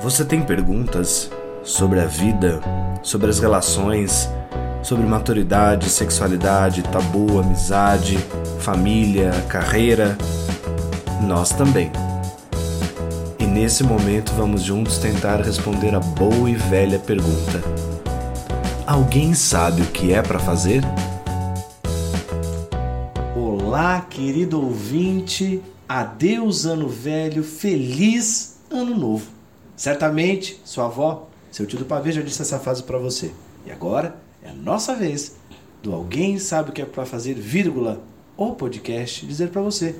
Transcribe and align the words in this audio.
Você 0.00 0.24
tem 0.24 0.40
perguntas 0.40 1.28
sobre 1.64 1.98
a 1.98 2.06
vida, 2.06 2.60
sobre 3.02 3.30
as 3.30 3.40
relações, 3.40 4.28
sobre 4.80 5.04
maturidade, 5.04 5.90
sexualidade, 5.90 6.84
tabu, 6.84 7.40
amizade, 7.40 8.16
família, 8.60 9.32
carreira? 9.48 10.16
Nós 11.26 11.50
também. 11.50 11.90
E 13.40 13.44
nesse 13.44 13.82
momento 13.82 14.32
vamos 14.34 14.62
juntos 14.62 14.98
tentar 14.98 15.40
responder 15.40 15.92
a 15.96 16.00
boa 16.00 16.48
e 16.48 16.54
velha 16.54 17.00
pergunta: 17.00 17.60
Alguém 18.86 19.34
sabe 19.34 19.82
o 19.82 19.86
que 19.86 20.12
é 20.12 20.22
para 20.22 20.38
fazer? 20.38 20.84
Olá, 23.36 24.00
querido 24.08 24.62
ouvinte, 24.64 25.60
adeus 25.88 26.66
ano 26.66 26.88
velho, 26.88 27.42
feliz 27.42 28.60
ano 28.70 28.96
novo. 28.96 29.37
Certamente, 29.78 30.60
sua 30.64 30.86
avó, 30.86 31.28
seu 31.52 31.64
tio 31.64 31.78
do 31.78 31.84
pavê 31.84 32.10
já 32.10 32.20
disse 32.20 32.42
essa 32.42 32.58
frase 32.58 32.82
para 32.82 32.98
você. 32.98 33.30
E 33.64 33.70
agora 33.70 34.16
é 34.42 34.50
a 34.50 34.52
nossa 34.52 34.92
vez 34.92 35.36
do 35.80 35.94
Alguém 35.94 36.36
Sabe 36.40 36.70
o 36.70 36.72
que 36.72 36.82
é 36.82 36.84
para 36.84 37.06
fazer, 37.06 37.34
vírgula, 37.34 38.02
o 38.36 38.56
podcast 38.56 39.24
dizer 39.24 39.50
para 39.50 39.62
você. 39.62 39.94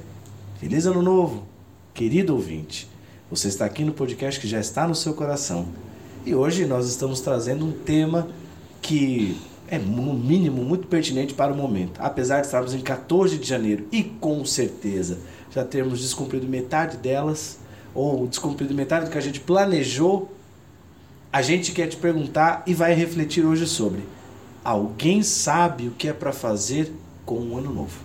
Feliz 0.59 0.85
ano 0.85 1.01
novo, 1.01 1.47
querido 1.95 2.35
ouvinte. 2.35 2.89
Você 3.31 3.47
está 3.47 3.67
aqui 3.67 3.85
no 3.85 3.93
podcast 3.93 4.41
que 4.41 4.49
já 4.49 4.59
está 4.59 4.89
no 4.89 4.97
seu 4.97 5.15
coração. 5.15 5.69
E 6.27 6.35
hoje 6.35 6.67
nós 6.67 6.89
estamos 6.89 7.21
trazendo 7.21 7.65
um 7.65 7.71
tema 7.71 8.27
que 8.83 9.41
é, 9.69 9.79
no 9.79 10.13
mínimo, 10.13 10.65
muito 10.65 10.89
pertinente 10.89 11.35
para 11.35 11.53
o 11.53 11.57
momento. 11.57 12.01
Apesar 12.01 12.41
de 12.41 12.47
estarmos 12.47 12.75
em 12.75 12.81
14 12.81 13.39
de 13.39 13.49
janeiro 13.49 13.87
e 13.93 14.03
com 14.03 14.45
certeza 14.45 15.19
já 15.53 15.65
termos 15.65 16.01
descumprido 16.01 16.49
metade 16.49 16.97
delas, 16.97 17.61
ou 17.99 18.29
descumprido 18.29 18.73
metade 18.73 19.07
do 19.07 19.11
que 19.11 19.19
a 19.19 19.21
gente 19.21 19.41
planejou, 19.41 20.33
a 21.33 21.43
gente 21.43 21.73
quer 21.73 21.89
te 21.89 21.97
perguntar 21.97 22.63
e 22.65 22.73
vai 22.73 22.95
refletir 22.95 23.45
hoje 23.45 23.67
sobre: 23.67 24.03
alguém 24.63 25.23
sabe 25.23 25.89
o 25.89 25.91
que 25.91 26.07
é 26.07 26.13
para 26.13 26.33
fazer 26.33 26.93
com 27.27 27.41
o 27.41 27.59
ano 27.59 27.75
novo? 27.75 27.99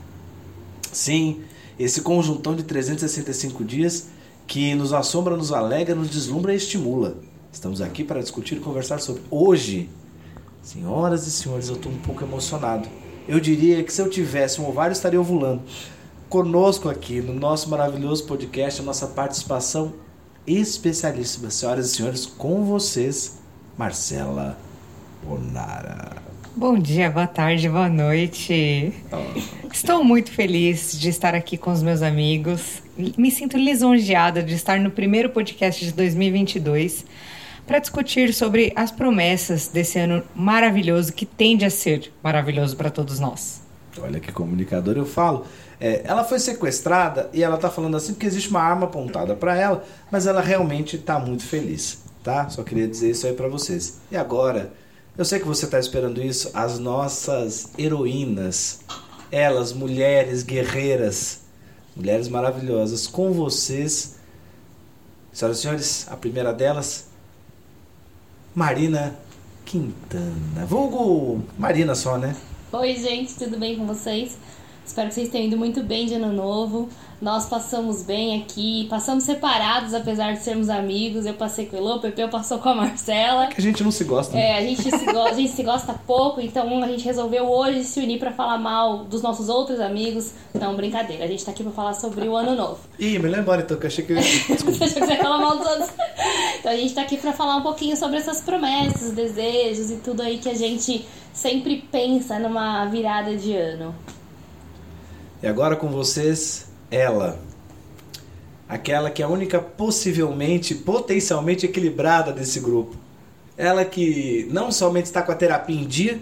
Sim, 0.92 1.42
esse 1.78 2.02
conjuntão 2.02 2.56
de 2.56 2.64
365 2.64 3.64
dias 3.64 4.08
que 4.48 4.74
nos 4.74 4.94
assombra, 4.94 5.38
nos 5.38 5.52
alegra, 5.52 5.94
nos 5.94 6.10
deslumbra 6.10 6.54
e 6.54 6.58
estimula. 6.58 7.18
Estamos 7.52 7.80
aqui 7.80 8.04
para 8.04 8.20
discutir 8.20 8.58
e 8.58 8.60
conversar 8.60 9.00
sobre 9.00 9.22
hoje. 9.30 9.90
Senhoras 10.64 11.28
e 11.28 11.32
senhores, 11.32 11.70
eu 11.70 11.76
estou 11.76 11.92
um 11.92 11.98
pouco 11.98 12.24
emocionado. 12.24 12.90
Eu 13.28 13.40
diria 13.40 13.84
que 13.84 13.94
se 13.94 14.02
eu 14.02 14.10
tivesse 14.10 14.60
um 14.60 14.68
ovário, 14.68 14.94
estaria 14.94 15.22
ovulando 15.22 15.62
conosco 16.34 16.90
aqui 16.90 17.22
no 17.22 17.32
nosso 17.32 17.70
maravilhoso 17.70 18.26
podcast, 18.26 18.82
a 18.82 18.84
nossa 18.84 19.06
participação 19.06 19.94
especialíssima, 20.48 21.52
senhoras 21.52 21.92
e 21.92 21.96
senhores, 21.96 22.26
com 22.26 22.64
vocês, 22.64 23.40
Marcela 23.78 24.58
Bonara. 25.24 26.14
Bom 26.56 26.80
dia, 26.80 27.12
boa 27.12 27.28
tarde, 27.28 27.70
boa 27.70 27.88
noite. 27.88 28.92
Oh. 29.12 29.68
Estou 29.72 30.04
muito 30.04 30.32
feliz 30.32 31.00
de 31.00 31.08
estar 31.08 31.36
aqui 31.36 31.56
com 31.56 31.72
os 31.72 31.84
meus 31.84 32.02
amigos. 32.02 32.82
Me 33.16 33.30
sinto 33.30 33.56
lisonjeada 33.56 34.42
de 34.42 34.56
estar 34.56 34.80
no 34.80 34.90
primeiro 34.90 35.30
podcast 35.30 35.86
de 35.86 35.92
2022 35.92 37.06
para 37.68 37.78
discutir 37.78 38.34
sobre 38.34 38.74
as 38.76 38.90
promessas 38.90 39.68
desse 39.68 40.00
ano 40.00 40.24
maravilhoso 40.36 41.14
que 41.14 41.28
tende 41.28 41.64
a 41.64 41.70
ser 41.70 42.12
maravilhoso 42.24 42.76
para 42.76 42.90
todos 42.90 43.20
nós. 43.20 43.63
Olha 44.02 44.20
que 44.20 44.32
comunicador 44.32 44.98
eu 44.98 45.06
falo. 45.06 45.46
É, 45.80 46.02
ela 46.06 46.24
foi 46.24 46.40
sequestrada 46.40 47.30
e 47.34 47.44
ela 47.44 47.58
tá 47.58 47.70
falando 47.70 47.98
assim 47.98 48.14
porque 48.14 48.26
existe 48.26 48.50
uma 48.50 48.62
arma 48.62 48.86
apontada 48.86 49.36
para 49.36 49.56
ela, 49.56 49.84
mas 50.10 50.26
ela 50.26 50.42
realmente 50.42 50.98
tá 50.98 51.20
muito 51.20 51.44
feliz, 51.44 52.00
tá? 52.24 52.50
Só 52.50 52.64
queria 52.64 52.88
dizer 52.88 53.12
isso 53.12 53.28
aí 53.28 53.34
para 53.34 53.48
vocês. 53.48 54.00
E 54.12 54.18
agora, 54.18 54.72
eu 55.18 55.24
sei 55.24 55.40
que 55.40 55.46
você 55.46 55.68
tá 55.68 55.80
esperando 55.80 56.22
isso, 56.22 56.50
as 56.54 56.80
nossas 56.80 57.70
heroínas, 57.78 58.80
elas, 59.32 59.74
mulheres 59.74 60.42
guerreiras, 60.42 61.42
mulheres 61.96 62.28
maravilhosas, 62.28 63.08
com 63.08 63.32
vocês. 63.32 64.16
Senhoras 65.32 65.58
e 65.58 65.62
senhores, 65.62 66.08
a 66.10 66.16
primeira 66.16 66.54
delas, 66.54 67.08
Marina 68.54 69.16
Quintana. 69.66 70.66
Vulgo 70.68 71.44
Marina 71.58 71.96
só, 71.96 72.18
né? 72.18 72.36
Oi, 72.76 72.96
gente, 72.96 73.36
tudo 73.36 73.56
bem 73.56 73.78
com 73.78 73.86
vocês? 73.86 74.36
Espero 74.84 75.08
que 75.08 75.14
vocês 75.14 75.30
tenham 75.30 75.46
ido 75.46 75.56
muito 75.56 75.84
bem 75.84 76.08
de 76.08 76.16
ano 76.16 76.34
novo. 76.34 76.90
Nós 77.24 77.46
passamos 77.46 78.04
bem 78.04 78.42
aqui, 78.42 78.86
passamos 78.90 79.24
separados, 79.24 79.94
apesar 79.94 80.34
de 80.34 80.44
sermos 80.44 80.68
amigos. 80.68 81.26
Eu 81.26 81.34
passei 81.34 81.66
com 81.66 81.78
o 81.78 81.80
Elô, 81.80 81.96
o 81.96 82.00
Pepe 82.02 82.28
passou 82.28 82.60
com 82.60 82.68
a 82.68 82.76
Marcela. 82.76 83.48
Que 83.48 83.62
a 83.62 83.64
gente 83.64 83.82
não 83.82 83.92
se 83.92 84.04
gosta. 84.04 84.36
Né? 84.36 84.50
É, 84.50 84.58
a 84.58 84.62
gente 84.62 84.82
se, 84.82 85.06
go 85.06 85.22
a 85.22 85.32
gente 85.32 85.54
se 85.54 85.64
gosta 85.64 85.94
pouco, 86.06 86.42
então 86.42 86.84
a 86.84 86.88
gente 86.90 87.06
resolveu 87.06 87.50
hoje 87.50 87.86
se 87.86 88.02
unir 88.02 88.20
para 88.20 88.34
falar 88.34 88.58
mal 88.58 89.06
dos 89.06 89.22
nossos 89.22 89.48
outros 89.48 89.80
amigos. 89.80 90.34
Não, 90.54 90.76
brincadeira, 90.76 91.24
a 91.24 91.28
gente 91.28 91.46
tá 91.46 91.52
aqui 91.52 91.64
para 91.64 91.72
falar 91.72 91.94
sobre 91.94 92.28
o 92.28 92.36
ano 92.36 92.56
novo. 92.56 92.80
Ih, 93.00 93.18
me 93.18 93.30
embora 93.30 93.62
então, 93.62 93.78
que 93.78 93.86
eu 93.86 93.88
achei 93.88 94.04
que. 94.04 94.14
Você 94.20 94.54
achou 94.54 94.74
que 94.74 94.78
você 94.78 95.14
ia 95.14 95.18
falar 95.24 95.38
mal 95.38 95.58
dos 95.58 95.66
outros? 95.66 95.92
Então 96.60 96.74
a 96.74 96.76
gente 96.76 96.94
tá 96.94 97.04
aqui 97.04 97.16
para 97.16 97.32
falar 97.32 97.56
um 97.56 97.62
pouquinho 97.62 97.96
sobre 97.96 98.18
essas 98.18 98.42
promessas, 98.42 99.14
desejos 99.14 99.92
e 99.92 99.96
tudo 99.96 100.22
aí 100.22 100.40
que 100.40 100.50
a 100.50 100.56
gente 100.56 101.08
sempre 101.32 101.88
pensa 101.90 102.38
numa 102.38 102.86
virada 102.88 103.34
de 103.38 103.56
ano. 103.56 103.96
E 105.42 105.48
agora 105.48 105.78
com 105.78 105.88
vocês, 105.88 106.73
ela. 106.94 107.40
Aquela 108.68 109.10
que 109.10 109.22
é 109.22 109.26
a 109.26 109.30
única 109.30 109.60
possivelmente, 109.60 110.76
potencialmente 110.76 111.66
equilibrada 111.66 112.32
desse 112.32 112.60
grupo. 112.60 112.96
Ela 113.58 113.84
que 113.84 114.48
não 114.52 114.72
somente 114.72 115.06
está 115.06 115.22
com 115.22 115.32
a 115.32 115.36
terapia 115.36 115.76
em 115.76 115.86
dia, 115.86 116.20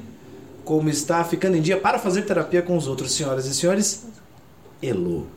como 0.65 0.89
está 0.89 1.23
ficando 1.23 1.57
em 1.57 1.61
dia 1.61 1.79
para 1.79 1.99
fazer 1.99 2.23
terapia 2.23 2.61
com 2.61 2.75
os 2.75 2.87
outros, 2.87 3.11
senhoras 3.13 3.45
e 3.45 3.53
senhores. 3.53 4.05
Elo. 4.81 5.27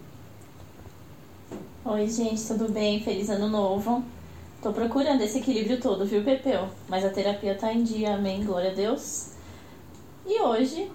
Oi, 1.84 2.08
gente, 2.08 2.42
tudo 2.46 2.70
bem? 2.70 3.02
Feliz 3.02 3.28
ano 3.28 3.48
novo. 3.48 4.02
Tô 4.62 4.72
procurando 4.72 5.20
esse 5.20 5.38
equilíbrio 5.38 5.80
todo, 5.80 6.06
viu, 6.06 6.24
Pepeu? 6.24 6.68
Mas 6.88 7.04
a 7.04 7.10
terapia 7.10 7.54
tá 7.54 7.72
em 7.72 7.82
dia, 7.82 8.14
amém, 8.14 8.44
glória 8.44 8.70
a 8.70 8.74
Deus. 8.74 9.28
E 10.26 10.40
hoje 10.40 10.90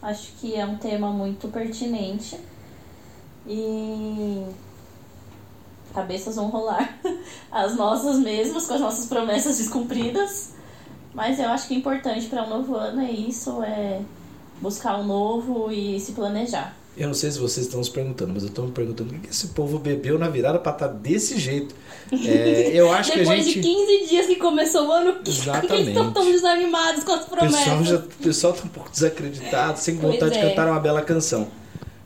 Acho 0.00 0.32
que 0.40 0.54
é 0.54 0.64
um 0.64 0.76
tema 0.76 1.10
muito 1.10 1.48
pertinente. 1.48 2.38
E 3.48 4.44
cabeças 5.94 6.36
vão 6.36 6.48
rolar 6.48 6.98
as 7.50 7.74
nossas 7.76 8.18
mesmas, 8.18 8.66
com 8.66 8.74
as 8.74 8.80
nossas 8.80 9.06
promessas 9.06 9.58
descumpridas. 9.58 10.52
Mas 11.14 11.40
eu 11.40 11.48
acho 11.48 11.66
que 11.66 11.74
é 11.74 11.76
importante 11.78 12.26
para 12.26 12.44
um 12.44 12.48
novo 12.48 12.76
ano 12.76 13.00
é 13.00 13.10
isso, 13.10 13.62
é 13.62 14.00
buscar 14.60 14.98
um 14.98 15.06
novo 15.06 15.72
e 15.72 15.98
se 15.98 16.12
planejar. 16.12 16.76
Eu 16.96 17.06
não 17.06 17.14
sei 17.14 17.30
se 17.30 17.38
vocês 17.38 17.66
estão 17.66 17.82
se 17.82 17.90
perguntando, 17.92 18.32
mas 18.34 18.42
eu 18.42 18.48
estou 18.48 18.66
me 18.66 18.72
perguntando 18.72 19.14
o 19.14 19.20
que 19.20 19.30
esse 19.30 19.48
povo 19.48 19.78
bebeu 19.78 20.18
na 20.18 20.28
virada 20.28 20.58
para 20.58 20.72
estar 20.72 20.88
tá 20.88 20.92
desse 20.92 21.38
jeito. 21.38 21.72
É, 22.12 22.72
eu 22.74 22.90
acho 22.92 23.12
que 23.12 23.20
a 23.20 23.24
gente... 23.24 23.54
Depois 23.54 23.54
de 23.54 23.60
15 23.60 24.08
dias 24.08 24.26
que 24.26 24.36
começou 24.36 24.88
o 24.88 24.92
ano, 24.92 25.16
Exatamente. 25.24 25.74
eles 25.74 25.88
estão 25.88 26.12
tão 26.12 26.24
desanimados 26.24 27.04
com 27.04 27.12
as 27.12 27.24
promessas. 27.24 27.60
O 27.60 27.78
pessoal, 27.78 28.00
o 28.00 28.22
pessoal 28.22 28.52
tá 28.52 28.62
um 28.64 28.68
pouco 28.68 28.90
desacreditado, 28.90 29.78
sem 29.78 29.96
vontade 29.96 30.36
é. 30.36 30.40
de 30.40 30.48
cantar 30.48 30.66
uma 30.66 30.80
bela 30.80 31.00
canção. 31.00 31.46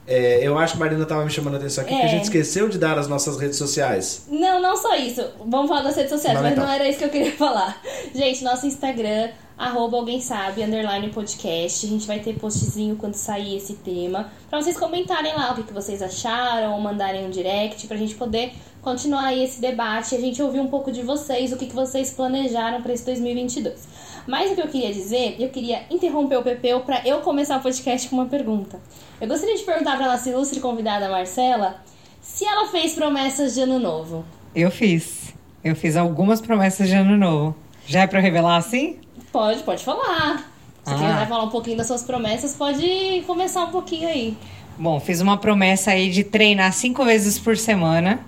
É, 0.07 0.41
eu 0.47 0.59
acho 0.59 0.75
que 0.75 0.83
a 0.83 0.85
Marina 0.85 1.03
estava 1.03 1.25
me 1.25 1.31
chamando 1.31 1.55
a 1.55 1.57
atenção 1.59 1.85
aqui, 1.85 1.95
é. 1.95 2.01
que 2.01 2.07
a 2.07 2.09
gente 2.09 2.25
esqueceu 2.25 2.69
de 2.69 2.77
dar 2.77 2.99
as 2.99 3.07
nossas 3.07 3.39
redes 3.39 3.57
sociais. 3.57 4.27
Não, 4.29 4.61
não 4.61 4.77
só 4.77 4.97
isso. 4.97 5.25
Vamos 5.47 5.69
falar 5.69 5.83
das 5.83 5.97
redes 5.97 6.11
sociais, 6.11 6.41
mas 6.41 6.57
não 6.57 6.69
era 6.69 6.89
isso 6.89 6.99
que 6.99 7.05
eu 7.05 7.11
queria 7.11 7.33
falar. 7.37 7.81
Gente, 8.13 8.43
nosso 8.43 8.67
Instagram, 8.67 9.31
arroba 9.57 9.97
alguém 9.97 10.21
sabe, 10.21 10.63
underline 10.63 11.09
podcast. 11.11 11.87
A 11.87 11.89
gente 11.89 12.07
vai 12.07 12.19
ter 12.19 12.35
postzinho 12.35 12.97
quando 12.97 13.15
sair 13.15 13.57
esse 13.57 13.75
tema. 13.75 14.29
Pra 14.51 14.61
vocês 14.61 14.77
comentarem 14.77 15.35
lá 15.35 15.53
o 15.53 15.55
que, 15.55 15.63
que 15.63 15.73
vocês 15.73 16.03
acharam, 16.03 16.73
ou 16.73 16.81
mandarem 16.81 17.25
um 17.25 17.31
direct, 17.31 17.87
pra 17.87 17.97
gente 17.97 18.17
poder 18.17 18.53
continuar 18.83 19.27
aí 19.27 19.45
esse 19.45 19.61
debate 19.61 20.15
e 20.15 20.19
a 20.19 20.21
gente 20.21 20.43
ouvir 20.43 20.59
um 20.59 20.67
pouco 20.67 20.91
de 20.91 21.03
vocês, 21.03 21.53
o 21.53 21.57
que, 21.57 21.67
que 21.67 21.75
vocês 21.75 22.11
planejaram 22.11 22.83
para 22.83 22.93
esse 22.93 23.05
2022. 23.05 23.87
Mas 24.27 24.53
o 24.53 24.55
que 24.55 24.61
eu 24.61 24.69
queria 24.69 24.93
dizer, 24.93 25.37
eu 25.39 25.49
queria 25.49 25.83
interromper 25.91 26.37
o 26.37 26.43
Pepeu 26.43 26.81
para 26.81 27.07
eu 27.07 27.21
começar 27.21 27.57
o 27.59 27.61
podcast 27.61 28.09
com 28.09 28.17
uma 28.17 28.27
pergunta. 28.27 28.81
Eu 29.21 29.27
gostaria 29.29 29.57
de 29.57 29.63
perguntar 29.63 29.97
para 29.97 30.07
nossa 30.07 30.29
ilustre 30.29 30.61
convidada 30.61 31.09
Marcela 31.09 31.83
se 32.21 32.45
ela 32.45 32.69
fez 32.69 32.95
promessas 32.95 33.55
de 33.55 33.61
ano 33.61 33.79
novo. 33.79 34.25
Eu 34.55 34.71
fiz. 34.71 35.35
Eu 35.65 35.75
fiz 35.75 35.97
algumas 35.97 36.41
promessas 36.41 36.89
de 36.89 36.95
ano 36.95 37.17
novo. 37.17 37.57
Já 37.87 38.03
é 38.03 38.07
para 38.07 38.21
revelar 38.21 38.57
assim? 38.57 38.99
Pode, 39.33 39.63
pode 39.63 39.85
falar. 39.85 40.53
Se 40.85 40.93
ah. 40.93 40.95
quiser 40.95 41.29
falar 41.29 41.45
um 41.45 41.51
pouquinho 41.51 41.77
das 41.77 41.87
suas 41.87 42.03
promessas, 42.03 42.55
pode 42.55 43.23
começar 43.27 43.65
um 43.65 43.71
pouquinho 43.71 44.09
aí. 44.09 44.37
Bom, 44.79 44.99
fiz 44.99 45.21
uma 45.21 45.37
promessa 45.37 45.93
aí 45.93 46.11
de 46.11 46.25
treinar 46.25 46.73
cinco 46.73 47.05
vezes 47.05 47.39
por 47.39 47.57
semana. 47.57 48.21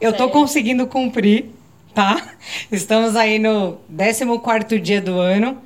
Eu 0.00 0.12
Sério? 0.12 0.26
tô 0.26 0.32
conseguindo 0.32 0.86
cumprir, 0.86 1.50
tá? 1.94 2.34
Estamos 2.70 3.16
aí 3.16 3.38
no 3.38 3.78
14 4.42 4.78
dia 4.80 5.00
do 5.00 5.18
ano. 5.18 5.58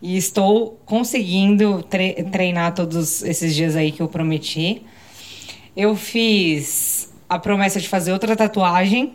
E 0.00 0.16
estou 0.16 0.80
conseguindo 0.84 1.80
tre 1.84 2.24
treinar 2.24 2.74
todos 2.74 3.22
esses 3.22 3.54
dias 3.54 3.76
aí 3.76 3.92
que 3.92 4.02
eu 4.02 4.08
prometi. 4.08 4.82
Eu 5.76 5.94
fiz 5.94 7.12
a 7.28 7.38
promessa 7.38 7.80
de 7.80 7.88
fazer 7.88 8.12
outra 8.12 8.34
tatuagem, 8.34 9.14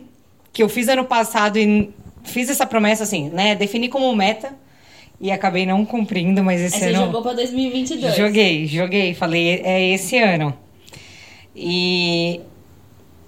que 0.50 0.62
eu 0.62 0.68
fiz 0.68 0.88
ano 0.88 1.04
passado 1.04 1.58
e 1.58 1.90
fiz 2.24 2.48
essa 2.48 2.64
promessa 2.64 3.02
assim, 3.02 3.28
né? 3.28 3.54
Defini 3.54 3.88
como 3.88 4.14
meta 4.16 4.56
e 5.20 5.30
acabei 5.30 5.66
não 5.66 5.84
cumprindo, 5.84 6.42
mas 6.42 6.60
esse 6.60 6.84
Aí 6.84 6.90
ano. 6.90 6.98
você 6.98 7.06
jogou 7.06 7.22
pra 7.22 7.32
2022. 7.34 8.16
Joguei, 8.16 8.66
joguei. 8.66 9.14
Falei, 9.14 9.60
é 9.64 9.90
esse 9.90 10.16
ano. 10.16 10.54
E, 11.54 12.40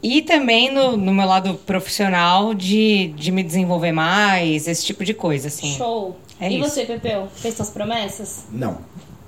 e 0.02 0.22
também 0.22 0.72
no, 0.72 0.96
no 0.96 1.12
meu 1.12 1.26
lado 1.26 1.54
profissional 1.66 2.54
de, 2.54 3.08
de 3.16 3.30
me 3.30 3.42
desenvolver 3.42 3.92
mais, 3.92 4.66
esse 4.68 4.84
tipo 4.84 5.04
de 5.04 5.12
coisa, 5.14 5.48
assim. 5.48 5.74
Show. 5.76 6.16
É 6.40 6.50
e 6.50 6.58
isso. 6.58 6.70
você, 6.70 6.84
Pepeu? 6.84 7.28
Fez 7.34 7.54
suas 7.54 7.70
promessas? 7.70 8.44
Não. 8.50 8.78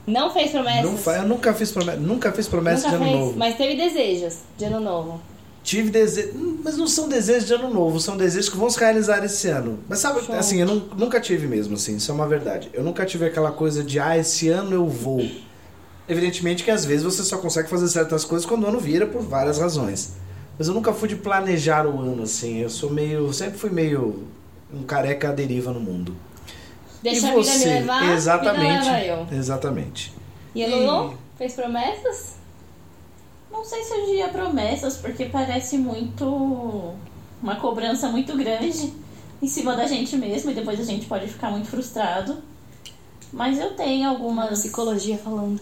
Não 0.06 0.32
fez 0.32 0.50
promessas? 0.50 0.84
não 0.90 0.96
fa- 0.96 1.16
eu 1.18 1.28
nunca 1.28 1.52
fiz 1.54 1.70
promessa, 1.70 1.98
nunca 2.00 2.32
fiz 2.32 2.48
promessa 2.48 2.88
Nunca 2.88 2.90
de 2.90 2.96
ano 2.96 3.04
fez, 3.04 3.18
novo. 3.26 3.38
mas 3.38 3.56
teve 3.56 3.76
desejos 3.76 4.38
de 4.58 4.64
ano 4.64 4.80
novo. 4.80 5.20
Tive 5.62 5.90
desejo, 5.90 6.32
mas 6.64 6.76
não 6.76 6.88
são 6.88 7.08
desejos 7.08 7.46
de 7.46 7.54
ano 7.54 7.72
novo, 7.72 8.00
são 8.00 8.16
desejos 8.16 8.48
que 8.48 8.56
vão 8.56 8.68
se 8.68 8.80
realizar 8.80 9.24
esse 9.24 9.46
ano. 9.46 9.78
Mas 9.88 10.00
sabe, 10.00 10.20
Show. 10.24 10.34
assim, 10.34 10.60
eu 10.60 10.66
nu- 10.66 10.88
nunca 10.98 11.20
tive 11.20 11.46
mesmo, 11.46 11.74
assim, 11.74 11.94
isso 11.96 12.10
é 12.10 12.14
uma 12.14 12.26
verdade. 12.26 12.68
Eu 12.72 12.82
nunca 12.82 13.06
tive 13.06 13.26
aquela 13.26 13.52
coisa 13.52 13.84
de, 13.84 14.00
ah, 14.00 14.18
esse 14.18 14.48
ano 14.48 14.72
eu 14.74 14.88
vou. 14.88 15.24
Evidentemente 16.08 16.64
que 16.64 16.70
às 16.70 16.84
vezes 16.84 17.04
você 17.04 17.22
só 17.22 17.38
consegue 17.38 17.68
fazer 17.68 17.86
certas 17.88 18.24
coisas 18.24 18.44
quando 18.44 18.64
o 18.64 18.66
ano 18.66 18.80
vira 18.80 19.06
por 19.06 19.22
várias 19.22 19.58
razões. 19.58 20.14
Mas 20.58 20.68
eu 20.68 20.74
nunca 20.74 20.92
fui 20.92 21.08
de 21.08 21.16
planejar 21.16 21.86
o 21.86 22.00
ano, 22.00 22.22
assim. 22.22 22.58
Eu 22.58 22.70
sou 22.70 22.90
meio. 22.90 23.32
Sempre 23.32 23.58
fui 23.58 23.70
meio 23.70 24.26
um 24.72 24.82
careca 24.82 25.30
à 25.30 25.32
deriva 25.32 25.72
no 25.72 25.80
mundo. 25.80 26.16
Deixa 27.02 27.26
e 27.26 27.30
a 27.30 27.34
vida 27.34 27.42
você? 27.42 27.58
me 27.58 27.74
levar, 27.80 28.12
Exatamente. 28.12 28.60
a 28.60 28.78
vida 28.78 28.92
leva 28.92 29.04
eu. 29.32 29.38
Exatamente. 29.38 30.12
E 30.54 30.64
a 30.64 30.68
Lulu? 30.68 31.18
Fez 31.36 31.54
promessas? 31.54 32.36
Não 33.50 33.64
sei 33.64 33.82
se 33.82 33.92
eu 33.92 34.06
diria 34.06 34.28
promessas, 34.28 34.96
porque 34.96 35.26
parece 35.26 35.76
muito. 35.76 36.94
uma 37.42 37.56
cobrança 37.56 38.08
muito 38.08 38.36
grande 38.36 38.92
em 39.42 39.48
cima 39.48 39.74
da 39.74 39.86
gente 39.86 40.16
mesmo 40.16 40.50
e 40.52 40.54
depois 40.54 40.78
a 40.78 40.84
gente 40.84 41.06
pode 41.06 41.26
ficar 41.26 41.50
muito 41.50 41.68
frustrado. 41.68 42.38
Mas 43.32 43.58
eu 43.58 43.74
tenho 43.74 44.08
algumas. 44.08 44.60
Psicologia 44.60 45.18
falando. 45.18 45.60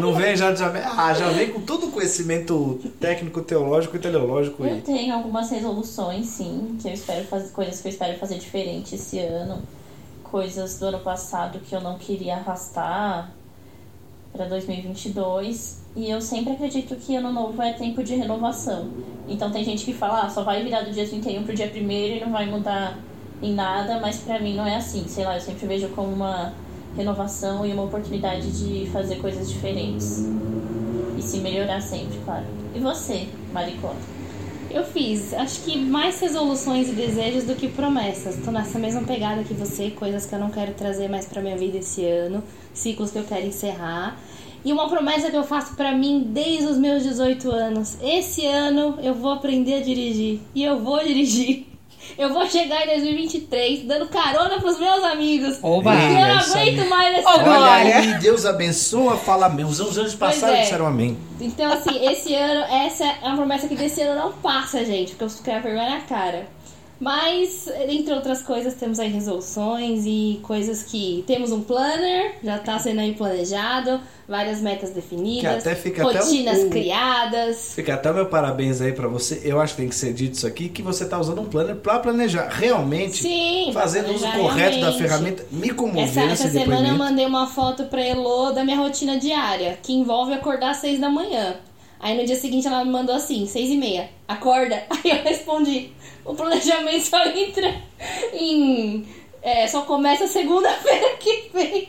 Não 0.00 0.14
vem, 0.14 0.36
já, 0.36 0.54
já. 0.54 0.70
Ah, 0.96 1.14
já 1.14 1.28
vem 1.30 1.50
com 1.50 1.60
todo 1.60 1.86
o 1.86 1.90
conhecimento 1.90 2.80
técnico, 3.00 3.42
teológico 3.42 3.96
e 3.96 3.98
teleológico 3.98 4.64
Eu 4.64 4.80
tenho 4.82 5.14
algumas 5.14 5.50
resoluções, 5.50 6.26
sim, 6.26 6.76
que 6.80 6.88
eu 6.88 6.92
espero 6.92 7.24
fazer, 7.24 7.50
coisas 7.52 7.80
que 7.80 7.88
eu 7.88 7.90
espero 7.90 8.18
fazer 8.18 8.38
diferente 8.38 8.94
esse 8.94 9.18
ano, 9.18 9.62
coisas 10.22 10.78
do 10.78 10.86
ano 10.86 11.00
passado 11.00 11.58
que 11.60 11.74
eu 11.74 11.80
não 11.80 11.98
queria 11.98 12.36
arrastar 12.36 13.32
para 14.32 14.46
2022. 14.46 15.82
E 15.96 16.10
eu 16.10 16.20
sempre 16.20 16.54
acredito 16.54 16.96
que 16.96 17.14
ano 17.14 17.32
novo 17.32 17.62
é 17.62 17.72
tempo 17.72 18.02
de 18.02 18.16
renovação. 18.16 18.88
Então 19.28 19.50
tem 19.50 19.64
gente 19.64 19.84
que 19.84 19.92
fala, 19.92 20.22
ah, 20.22 20.28
só 20.28 20.42
vai 20.42 20.62
virar 20.62 20.82
do 20.82 20.90
dia 20.90 21.06
31 21.06 21.44
pro 21.44 21.54
dia 21.54 21.70
1 21.72 21.90
e 21.90 22.20
não 22.20 22.32
vai 22.32 22.46
mudar 22.46 22.98
em 23.40 23.54
nada, 23.54 24.00
mas 24.00 24.18
pra 24.18 24.40
mim 24.40 24.56
não 24.56 24.66
é 24.66 24.76
assim. 24.76 25.06
Sei 25.06 25.24
lá, 25.24 25.36
eu 25.36 25.40
sempre 25.40 25.66
vejo 25.66 25.88
como 25.90 26.08
uma 26.08 26.52
renovação 26.96 27.66
e 27.66 27.72
uma 27.72 27.84
oportunidade 27.84 28.50
de 28.52 28.90
fazer 28.90 29.16
coisas 29.16 29.50
diferentes. 29.50 30.24
E 31.18 31.22
se 31.22 31.38
melhorar 31.38 31.80
sempre, 31.80 32.18
claro. 32.24 32.44
E 32.74 32.80
você, 32.80 33.28
Maricota? 33.52 34.14
Eu 34.70 34.82
fiz, 34.82 35.32
acho 35.32 35.62
que 35.62 35.78
mais 35.78 36.18
resoluções 36.18 36.88
e 36.88 36.92
desejos 36.92 37.44
do 37.44 37.54
que 37.54 37.68
promessas. 37.68 38.36
Tô 38.44 38.50
nessa 38.50 38.76
mesma 38.78 39.02
pegada 39.02 39.44
que 39.44 39.54
você, 39.54 39.90
coisas 39.90 40.26
que 40.26 40.34
eu 40.34 40.38
não 40.38 40.50
quero 40.50 40.74
trazer 40.74 41.08
mais 41.08 41.26
pra 41.26 41.40
minha 41.40 41.56
vida 41.56 41.78
esse 41.78 42.04
ano, 42.04 42.42
ciclos 42.72 43.12
que 43.12 43.18
eu 43.18 43.24
quero 43.24 43.46
encerrar. 43.46 44.18
E 44.64 44.72
uma 44.72 44.88
promessa 44.88 45.30
que 45.30 45.36
eu 45.36 45.44
faço 45.44 45.76
pra 45.76 45.92
mim 45.92 46.28
desde 46.32 46.66
os 46.66 46.78
meus 46.78 47.04
18 47.04 47.50
anos. 47.52 47.98
Esse 48.02 48.46
ano 48.46 48.98
eu 49.00 49.14
vou 49.14 49.30
aprender 49.30 49.74
a 49.74 49.80
dirigir. 49.80 50.40
E 50.54 50.64
eu 50.64 50.80
vou 50.80 50.98
dirigir. 51.04 51.73
Eu 52.16 52.32
vou 52.32 52.46
chegar 52.46 52.84
em 52.84 52.86
2023 52.86 53.84
dando 53.84 54.08
carona 54.08 54.60
pros 54.60 54.78
meus 54.78 55.02
amigos. 55.04 55.58
Oba! 55.62 55.94
E 55.94 56.04
eu 56.04 56.12
não 56.12 56.54
aí. 56.54 56.70
aguento 56.70 56.88
mais 56.88 57.18
essa 57.18 57.28
Olha 57.28 57.44
Glória! 57.44 57.96
aí, 57.96 58.14
Deus 58.18 58.46
abençoa, 58.46 59.16
fala 59.16 59.46
amém. 59.46 59.64
Os 59.64 59.80
anjos 59.80 60.14
passaram 60.14 60.54
é. 60.54 60.60
e 60.60 60.62
disseram 60.62 60.86
amém. 60.86 61.16
Então, 61.40 61.72
assim, 61.72 62.04
esse 62.06 62.34
ano, 62.34 62.60
essa 62.72 63.04
é 63.04 63.18
uma 63.22 63.36
promessa 63.36 63.66
que 63.68 63.74
desse 63.74 64.00
ano 64.02 64.20
não 64.20 64.32
passa, 64.32 64.84
gente, 64.84 65.14
porque 65.14 65.24
eu 65.24 65.44
quero 65.44 65.62
vergonha 65.62 65.90
na 65.90 66.00
cara. 66.00 66.46
Mas, 67.00 67.66
entre 67.88 68.14
outras 68.14 68.40
coisas, 68.40 68.74
temos 68.74 68.98
aí 69.00 69.10
resoluções 69.10 70.04
e 70.06 70.38
coisas 70.42 70.82
que. 70.84 71.24
Temos 71.26 71.50
um 71.52 71.60
planner, 71.60 72.36
já 72.42 72.58
tá 72.58 72.78
sendo 72.78 73.00
aí 73.00 73.14
planejado, 73.14 74.00
várias 74.28 74.60
metas 74.60 74.90
definidas, 74.90 75.66
até 75.66 75.72
até 75.72 76.02
rotinas 76.02 76.58
um- 76.60 76.66
um- 76.66 76.70
criadas. 76.70 77.72
Fica 77.74 77.94
até 77.94 78.12
meu 78.12 78.26
parabéns 78.26 78.80
aí 78.80 78.92
pra 78.92 79.08
você. 79.08 79.40
Eu 79.44 79.60
acho 79.60 79.74
que 79.74 79.80
tem 79.82 79.88
que 79.88 79.94
ser 79.94 80.12
dito 80.14 80.34
isso 80.34 80.46
aqui, 80.46 80.68
que 80.68 80.82
você 80.82 81.04
tá 81.04 81.18
usando 81.18 81.40
um 81.40 81.46
planner 81.46 81.76
pra 81.76 81.98
planejar. 81.98 82.48
Realmente, 82.48 83.22
Sim, 83.22 83.70
fazendo 83.72 84.10
uso 84.14 84.20
planejar 84.20 84.38
correto 84.40 84.70
da 84.76 84.76
realmente. 84.90 84.98
ferramenta. 85.02 85.46
Me 85.50 85.70
comoveu 85.70 86.02
Essa, 86.04 86.20
essa 86.44 86.48
semana 86.50 86.88
eu 86.88 86.94
mandei 86.96 87.26
uma 87.26 87.46
foto 87.48 87.84
pra 87.84 88.00
Elo 88.00 88.52
da 88.52 88.64
minha 88.64 88.76
rotina 88.76 89.18
diária, 89.18 89.78
que 89.82 89.92
envolve 89.92 90.32
acordar 90.32 90.70
às 90.70 90.78
seis 90.78 91.00
da 91.00 91.10
manhã. 91.10 91.56
Aí 92.00 92.16
no 92.18 92.24
dia 92.26 92.36
seguinte 92.36 92.66
ela 92.66 92.84
me 92.84 92.90
mandou 92.90 93.14
assim, 93.14 93.46
seis 93.46 93.70
e 93.70 93.76
meia, 93.76 94.10
acorda. 94.28 94.82
Aí 94.90 95.10
eu 95.10 95.22
respondi, 95.22 95.90
o 96.24 96.34
planejamento 96.34 97.04
só 97.04 97.24
entra 97.26 97.74
em... 98.32 99.06
é, 99.42 99.66
só 99.68 99.82
começa 99.82 100.26
segunda-feira 100.26 101.16
que 101.18 101.50
vem. 101.52 101.88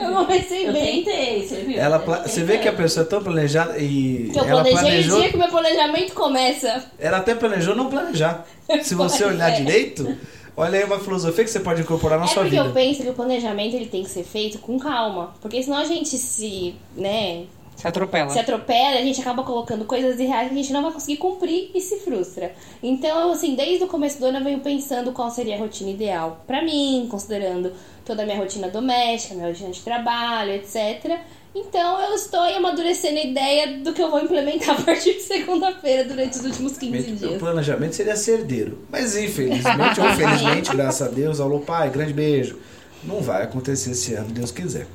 Eu 0.00 0.10
comecei 0.14 0.66
Eu 0.68 0.72
bem. 0.72 1.04
tentei, 1.04 1.46
você 1.46 1.56
viu? 1.56 1.78
Ela, 1.78 1.98
pla- 1.98 2.26
você 2.26 2.42
vê 2.42 2.56
que 2.56 2.66
a 2.66 2.72
pessoa 2.72 3.04
é 3.04 3.08
tão 3.08 3.22
planejada 3.22 3.78
e 3.78 4.30
Que 4.32 4.38
eu 4.38 4.44
ela 4.44 4.62
planejei 4.62 4.80
planejou. 4.80 5.18
o 5.18 5.20
dia 5.20 5.30
que 5.30 5.36
meu 5.36 5.48
planejamento 5.48 6.14
começa. 6.14 6.90
Ela 6.98 7.18
até 7.18 7.34
planejou 7.34 7.76
não 7.76 7.90
planejar. 7.90 8.46
Se 8.82 8.94
você 8.94 9.24
olhar 9.26 9.50
é. 9.52 9.56
direito, 9.60 10.16
olha 10.56 10.78
aí 10.78 10.84
uma 10.84 10.98
filosofia 10.98 11.44
que 11.44 11.50
você 11.50 11.60
pode 11.60 11.82
incorporar 11.82 12.18
na 12.18 12.24
É 12.24 12.28
sua 12.28 12.42
porque 12.44 12.56
vida. 12.56 12.68
eu 12.68 12.72
penso 12.72 13.02
que 13.02 13.10
o 13.10 13.12
planejamento 13.12 13.76
ele 13.76 13.86
tem 13.86 14.02
que 14.02 14.08
ser 14.08 14.24
feito 14.24 14.58
com 14.60 14.78
calma. 14.78 15.34
Porque 15.42 15.62
senão 15.62 15.76
a 15.76 15.84
gente 15.84 16.16
se, 16.16 16.74
né, 16.96 17.44
Se 17.76 17.86
atropela. 17.86 18.30
se 18.30 18.38
atropela, 18.38 18.98
a 18.98 19.02
gente 19.02 19.20
acaba 19.20 19.42
colocando 19.42 19.84
coisas 19.84 20.18
irreais 20.18 20.48
que 20.48 20.54
a 20.54 20.56
gente 20.56 20.72
não 20.72 20.82
vai 20.82 20.92
conseguir 20.92 21.18
cumprir 21.18 21.70
e 21.74 21.80
se 21.80 21.98
frustra. 22.00 22.52
Então, 22.82 23.32
assim, 23.32 23.54
desde 23.54 23.84
o 23.84 23.86
começo 23.86 24.18
do 24.18 24.26
ano 24.26 24.38
eu 24.38 24.44
venho 24.44 24.60
pensando 24.60 25.12
qual 25.12 25.30
seria 25.30 25.56
a 25.56 25.58
rotina 25.58 25.90
ideal 25.90 26.42
pra 26.46 26.62
mim, 26.64 27.06
considerando 27.10 27.72
toda 28.04 28.22
a 28.22 28.26
minha 28.26 28.38
rotina 28.38 28.68
doméstica, 28.68 29.34
minha 29.34 29.48
rotina 29.48 29.70
de 29.70 29.80
trabalho, 29.80 30.52
etc. 30.52 31.18
Então, 31.54 32.00
eu 32.02 32.14
estou 32.14 32.40
aí 32.40 32.54
amadurecendo 32.54 33.18
a 33.18 33.22
ideia 33.22 33.78
do 33.78 33.92
que 33.92 34.02
eu 34.02 34.10
vou 34.10 34.20
implementar 34.20 34.78
a 34.78 34.82
partir 34.82 35.14
de 35.14 35.22
segunda-feira 35.22 36.04
durante 36.04 36.38
os 36.38 36.44
últimos 36.44 36.76
15 36.76 37.10
O 37.12 37.16
dias. 37.16 37.38
planejamento 37.38 37.94
seria 37.94 38.14
ser 38.16 38.40
herdeiro. 38.40 38.78
Mas 38.90 39.16
infelizmente 39.16 40.00
ou 40.00 40.08
felizmente, 40.16 40.74
graças 40.76 41.06
a 41.08 41.10
Deus, 41.10 41.40
alô 41.40 41.60
pai, 41.60 41.88
grande 41.90 42.12
beijo. 42.12 42.58
Não 43.04 43.20
vai 43.20 43.42
acontecer 43.42 43.90
esse 43.92 44.14
ano, 44.14 44.28
Deus 44.30 44.50
quiser. 44.50 44.86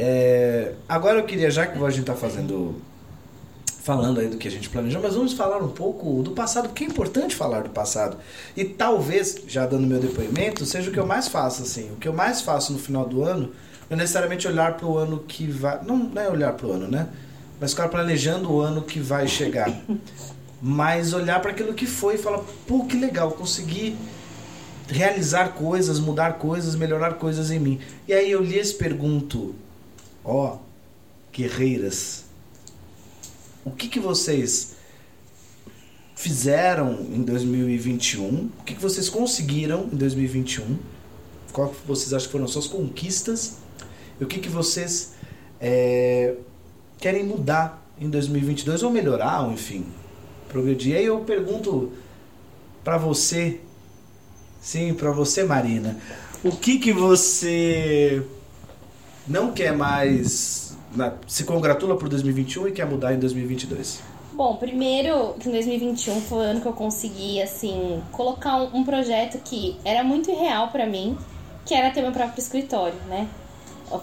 É, 0.00 0.74
agora 0.88 1.18
eu 1.18 1.24
queria, 1.24 1.50
já 1.50 1.66
que 1.66 1.76
a 1.76 1.90
gente 1.90 2.00
está 2.00 2.14
fazendo. 2.14 2.76
Falando 3.82 4.20
aí 4.20 4.28
do 4.28 4.36
que 4.36 4.46
a 4.46 4.50
gente 4.50 4.68
planejou, 4.68 5.00
mas 5.00 5.14
vamos 5.14 5.32
falar 5.32 5.62
um 5.62 5.70
pouco 5.70 6.22
do 6.22 6.32
passado, 6.32 6.68
porque 6.68 6.84
é 6.84 6.86
importante 6.86 7.34
falar 7.34 7.62
do 7.62 7.70
passado. 7.70 8.18
E 8.54 8.62
talvez, 8.62 9.38
já 9.48 9.64
dando 9.64 9.86
meu 9.86 9.98
depoimento, 9.98 10.66
seja 10.66 10.90
o 10.90 10.92
que 10.92 11.00
eu 11.00 11.06
mais 11.06 11.26
faço, 11.26 11.62
assim. 11.62 11.90
O 11.92 11.96
que 11.96 12.06
eu 12.06 12.12
mais 12.12 12.42
faço 12.42 12.70
no 12.70 12.78
final 12.78 13.06
do 13.06 13.24
ano 13.24 13.50
não 13.88 13.96
é 13.96 14.00
necessariamente 14.00 14.46
olhar 14.46 14.76
para 14.76 14.86
o 14.86 14.98
ano 14.98 15.20
que 15.26 15.46
vai. 15.46 15.82
Não, 15.84 15.96
não 15.96 16.20
é 16.20 16.28
olhar 16.28 16.52
para 16.52 16.66
o 16.66 16.72
ano, 16.72 16.86
né? 16.86 17.08
Mas 17.58 17.70
ficar 17.70 17.88
planejando 17.88 18.52
o 18.52 18.60
ano 18.60 18.82
que 18.82 19.00
vai 19.00 19.26
chegar 19.26 19.72
mas 20.60 21.12
olhar 21.12 21.40
para 21.40 21.52
aquilo 21.52 21.72
que 21.72 21.86
foi 21.86 22.16
e 22.16 22.18
falar, 22.18 22.42
pô, 22.66 22.84
que 22.84 22.96
legal, 22.96 23.30
consegui 23.30 23.96
realizar 24.88 25.50
coisas, 25.50 26.00
mudar 26.00 26.34
coisas, 26.34 26.74
melhorar 26.74 27.14
coisas 27.14 27.50
em 27.50 27.58
mim. 27.58 27.80
E 28.06 28.12
aí 28.12 28.30
eu 28.30 28.42
lhes 28.42 28.72
pergunto, 28.72 29.54
ó, 30.28 30.58
guerreiras, 31.32 32.24
o 33.64 33.70
que 33.70 33.88
que 33.88 33.98
vocês 33.98 34.76
fizeram 36.14 37.00
em 37.12 37.22
2021? 37.22 38.50
O 38.58 38.64
que 38.64 38.74
que 38.74 38.82
vocês 38.82 39.08
conseguiram 39.08 39.88
em 39.90 39.96
2021? 39.96 40.76
Qual 41.52 41.70
que 41.70 41.86
vocês 41.86 42.12
acham 42.12 42.26
que 42.26 42.32
foram 42.32 42.44
as 42.44 42.50
suas 42.50 42.66
conquistas? 42.66 43.56
E 44.20 44.24
o 44.24 44.26
que 44.26 44.38
que 44.38 44.50
vocês 44.50 45.14
é, 45.58 46.34
querem 46.98 47.24
mudar 47.24 47.82
em 47.98 48.10
2022 48.10 48.82
ou 48.82 48.90
melhorar, 48.90 49.44
ou 49.44 49.52
enfim, 49.52 49.86
progredir. 50.48 50.96
Aí 50.96 51.06
eu 51.06 51.20
pergunto 51.20 51.90
pra 52.84 52.98
você, 52.98 53.60
sim, 54.60 54.92
pra 54.92 55.10
você, 55.10 55.42
Marina, 55.42 55.98
o 56.44 56.52
que 56.52 56.78
que 56.78 56.92
você 56.92 58.22
não 59.28 59.52
quer 59.52 59.72
mais, 59.72 60.76
na- 60.94 61.12
se 61.26 61.44
congratula 61.44 61.96
por 61.96 62.08
2021 62.08 62.68
e 62.68 62.72
quer 62.72 62.86
mudar 62.86 63.12
em 63.14 63.18
2022? 63.18 64.00
Bom, 64.32 64.56
primeiro 64.56 65.34
que 65.40 65.48
em 65.48 65.52
2021 65.52 66.20
foi 66.22 66.38
o 66.38 66.40
ano 66.42 66.60
que 66.60 66.66
eu 66.66 66.72
consegui, 66.72 67.42
assim, 67.42 68.00
colocar 68.12 68.56
um, 68.56 68.78
um 68.78 68.84
projeto 68.84 69.38
que 69.38 69.76
era 69.84 70.04
muito 70.04 70.30
irreal 70.30 70.68
pra 70.68 70.86
mim, 70.86 71.16
que 71.66 71.74
era 71.74 71.90
ter 71.90 72.02
meu 72.02 72.12
próprio 72.12 72.40
escritório, 72.40 72.94
né? 73.08 73.26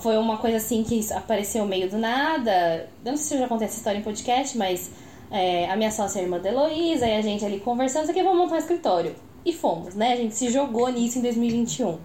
Foi 0.01 0.17
uma 0.17 0.37
coisa 0.37 0.57
assim 0.57 0.83
que 0.83 0.99
apareceu 1.13 1.63
meio 1.65 1.89
do 1.89 1.97
nada. 1.97 2.87
Eu 3.05 3.11
não 3.11 3.17
sei 3.17 3.25
se 3.27 3.33
eu 3.35 3.39
já 3.39 3.47
contei 3.47 3.67
essa 3.67 3.77
história 3.77 3.99
em 3.99 4.01
podcast, 4.01 4.57
mas 4.57 4.89
é, 5.31 5.69
a 5.69 5.75
minha 5.77 5.91
sócia 5.91 6.19
é 6.19 6.21
a 6.21 6.25
irmã 6.25 6.39
da 6.39 6.49
Heloísa, 6.49 7.07
e 7.07 7.15
a 7.15 7.21
gente 7.21 7.45
ali 7.45 7.59
conversando, 7.59 8.03
isso 8.09 8.13
vamos 8.13 8.37
montar 8.37 8.55
um 8.55 8.57
escritório. 8.57 9.15
e 9.45 9.53
fomos, 9.53 9.93
né? 9.95 10.13
A 10.13 10.15
gente 10.15 10.35
se 10.35 10.49
jogou 10.49 10.89
nisso 10.91 11.19
em 11.19 11.21
2021. 11.21 11.97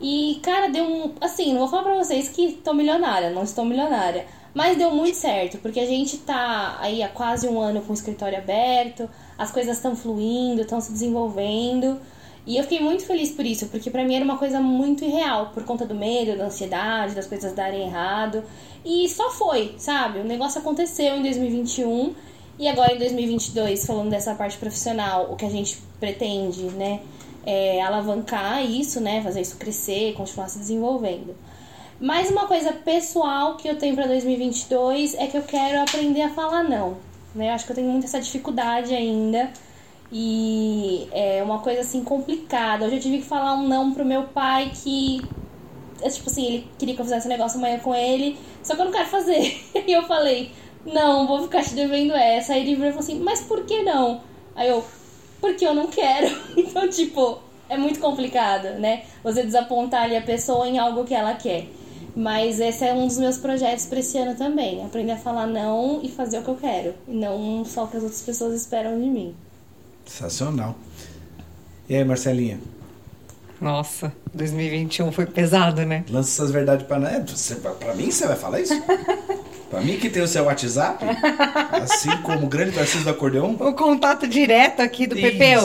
E, 0.00 0.40
cara, 0.42 0.68
deu 0.68 0.84
um. 0.84 1.14
Assim, 1.20 1.52
não 1.52 1.60
vou 1.60 1.68
falar 1.68 1.82
pra 1.84 1.94
vocês 1.94 2.28
que 2.28 2.52
tô 2.64 2.74
milionária, 2.74 3.30
não 3.30 3.42
estou 3.42 3.64
milionária. 3.64 4.26
Mas 4.54 4.78
deu 4.78 4.90
muito 4.92 5.16
certo, 5.16 5.58
porque 5.58 5.80
a 5.80 5.86
gente 5.86 6.18
tá 6.18 6.78
aí 6.80 7.02
há 7.02 7.08
quase 7.08 7.48
um 7.48 7.60
ano 7.60 7.82
com 7.82 7.90
o 7.90 7.94
escritório 7.94 8.38
aberto, 8.38 9.10
as 9.36 9.50
coisas 9.50 9.76
estão 9.76 9.96
fluindo, 9.96 10.62
estão 10.62 10.80
se 10.80 10.92
desenvolvendo. 10.92 12.00
E 12.46 12.56
eu 12.56 12.62
fiquei 12.62 12.78
muito 12.78 13.04
feliz 13.04 13.32
por 13.32 13.44
isso, 13.44 13.66
porque 13.68 13.90
para 13.90 14.04
mim 14.04 14.14
era 14.14 14.24
uma 14.24 14.36
coisa 14.38 14.60
muito 14.60 15.02
irreal, 15.02 15.50
por 15.52 15.64
conta 15.64 15.86
do 15.86 15.94
medo, 15.94 16.36
da 16.36 16.44
ansiedade, 16.44 17.14
das 17.14 17.26
coisas 17.26 17.52
darem 17.52 17.86
errado. 17.86 18.44
E 18.84 19.08
só 19.08 19.30
foi, 19.30 19.74
sabe? 19.78 20.20
O 20.20 20.24
negócio 20.24 20.60
aconteceu 20.60 21.16
em 21.16 21.22
2021 21.22 22.14
e 22.58 22.68
agora 22.68 22.94
em 22.94 22.98
2022, 22.98 23.84
falando 23.84 24.10
dessa 24.10 24.34
parte 24.34 24.56
profissional, 24.58 25.32
o 25.32 25.36
que 25.36 25.44
a 25.44 25.50
gente 25.50 25.78
pretende, 25.98 26.64
né, 26.64 27.00
é 27.46 27.82
alavancar 27.82 28.64
isso, 28.64 29.00
né, 29.00 29.22
fazer 29.22 29.40
isso 29.40 29.56
crescer, 29.56 30.14
continuar 30.14 30.48
se 30.48 30.58
desenvolvendo. 30.58 31.34
Mais 32.00 32.30
uma 32.30 32.46
coisa 32.46 32.72
pessoal 32.72 33.56
que 33.56 33.68
eu 33.68 33.78
tenho 33.78 33.94
para 33.94 34.06
2022 34.06 35.14
é 35.14 35.26
que 35.26 35.36
eu 35.36 35.42
quero 35.42 35.80
aprender 35.80 36.22
a 36.22 36.30
falar 36.30 36.64
não, 36.64 36.96
né? 37.34 37.50
Eu 37.50 37.52
acho 37.52 37.64
que 37.64 37.72
eu 37.72 37.76
tenho 37.76 37.88
muita 37.88 38.06
essa 38.06 38.20
dificuldade 38.20 38.94
ainda. 38.94 39.50
E 40.12 41.08
é 41.12 41.42
uma 41.42 41.60
coisa 41.60 41.80
assim 41.80 42.04
complicada. 42.04 42.84
Hoje 42.84 42.96
eu 42.96 43.00
tive 43.00 43.18
que 43.18 43.24
falar 43.24 43.54
um 43.54 43.66
não 43.66 43.92
pro 43.92 44.04
meu 44.04 44.24
pai 44.24 44.70
que 44.74 45.22
é, 46.02 46.08
tipo 46.10 46.28
assim, 46.28 46.46
ele 46.46 46.68
queria 46.78 46.94
que 46.94 47.00
eu 47.00 47.04
fizesse 47.04 47.26
um 47.26 47.30
negócio 47.30 47.58
amanhã 47.58 47.78
com 47.78 47.94
ele, 47.94 48.38
só 48.62 48.74
que 48.74 48.80
eu 48.82 48.84
não 48.84 48.92
quero 48.92 49.08
fazer. 49.08 49.60
E 49.86 49.92
eu 49.92 50.02
falei: 50.04 50.52
"Não, 50.84 51.26
vou 51.26 51.42
ficar 51.42 51.62
te 51.62 51.74
devendo 51.74 52.12
essa". 52.12 52.52
Aí 52.52 52.60
ele 52.60 52.74
virou 52.74 52.90
e 52.90 52.92
falou 52.92 53.04
assim: 53.04 53.20
"Mas 53.20 53.40
por 53.40 53.64
que 53.64 53.82
não?". 53.82 54.20
Aí 54.54 54.68
eu: 54.68 54.84
"Porque 55.44 55.66
eu 55.66 55.74
não 55.74 55.88
quero". 55.88 56.34
Então, 56.56 56.88
tipo, 56.88 57.38
é 57.68 57.76
muito 57.76 58.00
complicado, 58.00 58.78
né? 58.80 59.02
Você 59.22 59.42
desapontar 59.42 60.04
ali 60.04 60.16
a 60.16 60.22
pessoa 60.22 60.66
em 60.66 60.78
algo 60.78 61.04
que 61.04 61.14
ela 61.14 61.34
quer. 61.34 61.66
Mas 62.16 62.60
esse 62.60 62.84
é 62.84 62.94
um 62.94 63.06
dos 63.06 63.18
meus 63.18 63.36
projetos 63.36 63.84
para 63.86 63.98
esse 63.98 64.16
ano 64.16 64.34
também. 64.36 64.84
Aprender 64.84 65.12
a 65.12 65.16
falar 65.16 65.46
não 65.46 66.00
e 66.02 66.08
fazer 66.08 66.38
o 66.38 66.42
que 66.42 66.48
eu 66.48 66.56
quero. 66.56 66.94
E 67.06 67.12
não 67.12 67.64
só 67.64 67.84
o 67.84 67.88
que 67.88 67.96
as 67.96 68.02
outras 68.02 68.22
pessoas 68.22 68.54
esperam 68.54 68.98
de 68.98 69.06
mim. 69.06 69.34
Sensacional. 70.06 70.76
E 71.88 71.94
aí, 71.94 72.04
Marcelinha? 72.04 72.58
Nossa, 73.60 74.12
2021 74.32 75.12
foi 75.12 75.26
pesado, 75.26 75.84
né? 75.84 76.04
Lança 76.08 76.30
essas 76.42 76.50
verdades 76.50 76.86
pra, 76.86 76.96
é, 77.08 77.20
você, 77.20 77.56
pra 77.56 77.94
mim 77.94 78.10
você 78.10 78.26
vai 78.26 78.36
falar 78.36 78.60
isso? 78.60 78.74
pra 79.74 79.82
mim 79.82 79.98
que 79.98 80.08
tem 80.08 80.22
o 80.22 80.28
seu 80.28 80.44
WhatsApp, 80.44 81.04
assim 81.82 82.16
como 82.18 82.46
o 82.46 82.48
grande 82.48 82.72
Tarcísio 82.72 83.02
do 83.02 83.10
acordeão. 83.10 83.56
O 83.58 83.72
contato 83.72 84.24
direto 84.24 84.80
aqui 84.80 85.04
do 85.04 85.16
Pepeu. 85.16 85.62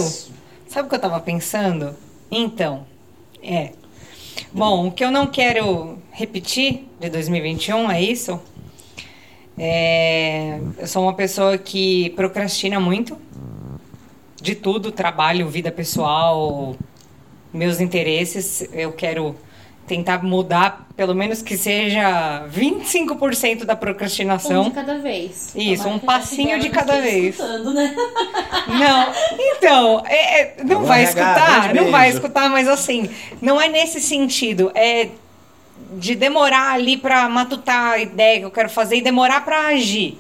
Sabe 0.67 0.87
o 0.87 0.89
que 0.89 0.95
eu 0.95 0.99
tava 0.99 1.19
pensando? 1.19 1.95
Então, 2.31 2.87
é. 3.43 3.71
Bom, 4.51 4.87
o 4.87 4.91
que 4.91 5.03
eu 5.03 5.11
não 5.11 5.27
quero 5.27 5.99
repetir 6.11 6.87
de 6.99 7.07
2021 7.07 7.91
é 7.91 8.01
isso. 8.01 8.41
É, 9.55 10.59
eu 10.79 10.87
sou 10.87 11.03
uma 11.03 11.13
pessoa 11.13 11.55
que 11.57 12.09
procrastina 12.11 12.79
muito 12.79 13.15
de 14.41 14.55
tudo, 14.55 14.91
trabalho, 14.91 15.47
vida 15.49 15.71
pessoal, 15.71 16.75
meus 17.53 17.79
interesses. 17.79 18.67
Eu 18.73 18.91
quero 18.91 19.35
tentar 19.89 20.23
mudar, 20.23 20.85
pelo 20.95 21.15
menos 21.15 21.41
que 21.41 21.57
seja 21.57 22.47
25% 22.47 23.65
da 23.65 23.75
procrastinação. 23.75 24.61
Um 24.61 24.69
de 24.69 24.75
cada 24.75 24.99
vez. 24.99 25.51
Isso, 25.55 25.89
um 25.89 25.97
passinho 25.97 26.59
de 26.59 26.69
cada 26.69 27.01
vez. 27.01 27.39
Né? 27.39 27.95
Não, 28.69 29.13
então, 29.39 30.03
é, 30.05 30.41
é 30.41 30.55
não 30.63 30.83
vai 30.83 31.03
escutar, 31.03 31.73
não 31.73 31.89
vai 31.89 32.09
escutar, 32.09 32.49
mas 32.51 32.67
assim, 32.67 33.09
não 33.41 33.59
é 33.59 33.67
nesse 33.67 33.99
sentido, 33.99 34.71
é 34.75 35.09
de 35.93 36.13
demorar 36.13 36.73
ali 36.73 36.95
para 36.97 37.27
matutar 37.27 37.93
a 37.93 37.97
ideia 37.97 38.39
que 38.39 38.45
eu 38.45 38.51
quero 38.51 38.69
fazer 38.69 38.97
e 38.97 39.01
demorar 39.01 39.43
para 39.43 39.67
agir. 39.67 40.19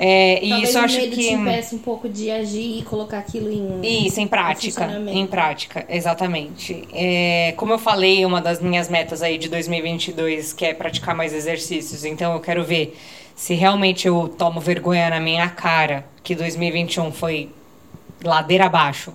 É, 0.00 0.44
e 0.44 0.62
isso 0.62 0.78
eu 0.78 0.82
acho 0.82 0.96
medo 0.96 1.16
que 1.16 1.28
impeça 1.28 1.74
um 1.74 1.78
pouco 1.80 2.08
de 2.08 2.30
agir 2.30 2.78
e 2.78 2.82
colocar 2.82 3.18
aquilo 3.18 3.50
em 3.50 4.06
isso 4.06 4.20
em 4.20 4.28
prática, 4.28 4.88
em 5.08 5.26
prática, 5.26 5.84
exatamente. 5.88 6.86
É, 6.92 7.52
como 7.56 7.72
eu 7.72 7.80
falei, 7.80 8.24
uma 8.24 8.40
das 8.40 8.60
minhas 8.60 8.88
metas 8.88 9.22
aí 9.22 9.36
de 9.36 9.48
2022 9.48 10.52
que 10.52 10.64
é 10.64 10.72
praticar 10.72 11.16
mais 11.16 11.34
exercícios. 11.34 12.04
Então 12.04 12.32
eu 12.32 12.38
quero 12.38 12.64
ver 12.64 12.96
se 13.34 13.54
realmente 13.54 14.06
eu 14.06 14.32
tomo 14.38 14.60
vergonha 14.60 15.10
na 15.10 15.18
minha 15.18 15.48
cara 15.48 16.06
que 16.22 16.32
2021 16.32 17.10
foi 17.10 17.50
ladeira 18.22 18.66
abaixo 18.66 19.12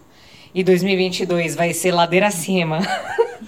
e 0.53 0.65
2022 0.65 1.55
vai 1.55 1.73
ser 1.73 1.93
ladeira 1.93 2.27
acima. 2.27 2.79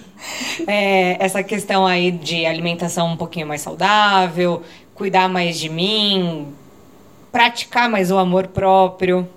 é, 0.66 1.22
essa 1.22 1.42
questão 1.42 1.86
aí 1.86 2.10
de 2.10 2.46
alimentação 2.46 3.08
um 3.08 3.16
pouquinho 3.16 3.46
mais 3.46 3.60
saudável, 3.60 4.62
cuidar 4.94 5.28
mais 5.28 5.58
de 5.58 5.68
mim, 5.68 6.48
praticar 7.36 7.86
mais 7.90 8.10
o 8.10 8.16
amor 8.16 8.46
próprio, 8.46 9.28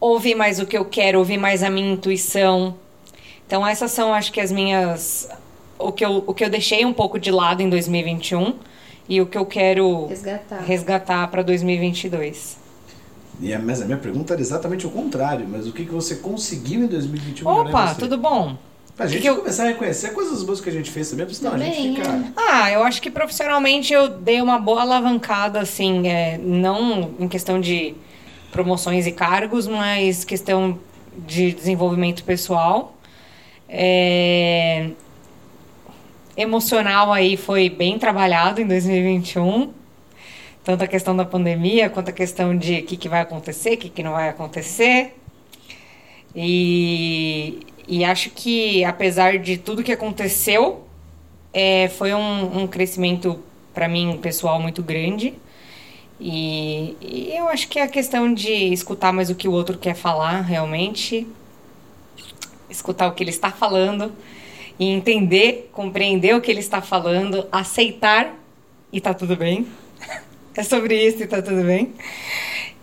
ouvir 0.00 0.34
mais 0.34 0.58
o 0.58 0.64
que 0.64 0.78
eu 0.78 0.86
quero, 0.86 1.18
ouvir 1.18 1.36
mais 1.36 1.62
a 1.62 1.68
minha 1.68 1.92
intuição. 1.92 2.74
Então 3.46 3.66
essas 3.66 3.90
são, 3.90 4.14
acho 4.14 4.32
que 4.32 4.40
as 4.40 4.50
minhas 4.50 5.28
o 5.78 5.92
que 5.92 6.02
eu, 6.02 6.24
o 6.26 6.32
que 6.32 6.42
eu 6.42 6.48
deixei 6.48 6.86
um 6.86 6.94
pouco 6.94 7.18
de 7.18 7.30
lado 7.30 7.60
em 7.60 7.68
2021 7.68 8.54
e 9.06 9.20
o 9.20 9.26
que 9.26 9.36
eu 9.36 9.44
quero 9.44 10.06
resgatar, 10.06 10.60
resgatar 10.60 11.28
para 11.28 11.42
2022. 11.42 12.56
E 13.42 13.52
a, 13.52 13.58
mas 13.58 13.82
a 13.82 13.84
minha 13.84 13.98
pergunta 13.98 14.32
era 14.32 14.40
exatamente 14.40 14.86
o 14.86 14.90
contrário, 14.90 15.46
mas 15.46 15.68
o 15.68 15.72
que, 15.72 15.84
que 15.84 15.92
você 15.92 16.16
conseguiu 16.16 16.84
em 16.84 16.86
2021? 16.86 17.46
Opa, 17.46 17.94
tudo 17.94 18.16
bom? 18.16 18.56
Pra 18.96 19.06
gente 19.06 19.22
que 19.22 19.28
eu... 19.28 19.36
começar 19.36 19.64
a 19.64 19.68
reconhecer 19.68 20.10
coisas 20.12 20.42
boas 20.42 20.60
que 20.60 20.68
a 20.68 20.72
gente 20.72 20.90
fez 20.90 21.10
também, 21.10 21.26
porque 21.26 21.36
senão 21.36 21.52
Também, 21.52 21.70
a 21.70 21.74
gente 21.74 21.96
fica. 21.96 22.08
É. 22.08 22.32
Ah, 22.36 22.70
eu 22.70 22.82
acho 22.84 23.02
que 23.02 23.10
profissionalmente 23.10 23.92
eu 23.92 24.08
dei 24.08 24.40
uma 24.40 24.58
boa 24.58 24.82
alavancada, 24.82 25.60
assim, 25.60 26.06
é, 26.08 26.38
não 26.38 27.14
em 27.18 27.26
questão 27.26 27.60
de 27.60 27.94
promoções 28.52 29.04
e 29.06 29.12
cargos, 29.12 29.66
mas 29.66 30.24
questão 30.24 30.78
de 31.26 31.52
desenvolvimento 31.52 32.22
pessoal. 32.22 32.96
É... 33.68 34.90
Emocional 36.36 37.12
aí 37.12 37.36
foi 37.36 37.68
bem 37.68 37.98
trabalhado 37.98 38.60
em 38.60 38.66
2021. 38.66 39.72
Tanto 40.62 40.84
a 40.84 40.86
questão 40.86 41.16
da 41.16 41.24
pandemia 41.24 41.90
quanto 41.90 42.08
a 42.08 42.12
questão 42.12 42.56
de 42.56 42.78
o 42.78 42.84
que, 42.84 42.96
que 42.96 43.08
vai 43.08 43.20
acontecer, 43.20 43.74
o 43.74 43.76
que, 43.76 43.88
que 43.88 44.02
não 44.02 44.12
vai 44.12 44.28
acontecer. 44.28 45.16
E, 46.34 47.60
e 47.86 48.04
acho 48.04 48.30
que, 48.30 48.84
apesar 48.84 49.38
de 49.38 49.58
tudo 49.58 49.82
que 49.82 49.92
aconteceu, 49.92 50.84
é, 51.52 51.88
foi 51.88 52.14
um, 52.14 52.62
um 52.62 52.66
crescimento, 52.66 53.38
para 53.74 53.88
mim, 53.88 54.18
pessoal, 54.20 54.60
muito 54.60 54.82
grande. 54.82 55.34
E, 56.18 56.96
e, 57.00 57.36
eu 57.36 57.48
acho 57.48 57.68
que 57.68 57.78
é 57.78 57.82
a 57.82 57.88
questão 57.88 58.32
de 58.32 58.52
escutar 58.52 59.12
mais 59.12 59.28
o 59.28 59.34
que 59.34 59.46
o 59.46 59.52
outro 59.52 59.76
quer 59.76 59.94
falar, 59.94 60.40
realmente. 60.40 61.26
Escutar 62.70 63.06
o 63.08 63.12
que 63.12 63.22
ele 63.22 63.30
está 63.30 63.50
falando. 63.50 64.12
E 64.78 64.86
entender, 64.86 65.70
compreender 65.72 66.34
o 66.34 66.40
que 66.40 66.50
ele 66.50 66.60
está 66.60 66.80
falando, 66.80 67.46
aceitar 67.52 68.34
e 68.92 69.00
tá 69.00 69.12
tudo 69.12 69.36
bem. 69.36 69.66
é 70.56 70.62
sobre 70.62 71.00
isso 71.06 71.22
e 71.22 71.26
tá 71.26 71.42
tudo 71.42 71.62
bem. 71.62 71.92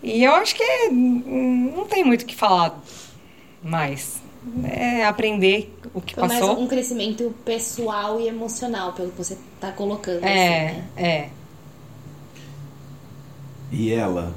E 0.03 0.23
eu 0.23 0.33
acho 0.35 0.55
que 0.55 0.89
não 0.89 1.85
tem 1.85 2.03
muito 2.03 2.21
o 2.21 2.25
que 2.25 2.35
falar 2.35 2.81
mais 3.61 4.20
é, 4.63 5.05
aprender 5.05 5.75
o 5.93 6.01
que 6.01 6.15
Foi 6.15 6.27
passou. 6.27 6.47
mais 6.47 6.59
um 6.59 6.67
crescimento 6.67 7.33
pessoal 7.45 8.19
e 8.19 8.27
emocional, 8.27 8.93
pelo 8.93 9.11
que 9.11 9.17
você 9.17 9.37
está 9.55 9.71
colocando. 9.71 10.23
É, 10.23 10.67
assim, 10.67 10.75
né? 10.75 10.85
é. 10.97 11.29
E 13.71 13.93
ela, 13.93 14.33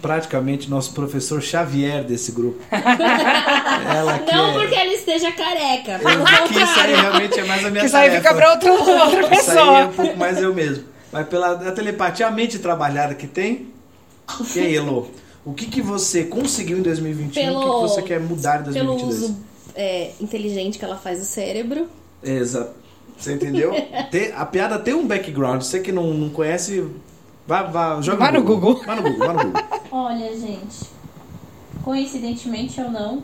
praticamente 0.00 0.70
nosso 0.70 0.92
professor 0.92 1.42
Xavier 1.42 2.04
desse 2.04 2.30
grupo. 2.30 2.62
ela 2.70 4.20
Não 4.32 4.50
é... 4.50 4.52
porque 4.52 4.74
ela 4.74 4.92
esteja 4.92 5.32
careca, 5.32 6.00
eu, 6.02 6.48
que 6.48 6.62
isso 6.62 6.80
aí 6.80 6.94
realmente 6.94 7.40
é 7.40 7.44
mais 7.44 7.64
a 7.64 7.70
minha 7.70 7.84
que 7.84 7.90
tarefa. 7.90 7.90
isso 7.90 7.96
aí 7.96 8.10
fica 8.16 8.34
pra 8.34 8.50
outro, 8.50 8.72
outra 8.72 9.28
pessoa. 9.28 9.40
Isso 9.40 9.50
aí 9.58 9.82
é 9.82 9.84
um 9.86 9.92
pouco 9.92 10.16
mais 10.16 10.38
eu 10.38 10.54
mesmo. 10.54 10.84
Mas 11.10 11.26
pela 11.28 11.72
telepatia, 11.72 12.26
a 12.26 12.30
mente 12.30 12.58
trabalhada 12.58 13.14
que 13.14 13.26
tem. 13.26 13.72
E 14.54 14.60
aí, 14.60 14.74
Elô? 14.74 15.06
O 15.46 15.54
que, 15.54 15.66
que 15.66 15.80
você 15.80 16.24
conseguiu 16.24 16.78
em 16.78 16.82
2021? 16.82 17.40
Pelo, 17.40 17.60
o 17.60 17.62
que, 17.62 17.70
que 17.70 17.94
você 17.94 18.02
quer 18.02 18.20
mudar 18.20 18.60
em 18.60 18.64
2022? 18.64 18.74
Pelo 18.74 19.08
uso 19.08 19.36
é, 19.76 20.10
inteligente 20.20 20.76
que 20.76 20.84
ela 20.84 20.96
faz 20.96 21.20
do 21.20 21.24
cérebro. 21.24 21.88
Exato. 22.20 22.72
Você 23.16 23.34
entendeu? 23.34 23.72
tem, 24.10 24.32
a 24.32 24.44
piada 24.44 24.76
tem 24.76 24.92
um 24.92 25.06
background. 25.06 25.62
Você 25.62 25.78
que 25.78 25.92
não, 25.92 26.12
não 26.12 26.30
conhece, 26.30 26.84
vá, 27.46 27.62
vá, 27.62 28.00
joga 28.02 28.18
vai 28.18 28.32
no 28.32 28.42
Google. 28.42 28.74
Google. 28.74 28.86
Vai 28.86 28.96
no 28.96 29.02
Google, 29.02 29.18
vai 29.18 29.36
no 29.36 29.52
Google. 29.52 29.62
Olha, 29.92 30.36
gente. 30.36 30.96
Coincidentemente 31.84 32.80
ou 32.80 32.90
não, 32.90 33.22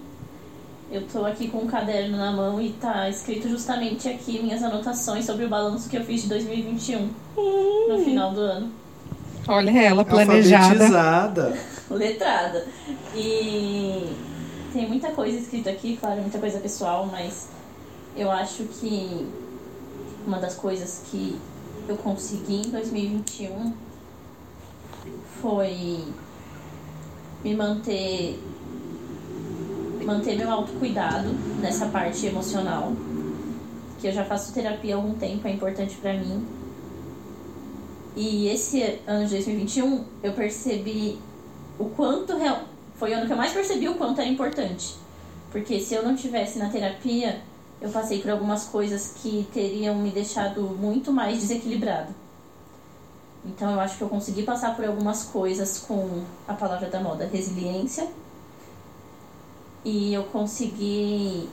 eu 0.93 1.03
tô 1.09 1.27
aqui 1.27 1.49
com 1.49 1.59
um 1.59 1.67
caderno 1.67 2.17
na 2.17 2.31
mão 2.31 2.63
e 2.63 2.69
tá 2.75 3.11
escrito 3.11 3.49
justamente 3.49 4.09
aqui 4.09 4.41
minhas 4.41 4.63
anotações 4.63 5.25
sobre 5.25 5.45
o 5.45 5.49
balanço 5.49 5.89
que 5.89 5.97
eu 5.97 6.05
fiz 6.05 6.23
de 6.23 6.29
2021 6.29 7.09
hum. 7.37 7.87
no 7.89 8.05
final 8.05 8.33
do 8.33 8.41
ano. 8.41 8.71
Olha 9.49 9.71
ela 9.83 10.05
planejada. 10.05 10.85
Alfabetizada 10.85 11.59
letrada. 11.97 12.67
E 13.15 14.15
tem 14.73 14.89
muita 14.89 15.11
coisa 15.11 15.39
escrita 15.39 15.71
aqui, 15.71 15.97
claro, 15.97 16.21
muita 16.21 16.39
coisa 16.39 16.59
pessoal, 16.59 17.07
mas 17.07 17.49
eu 18.17 18.31
acho 18.31 18.65
que 18.65 19.27
uma 20.27 20.39
das 20.39 20.55
coisas 20.55 21.03
que 21.11 21.39
eu 21.89 21.97
consegui 21.97 22.63
em 22.67 22.71
2021 22.71 23.75
foi 25.41 26.05
me 27.43 27.55
manter 27.57 28.39
manter 30.05 30.37
meu 30.37 30.51
autocuidado 30.51 31.29
nessa 31.61 31.87
parte 31.87 32.27
emocional, 32.27 32.93
que 34.01 34.09
eu 34.09 34.13
já 34.13 34.25
faço 34.25 34.53
terapia 34.53 34.95
há 34.95 34.99
algum 34.99 35.15
tempo, 35.15 35.47
é 35.47 35.53
importante 35.53 35.97
para 35.97 36.13
mim. 36.15 36.45
E 38.17 38.49
esse 38.49 38.99
ano 39.07 39.25
de 39.25 39.31
2021 39.31 40.05
eu 40.23 40.33
percebi 40.33 41.19
o 41.83 41.91
quanto 41.91 42.37
real... 42.37 42.63
foi 42.95 43.11
o 43.13 43.17
ano 43.17 43.27
que 43.27 43.33
eu 43.33 43.37
mais 43.37 43.53
percebi 43.53 43.89
o 43.89 43.95
quanto 43.97 44.21
era 44.21 44.31
importante. 44.31 44.95
Porque 45.51 45.81
se 45.81 45.95
eu 45.95 46.03
não 46.03 46.15
tivesse 46.15 46.59
na 46.59 46.71
terapia, 46.71 47.43
eu 47.81 47.91
passei 47.91 48.21
por 48.21 48.31
algumas 48.31 48.65
coisas 48.65 49.15
que 49.21 49.47
teriam 49.53 49.97
me 49.97 50.11
deixado 50.11 50.63
muito 50.63 51.13
mais 51.13 51.39
desequilibrado. 51.39 52.15
Então 53.45 53.73
eu 53.73 53.81
acho 53.81 53.99
que 53.99 54.03
eu 54.03 54.09
consegui 54.09 54.45
passar 54.45 54.77
por 54.77 54.85
algumas 54.85 55.25
coisas 55.25 55.79
com 55.79 56.23
a 56.47 56.55
palavra 56.55 56.89
da 56.89 57.01
moda, 57.01 57.29
resiliência. 57.31 58.07
E 59.85 60.15
eu 60.15 60.23
consegui 60.25 61.49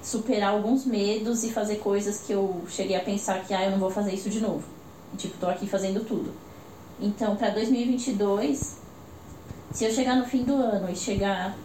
superar 0.00 0.52
alguns 0.52 0.86
medos 0.86 1.42
e 1.42 1.50
fazer 1.50 1.76
coisas 1.76 2.20
que 2.20 2.32
eu 2.32 2.62
cheguei 2.68 2.96
a 2.96 3.00
pensar 3.00 3.44
que 3.44 3.52
ah, 3.52 3.64
eu 3.64 3.72
não 3.72 3.78
vou 3.78 3.90
fazer 3.90 4.14
isso 4.14 4.30
de 4.30 4.40
novo. 4.40 4.62
E, 5.12 5.16
tipo, 5.16 5.36
tô 5.38 5.48
aqui 5.48 5.66
fazendo 5.66 6.04
tudo. 6.06 6.32
Então, 7.00 7.34
para 7.34 7.50
2022, 7.50 8.81
se 9.72 9.84
eu 9.84 9.92
chegar 9.92 10.16
no 10.16 10.24
fim 10.24 10.44
do 10.44 10.54
ano 10.54 10.90
e 10.90 10.96
chegar 10.96 11.56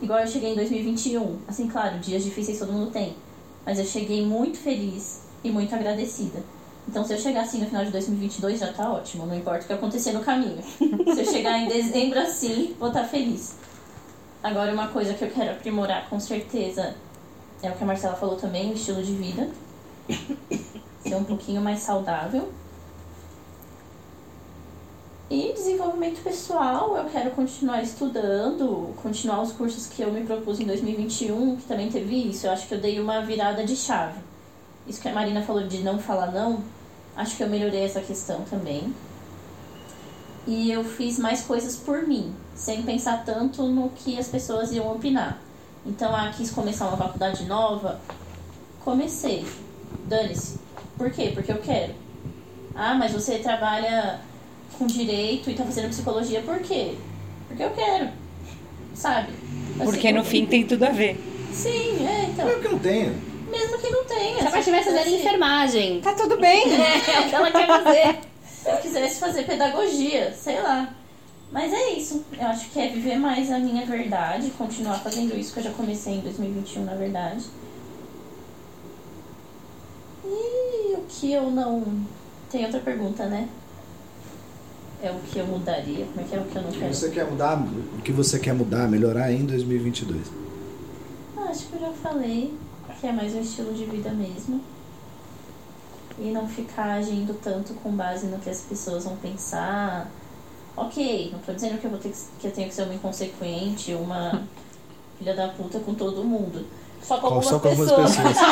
igual 0.00 0.18
eu 0.20 0.26
cheguei 0.26 0.52
em 0.52 0.56
2021, 0.56 1.38
assim, 1.46 1.68
claro, 1.68 1.98
dias 1.98 2.24
difíceis 2.24 2.58
todo 2.58 2.72
mundo 2.72 2.90
tem, 2.90 3.14
mas 3.64 3.78
eu 3.78 3.84
cheguei 3.84 4.26
muito 4.26 4.58
feliz 4.58 5.22
e 5.44 5.50
muito 5.50 5.74
agradecida. 5.74 6.42
Então, 6.88 7.04
se 7.04 7.12
eu 7.12 7.18
chegar 7.18 7.42
assim 7.42 7.60
no 7.60 7.66
final 7.66 7.84
de 7.84 7.92
2022, 7.92 8.58
já 8.58 8.72
tá 8.72 8.90
ótimo, 8.92 9.24
não 9.24 9.36
importa 9.36 9.62
o 9.62 9.66
que 9.66 9.72
acontecer 9.72 10.12
no 10.12 10.20
caminho. 10.20 10.60
se 10.62 11.20
eu 11.20 11.24
chegar 11.24 11.58
em 11.58 11.68
dezembro 11.68 12.18
assim, 12.18 12.74
vou 12.78 12.88
estar 12.88 13.02
tá 13.02 13.08
feliz. 13.08 13.54
Agora, 14.42 14.72
uma 14.72 14.88
coisa 14.88 15.14
que 15.14 15.22
eu 15.22 15.30
quero 15.30 15.52
aprimorar 15.52 16.08
com 16.10 16.18
certeza 16.18 16.96
é 17.62 17.70
o 17.70 17.74
que 17.74 17.84
a 17.84 17.86
Marcela 17.86 18.16
falou 18.16 18.36
também: 18.36 18.70
o 18.70 18.74
estilo 18.74 19.00
de 19.02 19.14
vida. 19.14 19.48
Ser 21.00 21.14
um 21.14 21.24
pouquinho 21.24 21.60
mais 21.60 21.78
saudável. 21.78 22.52
E 25.32 25.50
desenvolvimento 25.54 26.22
pessoal, 26.22 26.94
eu 26.94 27.06
quero 27.06 27.30
continuar 27.30 27.82
estudando, 27.82 28.94
continuar 29.02 29.40
os 29.40 29.50
cursos 29.50 29.86
que 29.86 30.02
eu 30.02 30.12
me 30.12 30.26
propus 30.26 30.60
em 30.60 30.66
2021, 30.66 31.56
que 31.56 31.62
também 31.62 31.90
teve 31.90 32.28
isso. 32.28 32.46
Eu 32.46 32.52
acho 32.52 32.68
que 32.68 32.74
eu 32.74 32.78
dei 32.78 33.00
uma 33.00 33.22
virada 33.22 33.64
de 33.64 33.74
chave. 33.74 34.20
Isso 34.86 35.00
que 35.00 35.08
a 35.08 35.14
Marina 35.14 35.40
falou 35.40 35.66
de 35.66 35.78
não 35.78 35.98
falar 35.98 36.30
não, 36.32 36.62
acho 37.16 37.34
que 37.34 37.42
eu 37.42 37.48
melhorei 37.48 37.82
essa 37.82 38.02
questão 38.02 38.42
também. 38.42 38.94
E 40.46 40.70
eu 40.70 40.84
fiz 40.84 41.18
mais 41.18 41.40
coisas 41.40 41.76
por 41.76 42.06
mim, 42.06 42.34
sem 42.54 42.82
pensar 42.82 43.24
tanto 43.24 43.62
no 43.62 43.88
que 43.88 44.18
as 44.18 44.28
pessoas 44.28 44.70
iam 44.70 44.92
opinar. 44.94 45.40
Então, 45.86 46.14
ah, 46.14 46.30
quis 46.36 46.50
começar 46.50 46.88
uma 46.88 46.98
faculdade 46.98 47.46
nova, 47.46 47.98
comecei. 48.84 49.46
Dane-se. 50.04 50.58
Por 50.98 51.10
quê? 51.10 51.30
Porque 51.32 51.50
eu 51.50 51.58
quero. 51.58 51.94
Ah, 52.74 52.94
mas 52.94 53.12
você 53.12 53.38
trabalha 53.38 54.20
com 54.78 54.86
direito 54.86 55.50
e 55.50 55.54
tá 55.54 55.64
fazendo 55.64 55.88
psicologia 55.88 56.40
por 56.42 56.58
quê? 56.60 56.94
Porque 57.48 57.62
eu 57.62 57.70
quero. 57.70 58.08
Sabe? 58.94 59.32
Assim, 59.76 59.84
porque 59.84 60.12
no 60.12 60.24
fim 60.24 60.46
tem 60.46 60.66
tudo 60.66 60.84
a 60.84 60.90
ver. 60.90 61.16
Sim, 61.52 62.06
é, 62.06 62.30
então. 62.30 62.46
Mesmo 62.46 62.62
que 62.62 62.68
não 62.68 62.78
tenha. 62.78 63.12
Mesmo 63.50 63.78
que 63.78 63.90
não 63.90 64.04
tenha. 64.04 64.38
Se 64.38 64.46
ela 64.46 64.58
estivesse 64.58 64.84
fazendo 64.84 65.00
assim, 65.00 65.16
enfermagem. 65.16 66.00
Tá 66.00 66.14
tudo 66.14 66.38
bem. 66.38 66.64
É, 66.72 67.16
é 67.16 67.20
o 67.20 67.28
que 67.28 67.34
ela 67.34 67.50
quer 67.50 67.66
fazer. 67.84 68.18
Se 68.44 68.70
eu 68.70 68.76
quisesse 68.78 69.20
fazer 69.20 69.44
pedagogia, 69.44 70.32
sei 70.32 70.60
lá. 70.60 70.94
Mas 71.50 71.70
é 71.72 71.90
isso. 71.90 72.24
Eu 72.38 72.46
acho 72.46 72.70
que 72.70 72.80
é 72.80 72.88
viver 72.88 73.16
mais 73.18 73.50
a 73.52 73.58
minha 73.58 73.84
verdade, 73.84 74.50
continuar 74.56 74.98
fazendo 75.00 75.36
isso 75.38 75.52
que 75.52 75.60
eu 75.60 75.64
já 75.64 75.70
comecei 75.70 76.14
em 76.14 76.20
2021, 76.20 76.84
na 76.84 76.94
verdade. 76.94 77.44
E 80.24 80.94
o 80.94 81.04
que 81.08 81.32
eu 81.32 81.50
não. 81.50 81.84
Tem 82.50 82.64
outra 82.64 82.80
pergunta, 82.80 83.26
né? 83.26 83.48
É 85.02 85.10
o 85.10 85.18
que 85.18 85.38
eu 85.38 85.46
mudaria? 85.46 86.06
Como 86.06 86.20
é 86.20 86.24
que 86.24 86.36
é 86.36 86.38
o 86.38 86.44
que 86.44 86.56
eu 86.56 86.62
não 86.62 86.70
que 86.70 86.78
quero? 86.78 86.94
Você 86.94 87.10
quer 87.10 87.28
mudar, 87.28 87.58
o 87.58 88.02
que 88.02 88.12
você 88.12 88.38
quer 88.38 88.54
mudar, 88.54 88.88
melhorar 88.88 89.32
em 89.32 89.44
2022? 89.44 90.30
Ah, 91.36 91.48
acho 91.50 91.66
que 91.66 91.74
eu 91.74 91.80
já 91.80 91.92
falei 91.92 92.56
que 93.02 93.08
é 93.08 93.12
mais 93.12 93.34
um 93.34 93.40
estilo 93.40 93.74
de 93.74 93.84
vida 93.84 94.10
mesmo. 94.10 94.60
E 96.16 96.30
não 96.30 96.46
ficar 96.46 96.92
agindo 96.92 97.34
tanto 97.42 97.74
com 97.74 97.90
base 97.90 98.26
no 98.26 98.38
que 98.38 98.48
as 98.48 98.60
pessoas 98.60 99.02
vão 99.02 99.16
pensar. 99.16 100.08
Ok, 100.76 101.30
não 101.32 101.40
tô 101.40 101.52
dizendo 101.52 101.80
que 101.80 101.84
eu, 101.84 101.90
vou 101.90 101.98
ter 101.98 102.10
que, 102.10 102.18
que 102.38 102.46
eu 102.46 102.52
tenho 102.52 102.68
que 102.68 102.74
ser 102.74 102.84
uma 102.84 102.94
inconsequente, 102.94 103.92
uma 103.92 104.44
filha 105.18 105.34
da 105.34 105.48
puta 105.48 105.80
com 105.80 105.94
todo 105.94 106.22
mundo. 106.22 106.64
Só 107.02 107.18
com 107.18 107.26
algumas 107.26 107.46
Só 107.46 107.58
com 107.58 107.70
pessoas. 107.70 107.90
algumas 107.90 108.16
pessoas. 108.16 108.46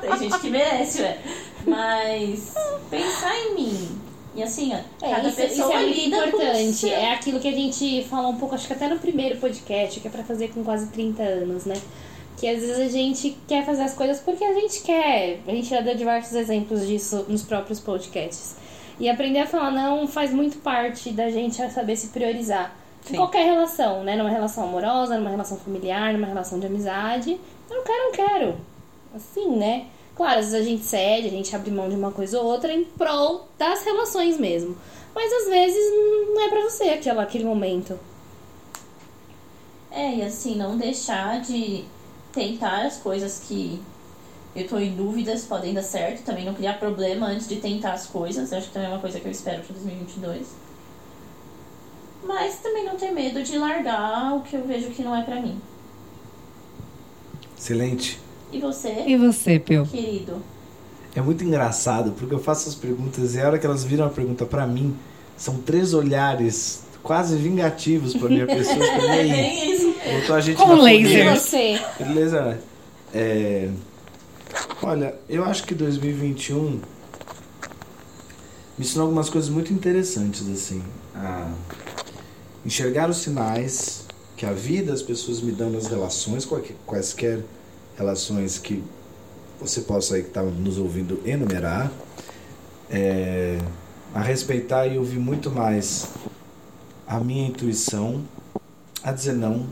Tem 0.00 0.18
gente 0.18 0.40
que 0.40 0.48
merece, 0.48 1.02
ué. 1.02 1.20
Mas 1.66 2.54
pensar 2.88 3.36
em 3.36 3.54
mim. 3.56 4.05
E 4.36 4.42
assim, 4.42 4.72
ó, 4.74 5.06
É, 5.06 5.10
cada 5.10 5.28
isso, 5.28 5.36
pessoa 5.36 5.68
isso 5.68 5.72
é 5.72 5.82
muito 5.82 5.98
lida 5.98 6.26
importante. 6.26 6.90
É 6.90 7.12
aquilo 7.14 7.40
que 7.40 7.48
a 7.48 7.52
gente 7.52 8.04
fala 8.04 8.28
um 8.28 8.36
pouco, 8.36 8.54
acho 8.54 8.66
que 8.66 8.72
até 8.74 8.86
no 8.86 8.98
primeiro 8.98 9.38
podcast, 9.38 9.98
que 9.98 10.06
é 10.06 10.10
pra 10.10 10.22
fazer 10.22 10.48
com 10.48 10.62
quase 10.62 10.88
30 10.88 11.22
anos, 11.22 11.64
né? 11.64 11.74
Que 12.36 12.46
às 12.46 12.60
vezes 12.60 12.78
a 12.78 12.88
gente 12.88 13.34
quer 13.48 13.64
fazer 13.64 13.82
as 13.82 13.94
coisas 13.94 14.20
porque 14.20 14.44
a 14.44 14.52
gente 14.52 14.82
quer. 14.82 15.40
A 15.46 15.50
gente 15.50 15.68
já 15.68 15.80
deu 15.80 15.94
diversos 15.94 16.34
exemplos 16.34 16.86
disso 16.86 17.24
nos 17.28 17.42
próprios 17.42 17.80
podcasts. 17.80 18.56
E 19.00 19.08
aprender 19.08 19.40
a 19.40 19.46
falar 19.46 19.70
não 19.70 20.06
faz 20.06 20.32
muito 20.32 20.58
parte 20.58 21.10
da 21.10 21.30
gente 21.30 21.56
saber 21.70 21.96
se 21.96 22.08
priorizar. 22.08 22.76
Em 23.06 23.10
Sim. 23.10 23.16
qualquer 23.16 23.44
relação, 23.44 24.04
né? 24.04 24.16
Numa 24.16 24.28
relação 24.28 24.64
amorosa, 24.64 25.16
numa 25.16 25.30
relação 25.30 25.56
familiar, 25.56 26.12
numa 26.12 26.26
relação 26.26 26.60
de 26.60 26.66
amizade. 26.66 27.40
Eu 27.70 27.76
não 27.76 27.84
quero, 27.84 28.04
não 28.04 28.12
quero. 28.12 28.56
Assim, 29.14 29.56
né? 29.56 29.86
Claro, 30.16 30.40
às 30.40 30.46
vezes 30.46 30.66
a 30.66 30.68
gente 30.70 30.82
cede, 30.82 31.28
a 31.28 31.30
gente 31.30 31.54
abre 31.54 31.70
mão 31.70 31.90
de 31.90 31.94
uma 31.94 32.10
coisa 32.10 32.40
ou 32.40 32.46
outra 32.46 32.72
em 32.72 32.84
prol 32.84 33.46
das 33.58 33.84
relações 33.84 34.38
mesmo. 34.38 34.76
Mas 35.14 35.30
às 35.32 35.48
vezes 35.48 35.92
não 36.34 36.40
é 36.40 36.48
pra 36.48 36.62
você 36.62 36.84
aquela, 36.84 37.22
aquele 37.22 37.44
momento. 37.44 37.98
É, 39.90 40.16
e 40.16 40.22
assim, 40.22 40.56
não 40.56 40.76
deixar 40.76 41.40
de 41.42 41.84
tentar 42.32 42.86
as 42.86 42.96
coisas 42.98 43.42
que 43.46 43.80
eu 44.54 44.66
tô 44.66 44.78
em 44.78 44.94
dúvidas, 44.94 45.44
podem 45.44 45.74
dar 45.74 45.82
certo. 45.82 46.24
Também 46.24 46.46
não 46.46 46.54
criar 46.54 46.78
problema 46.78 47.26
antes 47.26 47.46
de 47.46 47.56
tentar 47.56 47.92
as 47.92 48.06
coisas. 48.06 48.52
Acho 48.52 48.68
que 48.68 48.72
também 48.72 48.88
é 48.88 48.92
uma 48.92 49.00
coisa 49.00 49.20
que 49.20 49.26
eu 49.26 49.32
espero 49.32 49.62
para 49.62 49.74
2022. 49.74 50.48
Mas 52.24 52.58
também 52.58 52.84
não 52.84 52.96
ter 52.96 53.10
medo 53.10 53.42
de 53.42 53.58
largar 53.58 54.34
o 54.34 54.40
que 54.40 54.56
eu 54.56 54.64
vejo 54.64 54.90
que 54.90 55.02
não 55.02 55.14
é 55.14 55.22
pra 55.22 55.40
mim. 55.40 55.60
Excelente. 57.56 58.25
E 58.56 58.60
você, 58.60 59.04
E 59.06 59.16
você, 59.16 59.58
Peu? 59.58 59.84
querido? 59.86 60.42
É 61.14 61.20
muito 61.20 61.42
engraçado, 61.44 62.12
porque 62.12 62.34
eu 62.34 62.38
faço 62.38 62.68
as 62.68 62.74
perguntas 62.74 63.34
e 63.34 63.40
a 63.40 63.46
hora 63.46 63.58
que 63.58 63.66
elas 63.66 63.84
viram 63.84 64.06
a 64.06 64.10
pergunta 64.10 64.44
pra 64.44 64.66
mim, 64.66 64.94
são 65.36 65.56
três 65.58 65.94
olhares 65.94 66.82
quase 67.02 67.36
vingativos 67.36 68.14
pra 68.14 68.28
minha 68.28 68.46
pessoa. 68.46 68.76
Eu 68.84 69.00
falei, 69.00 69.28
"E 69.28 69.32
aí, 69.32 69.40
É 69.40 69.64
isso. 69.66 69.94
botou 70.20 70.36
a 70.36 70.40
gente 70.40 70.56
Com 70.56 70.74
laser. 70.74 71.00
E 71.00 71.04
fogueira." 71.04 71.36
você? 71.36 71.80
Beleza? 71.98 72.58
É... 73.14 73.68
Olha, 74.82 75.14
eu 75.28 75.44
acho 75.44 75.64
que 75.64 75.74
2021 75.74 76.80
me 78.78 78.84
ensinou 78.84 79.04
algumas 79.04 79.30
coisas 79.30 79.48
muito 79.50 79.72
interessantes, 79.72 80.46
assim. 80.48 80.82
A 81.14 81.50
enxergar 82.64 83.08
os 83.08 83.18
sinais 83.18 84.04
que 84.36 84.44
a 84.44 84.52
vida, 84.52 84.92
as 84.92 85.00
pessoas 85.02 85.40
me 85.40 85.52
dão 85.52 85.70
nas 85.70 85.86
relações, 85.86 86.46
quaisquer 86.84 87.40
relações 87.96 88.58
que 88.58 88.82
você 89.60 89.80
possa 89.80 90.16
aí 90.16 90.22
que 90.22 90.28
está 90.28 90.42
nos 90.42 90.78
ouvindo 90.78 91.20
enumerar. 91.24 91.90
É... 92.90 93.58
A 94.14 94.20
respeitar 94.20 94.86
e 94.86 94.96
ouvir 94.96 95.18
muito 95.18 95.50
mais 95.50 96.08
a 97.06 97.20
minha 97.20 97.46
intuição, 97.46 98.22
a 99.02 99.12
dizer 99.12 99.34
não, 99.34 99.66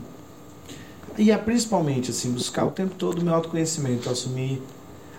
e 1.17 1.31
é 1.31 1.37
principalmente 1.37 2.11
assim, 2.11 2.31
buscar 2.31 2.65
o 2.65 2.71
tempo 2.71 2.93
todo 2.95 3.19
o 3.19 3.23
meu 3.23 3.33
autoconhecimento, 3.33 4.09
assumir 4.09 4.61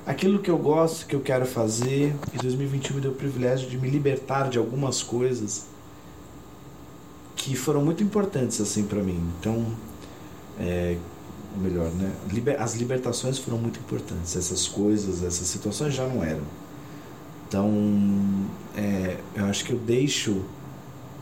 aquilo 0.07 0.39
que 0.41 0.51
eu 0.51 0.59
gosto, 0.59 1.07
que 1.07 1.17
eu 1.17 1.21
quero 1.21 1.47
fazer. 1.47 2.15
E 2.35 2.39
2021 2.39 2.97
me 2.97 3.01
deu 3.01 3.13
o 3.13 3.15
privilégio 3.15 3.69
de 3.69 3.79
me 3.79 3.89
libertar 3.89 4.51
de 4.51 4.59
algumas 4.59 5.03
coisas 5.03 5.67
que 7.35 7.57
foram 7.57 7.83
muito 7.83 8.03
importantes 8.03 8.61
assim 8.61 8.85
para 8.85 9.03
mim. 9.03 9.21
Então, 9.41 9.67
é, 10.61 10.99
ou 11.57 11.63
melhor, 11.63 11.91
né? 11.93 12.13
Liber- 12.31 12.61
As 12.61 12.75
libertações 12.75 13.39
foram 13.39 13.59
muito 13.59 13.79
importantes. 13.81 14.37
Essas 14.37 14.69
coisas, 14.69 15.23
essas 15.23 15.47
situações 15.49 15.95
já 15.95 16.07
não 16.07 16.23
eram. 16.23 16.43
Então, 17.49 17.71
é, 18.77 19.19
eu 19.35 19.45
acho 19.47 19.65
que 19.65 19.73
eu 19.73 19.79
deixo 19.79 20.43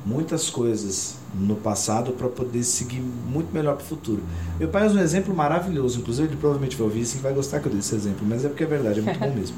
muitas 0.07 0.51
coisas 0.51 1.17
no 1.35 1.57
passado 1.57 2.13
para 2.13 2.29
poder 2.29 2.63
seguir 2.63 3.01
muito 3.01 3.53
melhor 3.53 3.77
para 3.77 3.85
o 3.85 3.87
futuro. 3.87 4.23
Meu 4.59 4.69
pai 4.69 4.87
usa 4.87 4.99
um 4.99 5.03
exemplo 5.03 5.35
maravilhoso, 5.35 6.01
inclusive 6.01 6.29
ele 6.29 6.37
provavelmente 6.37 6.77
vai 6.77 6.87
ouvir 6.87 7.01
isso 7.03 7.17
e 7.17 7.21
vai 7.21 7.33
gostar 7.33 7.61
que 7.61 7.67
eu 7.67 7.73
dê 7.73 7.79
esse 7.79 7.95
exemplo, 7.95 8.27
mas 8.27 8.45
é 8.45 8.49
porque 8.49 8.65
é 8.65 8.67
verdade, 8.67 9.01
é 9.01 9.03
muito 9.03 9.19
bom 9.19 9.33
mesmo. 9.35 9.57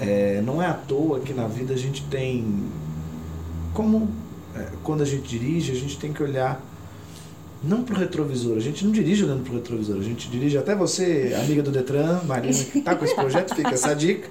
É, 0.00 0.42
não 0.44 0.62
é 0.62 0.66
à 0.66 0.74
toa 0.74 1.20
que 1.20 1.32
na 1.32 1.46
vida 1.46 1.74
a 1.74 1.76
gente 1.76 2.02
tem. 2.04 2.64
Como 3.72 4.08
é, 4.56 4.68
quando 4.82 5.02
a 5.02 5.06
gente 5.06 5.26
dirige, 5.28 5.72
a 5.72 5.74
gente 5.74 5.98
tem 5.98 6.12
que 6.12 6.22
olhar 6.22 6.62
não 7.66 7.82
para 7.82 7.94
o 7.94 7.98
retrovisor. 7.98 8.56
A 8.56 8.60
gente 8.60 8.84
não 8.84 8.92
dirige 8.92 9.24
olhando 9.24 9.42
para 9.42 9.52
o 9.52 9.56
retrovisor. 9.56 9.96
A 9.98 10.02
gente 10.02 10.28
dirige 10.28 10.58
até 10.58 10.74
você, 10.74 11.36
amiga 11.40 11.62
do 11.62 11.70
Detran, 11.70 12.20
Marina, 12.24 12.52
que 12.52 12.78
está 12.78 12.94
com 12.94 13.04
esse 13.04 13.14
projeto, 13.14 13.54
fica 13.54 13.70
essa 13.70 13.94
dica. 13.94 14.28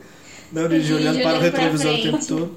Não 0.52 0.68
dirige 0.68 0.94
olhando 0.94 1.22
para 1.22 1.38
o 1.38 1.42
retrovisor 1.42 1.94
o 1.94 2.02
tempo 2.02 2.26
todo. 2.26 2.52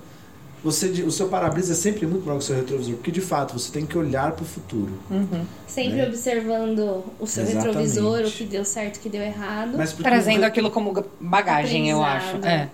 Você, 0.65 0.87
o 1.03 1.12
seu 1.12 1.29
para-brisa 1.29 1.75
é 1.75 1.77
sempre 1.77 2.07
muito 2.07 2.25
maior 2.25 2.39
que 2.39 2.45
o 2.45 2.47
seu 2.47 2.57
retrovisor, 2.57 2.95
porque 2.95 3.12
de 3.12 3.21
fato 3.21 3.57
você 3.57 3.71
tem 3.71 3.87
que 3.87 3.97
olhar 3.97 4.33
para 4.33 4.43
o 4.43 4.47
futuro. 4.47 4.93
Uhum. 5.09 5.45
Sempre 5.67 5.99
né? 5.99 6.09
observando 6.09 7.05
o 7.21 7.27
seu 7.27 7.45
Exatamente. 7.45 7.67
retrovisor, 7.67 8.21
o 8.23 8.31
que 8.31 8.45
deu 8.45 8.65
certo, 8.65 8.97
o 8.97 9.01
que 9.01 9.09
deu 9.09 9.23
errado. 9.23 9.79
Trazendo 10.03 10.43
aquilo 10.43 10.71
como 10.71 11.05
bagagem, 11.21 11.89
eu 11.89 12.03
acho. 12.03 12.37
É. 12.45 12.69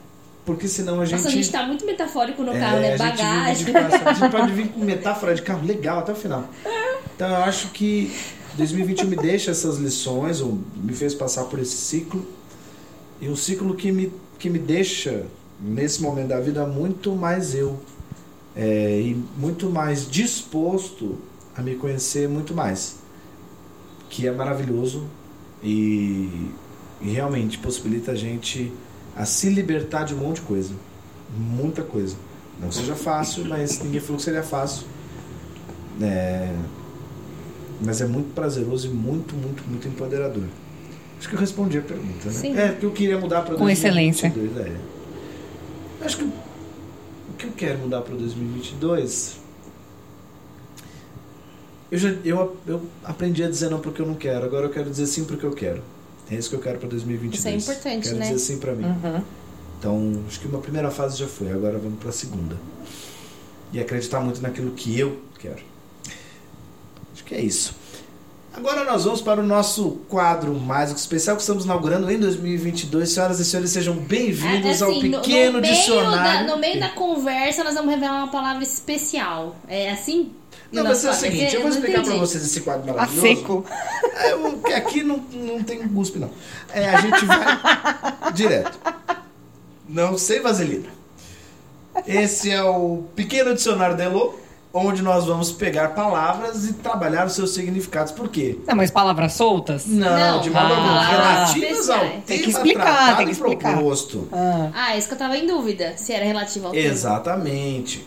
Porque 0.44 0.66
senão 0.66 1.00
a 1.00 1.04
gente. 1.04 1.16
Nossa, 1.16 1.28
a 1.28 1.32
gente 1.32 1.50
tá 1.50 1.64
muito 1.64 1.84
metafórico 1.84 2.42
no 2.42 2.52
é, 2.52 2.58
carro, 2.58 2.80
né? 2.80 2.96
Bagagem. 2.96 3.26
A 3.26 3.54
gente, 3.54 3.76
a 3.76 4.12
gente 4.12 4.30
pode 4.30 4.52
vir 4.52 4.68
com 4.68 4.80
metáfora 4.80 5.34
de 5.34 5.42
carro 5.42 5.64
legal 5.64 5.98
até 5.98 6.12
o 6.12 6.16
final. 6.16 6.48
Então 7.14 7.28
eu 7.28 7.36
acho 7.36 7.70
que 7.70 8.12
2021 8.56 9.08
me 9.08 9.16
deixa 9.16 9.50
essas 9.50 9.78
lições, 9.78 10.40
ou 10.40 10.58
me 10.76 10.92
fez 10.92 11.14
passar 11.14 11.44
por 11.44 11.58
esse 11.58 11.76
ciclo. 11.76 12.26
E 13.20 13.28
um 13.28 13.36
ciclo 13.36 13.74
que 13.74 13.90
me, 13.92 14.12
que 14.38 14.50
me 14.50 14.58
deixa, 14.58 15.26
nesse 15.60 16.02
momento 16.02 16.28
da 16.28 16.40
vida, 16.40 16.66
muito 16.66 17.14
mais 17.14 17.54
eu. 17.54 17.78
É, 18.54 19.00
e 19.00 19.22
muito 19.38 19.70
mais 19.70 20.10
disposto 20.10 21.18
a 21.56 21.62
me 21.62 21.74
conhecer 21.76 22.28
muito 22.28 22.54
mais. 22.54 22.96
Que 24.10 24.26
é 24.26 24.32
maravilhoso 24.32 25.06
e, 25.62 26.50
e 27.00 27.10
realmente 27.10 27.56
possibilita 27.58 28.12
a 28.12 28.14
gente 28.14 28.72
a 29.16 29.24
se 29.24 29.48
libertar 29.48 30.04
de 30.04 30.14
um 30.14 30.18
monte 30.18 30.36
de 30.36 30.42
coisa. 30.42 30.74
Muita 31.34 31.82
coisa. 31.82 32.16
Não 32.60 32.70
seja 32.70 32.94
fácil, 32.94 33.44
mas 33.46 33.82
ninguém 33.82 34.00
falou 34.00 34.16
que 34.16 34.22
seria 34.22 34.42
fácil. 34.42 34.86
É, 36.00 36.54
mas 37.84 38.00
é 38.00 38.06
muito 38.06 38.34
prazeroso 38.34 38.86
e 38.86 38.90
muito, 38.90 39.34
muito, 39.34 39.62
muito 39.68 39.88
empoderador. 39.88 40.44
Acho 41.18 41.28
que 41.28 41.34
eu 41.34 41.40
respondi 41.40 41.78
a 41.78 41.82
pergunta, 41.82 42.26
né? 42.26 42.32
Sim. 42.32 42.56
É, 42.56 42.68
porque 42.68 42.86
eu 42.86 42.90
queria 42.90 43.18
mudar 43.18 43.42
para 43.42 43.54
2022. 43.54 43.58
Com 43.58 43.70
excelência. 43.70 44.32
É. 46.00 46.04
Acho 46.04 46.16
que 46.16 46.24
o 46.24 46.32
que 47.38 47.46
eu 47.46 47.52
quero 47.52 47.78
mudar 47.78 48.00
para 48.02 48.14
2022. 48.14 49.40
Eu, 51.90 51.98
já, 51.98 52.08
eu, 52.24 52.56
eu 52.66 52.82
aprendi 53.04 53.44
a 53.44 53.48
dizer 53.48 53.70
não 53.70 53.78
porque 53.78 54.00
eu 54.00 54.06
não 54.06 54.14
quero, 54.14 54.46
agora 54.46 54.66
eu 54.66 54.70
quero 54.70 54.88
dizer 54.90 55.06
sim 55.06 55.24
porque 55.24 55.44
eu 55.44 55.52
quero. 55.52 55.82
É 56.30 56.34
isso 56.34 56.48
que 56.48 56.56
eu 56.56 56.60
quero 56.60 56.78
para 56.78 56.88
2022. 56.88 57.62
Isso 57.62 57.70
é 57.70 57.74
importante, 57.74 58.04
quero 58.04 58.16
né? 58.16 58.26
dizer 58.26 58.38
sim 58.38 58.58
para 58.58 58.72
mim. 58.74 58.84
Uhum. 58.84 59.22
Então, 59.78 60.22
acho 60.26 60.40
que 60.40 60.46
uma 60.46 60.60
primeira 60.60 60.90
fase 60.90 61.18
já 61.18 61.26
foi, 61.26 61.52
agora 61.52 61.78
vamos 61.78 61.98
para 61.98 62.08
a 62.08 62.12
segunda. 62.12 62.56
E 63.72 63.80
acreditar 63.80 64.20
muito 64.20 64.40
naquilo 64.40 64.70
que 64.70 64.98
eu 64.98 65.20
quero. 65.38 65.71
Que 67.32 67.38
é 67.38 67.40
isso. 67.40 67.74
Agora 68.52 68.84
nós 68.84 69.04
vamos 69.04 69.22
para 69.22 69.40
o 69.40 69.42
nosso 69.42 70.02
quadro 70.06 70.52
mais 70.52 70.90
especial 70.90 71.34
que 71.34 71.40
estamos 71.40 71.64
inaugurando 71.64 72.10
em 72.10 72.18
2022. 72.18 73.08
Senhoras 73.08 73.40
e 73.40 73.44
senhores, 73.46 73.70
sejam 73.70 73.94
bem-vindos 73.94 74.66
é, 74.66 74.70
assim, 74.72 74.84
ao 74.84 75.00
pequeno 75.00 75.52
no, 75.52 75.60
no 75.60 75.62
dicionário. 75.62 76.46
Da, 76.46 76.54
no 76.54 76.60
meio 76.60 76.78
da 76.78 76.90
conversa, 76.90 77.64
nós 77.64 77.72
vamos 77.72 77.90
revelar 77.90 78.18
uma 78.18 78.30
palavra 78.30 78.62
especial. 78.62 79.56
É 79.66 79.90
assim? 79.90 80.30
Não, 80.70 80.84
mas 80.84 81.02
é 81.06 81.10
o 81.10 81.14
seguinte, 81.14 81.54
eu 81.54 81.62
vou 81.62 81.70
explicar 81.70 82.02
para 82.02 82.16
vocês 82.16 82.44
esse 82.44 82.60
quadro 82.60 82.92
maravilhoso. 82.92 83.26
A 83.26 83.34
seco. 83.34 83.64
É, 84.68 84.74
aqui 84.74 85.02
não, 85.02 85.16
não 85.32 85.62
tem 85.62 85.88
guspe, 85.88 86.18
não. 86.18 86.30
É, 86.70 86.90
a 86.90 87.00
gente 87.00 87.24
vai 87.24 87.38
direto. 88.34 88.78
Não 89.88 90.18
sei 90.18 90.40
vaselina. 90.40 90.90
Esse 92.06 92.50
é 92.50 92.62
o 92.62 93.04
pequeno 93.16 93.54
dicionário 93.54 93.96
da 93.96 94.04
Elo 94.04 94.41
onde 94.72 95.02
nós 95.02 95.26
vamos 95.26 95.52
pegar 95.52 95.88
palavras 95.88 96.68
e 96.68 96.72
trabalhar 96.74 97.26
os 97.26 97.34
seus 97.34 97.52
significados. 97.52 98.12
Por 98.12 98.28
quê? 98.28 98.58
Não, 98.66 98.74
mas 98.74 98.90
palavras 98.90 99.34
soltas? 99.34 99.86
Não, 99.86 100.18
não. 100.18 100.40
de 100.40 100.50
modo 100.50 100.72
algum. 100.72 100.88
Ah, 100.88 101.44
relativas 101.44 101.90
ao 101.90 101.98
tema 102.00 102.22
tem 102.26 102.42
que 102.42 102.50
explicar, 102.50 103.16
tem 103.16 103.26
que 103.26 103.32
explicar. 103.32 103.74
proposto. 103.74 104.28
Ah. 104.32 104.70
ah, 104.74 104.96
isso 104.96 105.08
que 105.08 105.14
eu 105.14 105.18
tava 105.18 105.36
em 105.36 105.46
dúvida, 105.46 105.94
se 105.96 106.12
era 106.12 106.24
relativo 106.24 106.68
ao 106.68 106.74
Exatamente. 106.74 108.06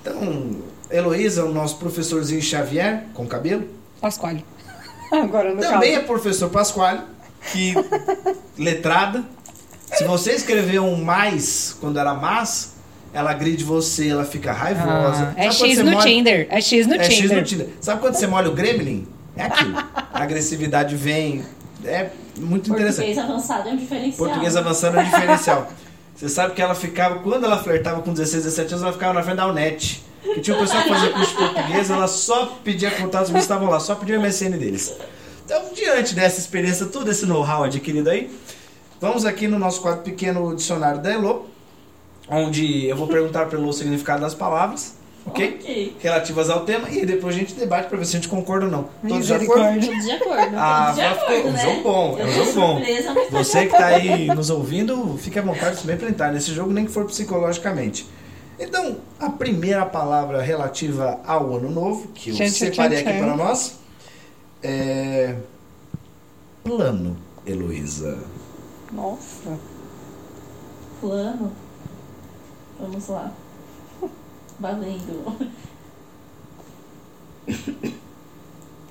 Então, 0.00 0.62
Heloísa, 0.90 1.42
é 1.42 1.44
o 1.44 1.52
nosso 1.52 1.76
professorzinho 1.76 2.42
Xavier, 2.42 3.06
com 3.14 3.26
cabelo. 3.26 3.66
Pasquale. 4.00 4.44
Agora 5.12 5.54
no 5.54 5.60
Também 5.60 5.92
caso. 5.92 6.04
é 6.04 6.06
professor 6.06 6.48
Pasquale, 6.48 7.00
que 7.52 7.74
letrada. 8.56 9.24
Se 9.92 10.04
você 10.04 10.32
escreveu 10.32 10.84
um 10.84 11.04
mais 11.04 11.76
quando 11.78 11.98
era 11.98 12.14
mas, 12.14 12.71
ela 13.12 13.30
agride 13.30 13.64
você, 13.64 14.08
ela 14.08 14.24
fica 14.24 14.52
raivosa. 14.52 15.34
Ah, 15.36 15.44
é 15.44 15.50
X 15.50 15.78
no 15.78 15.90
molha... 15.90 16.06
Tinder. 16.06 16.46
É 16.50 16.60
X 16.60 16.86
no 16.86 16.94
é 16.94 16.98
Tinder. 16.98 17.16
X 17.16 17.30
no 17.30 17.42
Tinder. 17.42 17.68
Sabe 17.80 18.00
quando 18.00 18.14
você 18.14 18.26
molha 18.26 18.48
o 18.48 18.52
gremlin? 18.52 19.06
É 19.36 19.44
aquilo. 19.44 19.76
A 19.76 20.22
agressividade 20.22 20.96
vem. 20.96 21.44
É 21.84 22.10
muito 22.38 22.70
interessante. 22.70 23.14
Português 23.14 23.18
avançado 23.18 23.68
é 23.68 23.72
um 23.72 23.76
diferencial. 23.76 24.26
Português 24.26 24.56
avançado 24.56 24.96
é 24.96 25.00
um 25.00 25.04
diferencial. 25.04 25.72
Você 26.14 26.28
sabe 26.28 26.54
que 26.54 26.62
ela 26.62 26.74
ficava, 26.74 27.18
quando 27.18 27.44
ela 27.44 27.62
flertava 27.62 28.00
com 28.02 28.12
16, 28.12 28.44
17 28.44 28.72
anos, 28.72 28.82
ela 28.84 28.92
ficava 28.92 29.12
na 29.12 29.22
frente 29.22 29.36
da 29.36 29.46
UNET. 29.46 30.04
Que 30.22 30.40
tinha 30.40 30.56
um 30.56 30.60
pessoal 30.60 30.82
que 30.82 30.88
fazia 30.88 31.10
curso 31.10 31.30
de 31.30 31.36
português, 31.36 31.90
ela 31.90 32.06
só 32.06 32.46
pedia 32.62 32.90
contatos, 32.92 33.30
eles 33.30 33.42
estavam 33.42 33.68
lá, 33.68 33.80
só 33.80 33.96
pedia 33.96 34.18
o 34.18 34.22
MSN 34.22 34.50
deles. 34.52 34.94
Então, 35.44 35.60
diante 35.74 36.14
dessa 36.14 36.38
experiência, 36.38 36.86
todo 36.86 37.10
esse 37.10 37.26
know-how 37.26 37.64
adquirido 37.64 38.08
aí, 38.08 38.30
vamos 39.00 39.24
aqui 39.26 39.48
no 39.48 39.58
nosso 39.58 39.80
quadro 39.80 40.02
pequeno 40.02 40.54
dicionário 40.54 41.02
da 41.02 41.10
Elo, 41.10 41.50
onde 42.28 42.86
eu 42.86 42.96
vou 42.96 43.06
perguntar 43.06 43.46
pelo 43.46 43.72
significado 43.72 44.20
das 44.20 44.34
palavras, 44.34 44.94
okay? 45.26 45.58
ok? 45.60 45.96
Relativas 46.00 46.50
ao 46.50 46.64
tema, 46.64 46.88
e 46.90 47.04
depois 47.04 47.34
a 47.34 47.38
gente 47.38 47.54
debate 47.54 47.88
para 47.88 47.98
ver 47.98 48.04
se 48.04 48.16
a 48.16 48.20
gente 48.20 48.28
concorda 48.28 48.66
ou 48.66 48.70
não. 48.70 48.88
Todos 49.06 49.26
de 49.26 49.34
acordo? 49.34 49.86
Todos 49.86 50.04
de 50.04 50.10
acordo. 50.10 50.56
Ah, 50.56 50.92
de 50.94 51.00
acordo, 51.00 51.34
ficou, 51.34 51.52
né? 51.52 51.58
um 51.58 51.70
jogo 51.70 51.82
bom, 51.82 52.18
é 52.18 52.24
um 52.24 52.32
jogo 52.32 52.52
bom. 52.52 52.82
Você 53.30 53.66
que 53.66 53.72
está 53.74 53.86
aí 53.86 54.26
nos 54.28 54.50
ouvindo, 54.50 55.16
fique 55.18 55.38
à 55.38 55.42
vontade 55.42 55.80
também 55.80 55.96
para 55.96 56.08
entrar 56.08 56.32
nesse 56.32 56.52
jogo, 56.52 56.72
nem 56.72 56.84
que 56.84 56.92
for 56.92 57.04
psicologicamente. 57.06 58.06
Então, 58.58 58.98
a 59.18 59.28
primeira 59.28 59.84
palavra 59.84 60.40
relativa 60.40 61.20
ao 61.26 61.56
ano 61.56 61.70
novo, 61.70 62.08
que 62.08 62.30
eu 62.30 62.34
gente, 62.34 62.52
separei 62.52 63.00
aqui 63.00 63.18
para 63.18 63.36
nós, 63.36 63.78
é 64.62 65.34
plano, 66.62 67.16
Heloísa. 67.46 68.18
Nossa. 68.92 69.58
Plano? 71.00 71.52
Vamos 72.78 73.08
lá. 73.08 73.32
Valendo. 74.58 75.50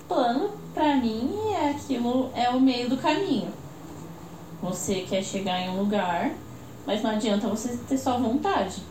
Plano, 0.08 0.52
pra 0.74 0.96
mim, 0.98 1.54
é 1.54 1.70
aquilo, 1.72 2.30
é 2.36 2.50
o 2.50 2.60
meio 2.60 2.90
do 2.90 2.98
caminho. 2.98 3.52
Você 4.62 5.02
quer 5.02 5.24
chegar 5.24 5.60
em 5.60 5.70
um 5.70 5.80
lugar, 5.80 6.32
mas 6.86 7.02
não 7.02 7.12
adianta 7.12 7.48
você 7.48 7.78
ter 7.88 7.98
só 7.98 8.18
vontade 8.18 8.82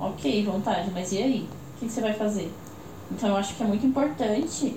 ok, 0.00 0.44
vontade, 0.44 0.90
mas 0.92 1.12
e 1.12 1.18
aí? 1.18 1.48
O 1.76 1.78
que 1.78 1.88
você 1.88 2.00
vai 2.00 2.12
fazer? 2.12 2.52
Então 3.10 3.30
eu 3.30 3.36
acho 3.36 3.54
que 3.54 3.62
é 3.62 3.66
muito 3.66 3.86
importante 3.86 4.76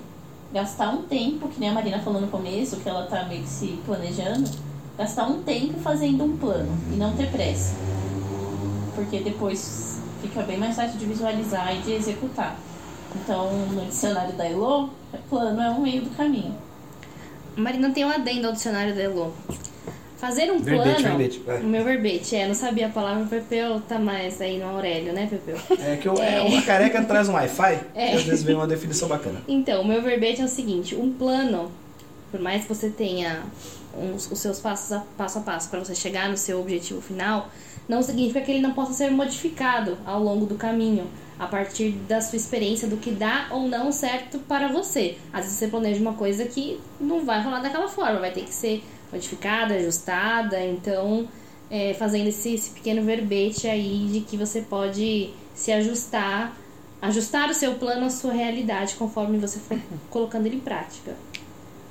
gastar 0.52 0.90
um 0.90 1.02
tempo, 1.02 1.48
que 1.48 1.58
nem 1.58 1.70
a 1.70 1.72
Marina 1.72 1.98
falou 2.00 2.20
no 2.20 2.28
começo, 2.28 2.76
que 2.76 2.88
ela 2.88 3.06
tá 3.06 3.24
meio 3.24 3.42
que 3.42 3.48
se 3.48 3.78
planejando, 3.86 4.48
gastar 4.96 5.26
um 5.26 5.42
tempo 5.42 5.78
fazendo 5.80 6.24
um 6.24 6.36
plano 6.36 6.76
e 6.92 6.96
não 6.96 7.16
ter 7.16 7.30
pressa. 7.30 7.74
Porque 8.94 9.20
depois 9.20 10.00
fica 10.20 10.42
bem 10.42 10.58
mais 10.58 10.76
fácil 10.76 10.98
de 10.98 11.06
visualizar 11.06 11.74
e 11.74 11.80
de 11.80 11.92
executar. 11.92 12.56
Então, 13.14 13.66
no 13.68 13.84
dicionário 13.86 14.32
da 14.34 14.48
Elo, 14.48 14.90
plano 15.28 15.60
é 15.60 15.70
um 15.70 15.82
meio 15.82 16.02
do 16.02 16.10
caminho. 16.10 16.54
Marina 17.56 17.90
tem 17.90 18.04
um 18.04 18.10
adendo 18.10 18.46
ao 18.46 18.52
dicionário 18.52 18.94
da 18.94 19.02
Elo. 19.02 19.34
Fazer 20.16 20.52
um 20.52 20.60
verbete, 20.60 21.02
plano. 21.02 21.18
Verbete, 21.18 21.42
o 21.64 21.66
meu 21.66 21.84
verbete, 21.84 22.36
é, 22.36 22.46
não 22.46 22.54
sabia 22.54 22.86
a 22.86 22.90
palavra, 22.90 23.24
o 23.24 23.26
Pepeu 23.26 23.80
tá 23.80 23.98
mais 23.98 24.40
aí 24.40 24.56
no 24.56 24.66
Aurélio, 24.66 25.12
né, 25.12 25.26
Pepeu? 25.28 25.56
É 25.84 25.96
que 25.96 26.06
eu, 26.06 26.14
é. 26.22 26.36
é. 26.36 26.42
uma 26.42 26.62
careca 26.62 27.02
traz 27.02 27.28
um 27.28 27.32
Wi-Fi, 27.32 27.80
é. 27.92 28.14
às 28.14 28.22
vezes 28.22 28.44
vem 28.44 28.54
uma 28.54 28.68
definição 28.68 29.08
bacana. 29.08 29.42
Então, 29.48 29.82
o 29.82 29.84
meu 29.84 30.00
verbete 30.00 30.40
é 30.40 30.44
o 30.44 30.48
seguinte: 30.48 30.94
um 30.94 31.12
plano, 31.12 31.72
por 32.30 32.40
mais 32.40 32.62
que 32.62 32.68
você 32.68 32.88
tenha 32.88 33.42
uns, 33.96 34.30
os 34.30 34.38
seus 34.38 34.60
passos 34.60 34.92
a, 34.92 35.00
passo 35.16 35.38
a 35.38 35.42
passo 35.42 35.68
para 35.68 35.80
você 35.80 35.94
chegar 35.94 36.28
no 36.28 36.36
seu 36.36 36.60
objetivo 36.60 37.00
final, 37.00 37.48
não 37.88 38.02
significa 38.02 38.40
que 38.40 38.50
ele 38.50 38.60
não 38.60 38.72
possa 38.72 38.92
ser 38.92 39.10
modificado 39.10 39.98
ao 40.04 40.22
longo 40.22 40.46
do 40.46 40.54
caminho, 40.54 41.06
a 41.38 41.46
partir 41.46 41.90
da 42.08 42.20
sua 42.20 42.36
experiência 42.36 42.86
do 42.86 42.96
que 42.96 43.10
dá 43.10 43.48
ou 43.50 43.68
não 43.68 43.90
certo 43.90 44.38
para 44.40 44.68
você. 44.68 45.18
Às 45.32 45.42
vezes 45.42 45.58
você 45.58 45.68
planeja 45.68 46.00
uma 46.00 46.14
coisa 46.14 46.44
que 46.44 46.80
não 47.00 47.24
vai 47.24 47.42
rolar 47.42 47.60
daquela 47.60 47.88
forma, 47.88 48.20
vai 48.20 48.30
ter 48.30 48.44
que 48.44 48.54
ser 48.54 48.84
modificada, 49.10 49.74
ajustada. 49.74 50.64
Então, 50.64 51.28
é, 51.70 51.94
fazendo 51.94 52.28
esse, 52.28 52.54
esse, 52.54 52.70
pequeno 52.70 53.02
verbete 53.02 53.66
aí 53.66 54.08
de 54.12 54.20
que 54.20 54.36
você 54.36 54.60
pode 54.62 55.30
se 55.54 55.72
ajustar 55.72 56.56
ajustar 57.00 57.50
o 57.50 57.54
seu 57.54 57.74
plano 57.74 58.06
à 58.06 58.10
sua 58.10 58.32
realidade 58.32 58.94
conforme 58.94 59.36
você 59.36 59.58
for 59.58 59.76
colocando 60.08 60.46
ele 60.46 60.56
em 60.56 60.60
prática. 60.60 61.16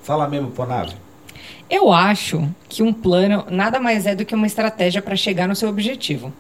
Fala 0.04 0.28
mesmo, 0.28 0.52
Ponave. 0.52 0.96
Eu 1.72 1.94
acho 1.94 2.54
que 2.68 2.84
um 2.84 2.92
plano 2.92 3.46
nada 3.50 3.80
mais 3.80 4.06
é 4.06 4.14
do 4.14 4.26
que 4.26 4.36
uma 4.36 4.46
estratégia 4.46 5.02
para 5.02 5.16
chegar 5.16 5.48
no 5.48 5.56
seu 5.56 5.70
objetivo. 5.70 6.34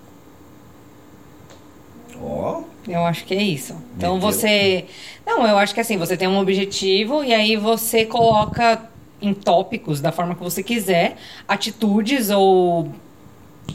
Ó. 2.21 2.59
Oh. 2.59 2.71
Eu 2.85 3.05
acho 3.05 3.23
que 3.25 3.33
é 3.33 3.41
isso. 3.41 3.75
Então 3.95 4.19
você. 4.19 4.85
Não, 5.25 5.47
eu 5.47 5.57
acho 5.57 5.73
que 5.73 5.79
assim, 5.79 5.97
você 5.97 6.17
tem 6.17 6.27
um 6.27 6.37
objetivo 6.37 7.23
e 7.23 7.33
aí 7.33 7.55
você 7.55 8.05
coloca 8.05 8.89
em 9.21 9.33
tópicos, 9.33 10.01
da 10.01 10.11
forma 10.11 10.35
que 10.35 10.43
você 10.43 10.61
quiser, 10.61 11.15
atitudes 11.47 12.29
ou 12.29 12.91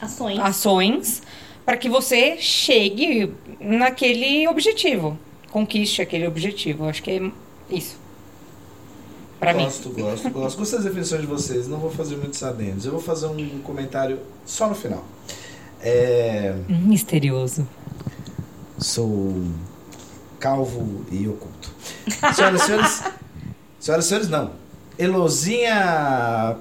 ações, 0.00 0.38
ações 0.40 1.22
para 1.64 1.76
que 1.76 1.88
você 1.88 2.36
chegue 2.36 3.32
naquele 3.60 4.46
objetivo, 4.48 5.18
conquiste 5.50 6.02
aquele 6.02 6.26
objetivo. 6.26 6.84
Eu 6.84 6.88
acho 6.90 7.02
que 7.02 7.10
é 7.12 7.30
isso. 7.70 8.05
Para 9.38 9.52
mim. 9.52 9.64
Gosto, 9.64 9.90
gosto, 9.90 10.30
gosto. 10.30 10.58
Gostei 10.58 10.78
das 10.78 10.86
definições 10.86 11.20
de 11.20 11.26
vocês. 11.26 11.68
Não 11.68 11.78
vou 11.78 11.90
fazer 11.90 12.16
muitos 12.16 12.42
adendos. 12.42 12.86
Eu 12.86 12.92
vou 12.92 13.00
fazer 13.00 13.26
um 13.26 13.58
comentário 13.60 14.18
só 14.44 14.68
no 14.68 14.74
final. 14.74 15.04
É... 15.80 16.54
Misterioso. 16.68 17.66
Sou 18.78 19.34
calvo 20.38 21.04
e 21.10 21.28
oculto. 21.28 21.70
Senhoras 22.34 22.62
e 22.62 22.66
senhores. 22.66 23.02
Senhoras 23.80 24.04
e 24.04 24.08
senhores, 24.08 24.28
não. 24.28 24.52
Elozinha 24.98 26.56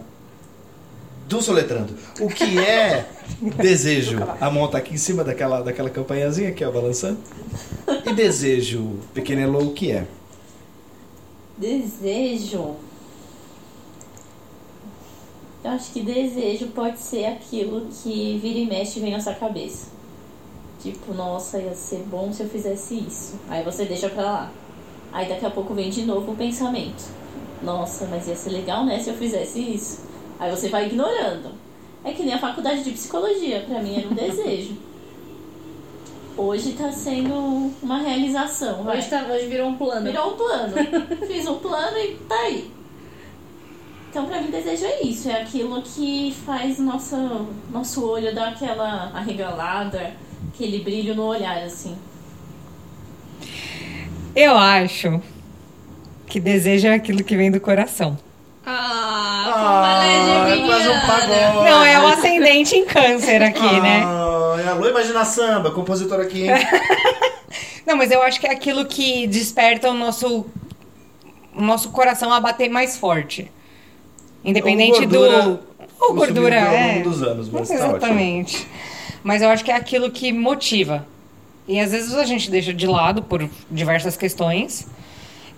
do 1.28 1.42
Soletrando. 1.42 1.96
O 2.20 2.28
que 2.28 2.60
é 2.60 3.06
desejo? 3.58 4.20
A 4.40 4.50
mão 4.50 4.68
tá 4.68 4.78
aqui 4.78 4.94
em 4.94 4.98
cima 4.98 5.24
daquela, 5.24 5.62
daquela 5.62 5.90
campanhazinha 5.90 6.52
que 6.52 6.64
é 6.64 6.68
o 6.68 6.72
balançando. 6.72 7.18
E 8.06 8.14
desejo, 8.14 9.00
pequeno 9.14 9.42
Elo, 9.42 9.68
o 9.70 9.74
que 9.74 9.92
é? 9.92 10.06
Desejo. 11.58 12.76
Eu 15.63 15.72
acho 15.72 15.91
que 15.94 16.02
desejo 16.02 16.68
pode 16.68 17.00
ser 17.00 17.26
aquilo 17.26 17.88
que 17.88 18.38
vira 18.38 18.60
e 18.60 18.65
mexe 18.68 19.00
vem 19.00 19.12
na 19.12 19.20
sua 19.20 19.34
cabeça. 19.34 19.88
Tipo, 20.82 21.13
nossa, 21.13 21.58
ia 21.58 21.74
ser 21.74 22.04
bom 22.04 22.32
se 22.32 22.44
eu 22.44 22.50
fizesse 22.50 23.00
isso. 23.00 23.39
Aí 23.50 23.63
você 23.63 23.86
deixa 23.86 24.10
pra 24.10 24.24
lá. 24.24 24.52
Aí 25.12 25.28
daqui 25.28 25.46
a 25.46 25.50
pouco 25.50 25.74
vem 25.74 25.89
de 25.89 26.04
novo 26.04 26.34
o 26.34 26.36
pensamento. 26.36 27.04
Nossa, 27.63 28.06
mas 28.06 28.28
ia 28.28 28.36
ser 28.36 28.52
legal, 28.52 28.86
né, 28.86 29.00
se 29.00 29.10
eu 29.10 29.15
fizesse 29.15 29.60
isso. 29.60 30.02
Aí 30.38 30.52
você 30.52 30.70
vai 30.70 30.88
ignorando. 30.88 31.54
É 32.04 32.12
que 32.12 32.22
nem 32.22 32.36
a 32.36 32.39
faculdade 32.39 32.84
de 32.84 32.91
psicologia, 32.91 33.62
pra 33.62 33.82
mim 33.82 33.98
era 33.98 34.08
um 34.08 34.13
desejo. 34.13 34.78
Hoje 36.38 36.74
tá 36.74 36.91
sendo 36.91 37.71
uma 37.82 38.00
realização. 38.00 38.84
Vai. 38.84 38.98
Hoje, 38.98 39.10
tá, 39.10 39.26
hoje 39.30 39.48
virou 39.48 39.69
um 39.69 39.78
plano. 39.78 40.06
Virou 40.06 40.34
um 40.34 40.38
plano. 40.38 40.74
Fiz 41.28 41.48
um 41.48 41.56
plano 41.56 41.98
e 41.98 42.15
tá 42.28 42.36
aí. 42.36 42.71
Então, 44.10 44.26
pra 44.26 44.41
mim, 44.41 44.52
desejo 44.52 44.86
é 44.86 45.02
isso. 45.04 45.30
É 45.30 45.41
aquilo 45.41 45.82
que 45.82 46.36
faz 46.45 46.78
nosso, 46.80 47.48
nosso 47.71 48.06
olho 48.06 48.34
dar 48.36 48.50
aquela 48.50 49.12
arregalada, 49.13 50.13
aquele 50.54 50.80
brilho 50.80 51.15
no 51.15 51.24
olhar, 51.24 51.58
assim. 51.63 51.98
Eu 54.36 54.58
acho 54.58 55.21
que 56.28 56.39
desejo 56.39 56.88
é 56.88 56.95
aquilo 56.95 57.24
que 57.24 57.38
vem 57.38 57.50
do 57.50 57.62
coração. 57.62 58.17
Ah, 58.65 60.02
ah 60.02 60.50
é 60.50 60.65
quase 60.65 60.89
um 60.89 61.00
pagode. 61.02 61.69
Não, 61.69 61.84
é 61.84 62.00
o 62.00 62.08
ascendente 62.08 62.76
em 62.76 62.86
câncer 62.86 63.41
aqui, 63.41 63.60
ah, 63.60 63.82
né? 63.82 64.25
A 64.63 64.74
Lu 64.74 64.89
Imagina 64.89 65.26
Samba, 65.26 65.72
compositor 65.72 66.20
aqui, 66.20 66.44
hein? 66.44 66.56
Não, 67.86 67.96
mas 67.96 68.12
eu 68.12 68.22
acho 68.22 68.39
que 68.39 68.48
é 68.48 68.52
aquilo 68.52 68.86
que 68.86 69.28
desperta 69.28 69.89
o 69.89 69.94
nosso, 69.94 70.46
o 71.56 71.62
nosso 71.62 71.89
coração 71.91 72.34
a 72.34 72.39
bater 72.39 72.70
mais 72.70 72.98
forte. 72.98 73.52
Independente 74.44 75.02
Ou 75.02 75.08
gordura, 75.08 75.41
do. 75.41 75.60
Ou 76.00 76.13
gordura, 76.13 76.56
é. 76.56 76.94
longo 76.94 77.10
dos 77.10 77.22
anos, 77.24 77.50
mas 77.50 77.68
tá 77.68 77.76
Exatamente. 77.76 78.63
Tá 78.63 78.70
mas 79.24 79.41
eu 79.41 79.50
acho 79.50 79.63
que 79.63 79.72
é 79.72 79.76
aquilo 79.76 80.12
que 80.12 80.32
motiva. 80.32 81.06
E 81.68 81.80
às 81.80 81.91
vezes 81.91 82.13
a 82.13 82.26
gente 82.26 82.50
deixa 82.52 82.74
de 82.74 82.86
lado 82.86 83.24
por 83.24 83.48
diversas 83.72 84.15
questões. 84.15 84.88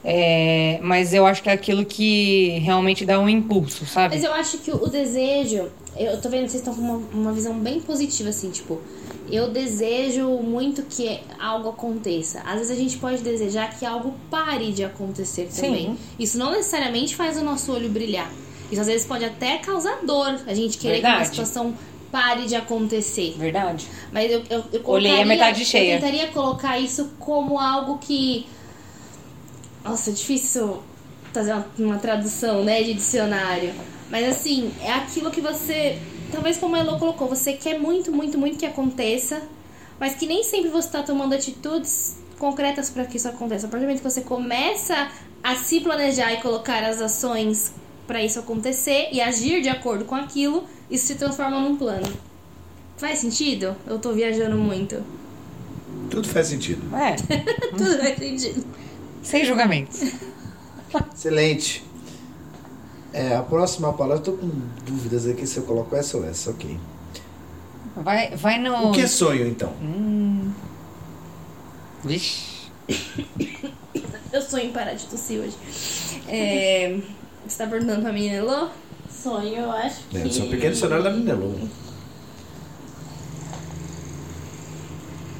É, 0.05 0.79
mas 0.81 1.13
eu 1.13 1.25
acho 1.25 1.43
que 1.43 1.49
é 1.49 1.51
aquilo 1.51 1.83
que 1.83 2.59
realmente 2.59 3.03
dá 3.03 3.19
um 3.19 3.27
impulso, 3.27 3.85
sabe? 3.85 4.15
Mas 4.15 4.23
eu 4.23 4.31
acho 4.33 4.59
que 4.59 4.71
o 4.71 4.87
desejo. 4.87 5.69
Eu 5.99 6.21
tô 6.21 6.29
vendo 6.29 6.45
que 6.45 6.51
vocês 6.51 6.61
estão 6.61 6.73
com 6.73 6.81
uma, 6.81 6.97
uma 7.13 7.33
visão 7.33 7.57
bem 7.59 7.79
positiva, 7.79 8.29
assim, 8.29 8.49
tipo. 8.49 8.81
Eu 9.29 9.49
desejo 9.49 10.25
muito 10.37 10.83
que 10.83 11.19
algo 11.37 11.69
aconteça. 11.69 12.41
Às 12.45 12.59
vezes 12.59 12.71
a 12.71 12.75
gente 12.75 12.97
pode 12.97 13.21
desejar 13.21 13.77
que 13.77 13.85
algo 13.85 14.13
pare 14.29 14.71
de 14.71 14.85
acontecer 14.85 15.49
também. 15.53 15.87
Sim. 15.87 15.97
Isso 16.17 16.37
não 16.37 16.51
necessariamente 16.51 17.13
faz 17.15 17.37
o 17.37 17.43
nosso 17.43 17.73
olho 17.73 17.89
brilhar. 17.89 18.31
Isso 18.71 18.79
às 18.79 18.87
vezes 18.87 19.05
pode 19.05 19.25
até 19.25 19.57
causar 19.57 19.99
dor. 20.05 20.39
A 20.47 20.53
gente 20.53 20.77
querer 20.77 21.01
Verdade. 21.01 21.15
que 21.15 21.19
uma 21.19 21.25
situação 21.25 21.73
pare 22.09 22.45
de 22.45 22.55
acontecer. 22.55 23.35
Verdade. 23.37 23.87
Mas 24.13 24.31
eu, 24.31 24.43
eu, 24.49 24.63
eu 24.71 24.81
Olhei 24.85 25.21
a 25.21 25.25
metade 25.25 25.65
cheia. 25.65 25.95
Eu 25.95 25.99
tentaria 25.99 26.27
colocar 26.27 26.79
isso 26.79 27.11
como 27.19 27.59
algo 27.59 27.97
que 27.97 28.45
nossa, 29.87 30.09
é 30.09 30.13
difícil 30.13 30.83
fazer 31.31 31.53
uma, 31.53 31.65
uma 31.79 31.97
tradução, 31.97 32.63
né, 32.63 32.83
de 32.83 32.93
dicionário. 32.93 33.73
Mas 34.09 34.27
assim, 34.27 34.71
é 34.81 34.91
aquilo 34.91 35.31
que 35.31 35.41
você. 35.41 35.99
Talvez 36.31 36.57
como 36.57 36.75
a 36.75 36.79
Elo 36.79 36.97
colocou, 36.99 37.27
você 37.27 37.53
quer 37.53 37.79
muito, 37.79 38.11
muito, 38.11 38.37
muito 38.37 38.57
que 38.57 38.65
aconteça, 38.65 39.41
mas 39.99 40.15
que 40.15 40.25
nem 40.25 40.43
sempre 40.43 40.69
você 40.69 40.87
está 40.87 41.03
tomando 41.03 41.33
atitudes 41.33 42.17
concretas 42.37 42.89
para 42.89 43.05
que 43.05 43.17
isso 43.17 43.27
aconteça. 43.27 43.67
A 43.67 43.69
partir 43.69 43.83
do 43.83 43.87
momento 43.87 44.03
que 44.03 44.09
você 44.09 44.21
começa 44.21 45.09
a 45.43 45.55
se 45.55 45.79
planejar 45.79 46.33
e 46.33 46.41
colocar 46.41 46.83
as 46.83 47.01
ações 47.01 47.73
para 48.05 48.23
isso 48.23 48.39
acontecer 48.39 49.09
e 49.11 49.19
agir 49.21 49.61
de 49.61 49.69
acordo 49.69 50.05
com 50.05 50.15
aquilo, 50.15 50.63
isso 50.89 51.07
se 51.07 51.15
transforma 51.15 51.59
num 51.59 51.75
plano. 51.75 52.07
Faz 52.97 53.19
sentido? 53.19 53.75
Eu 53.85 53.99
tô 53.99 54.13
viajando 54.13 54.57
muito. 54.57 55.03
Tudo 56.09 56.27
faz 56.27 56.47
sentido. 56.47 56.81
É. 56.95 57.15
Tudo 57.71 57.97
faz 57.97 58.17
sentido. 58.17 58.65
Sem 59.21 59.45
julgamentos. 59.45 60.01
Excelente. 61.13 61.86
É, 63.17 63.35
a 63.35 63.41
próxima 63.41 63.91
palavra, 63.93 64.17
eu 64.17 64.21
tô 64.21 64.33
com 64.33 64.47
dúvidas 64.85 65.27
aqui 65.27 65.47
se 65.47 65.57
eu 65.57 65.63
coloco 65.63 65.95
essa 65.95 66.17
ou 66.17 66.23
essa, 66.23 66.51
ok. 66.51 66.79
Vai, 67.95 68.35
vai 68.35 68.59
no. 68.59 68.89
O 68.89 68.91
que 68.91 69.01
é 69.01 69.07
sonho, 69.07 69.47
então? 69.47 69.73
Hum. 69.81 70.53
Vixe. 72.03 72.69
eu 74.31 74.39
sonho 74.39 74.65
em 74.65 74.71
parar 74.71 74.93
de 74.93 75.07
tossir 75.07 75.39
hoje. 75.39 75.57
É, 76.27 76.99
você 77.47 77.57
tá 77.57 77.65
perguntando 77.65 78.03
pra 78.03 78.13
menina 78.13 78.35
Elô? 78.35 78.69
Sonho, 79.09 79.61
eu 79.61 79.71
acho 79.71 80.01
que. 80.09 80.17
É, 80.19 80.23
eu 80.23 80.31
sou 80.31 80.45
um 80.45 80.49
pequeno 80.51 80.73
dicionário 80.73 81.03
da 81.03 81.09
menina 81.09 81.31
Elô. 81.31 81.47
Não 81.47 81.69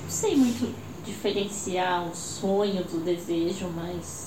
sei 0.10 0.36
muito 0.36 0.74
diferenciar 1.06 2.10
o 2.10 2.16
sonho 2.16 2.84
do 2.86 3.04
desejo, 3.06 3.70
mas 3.70 4.27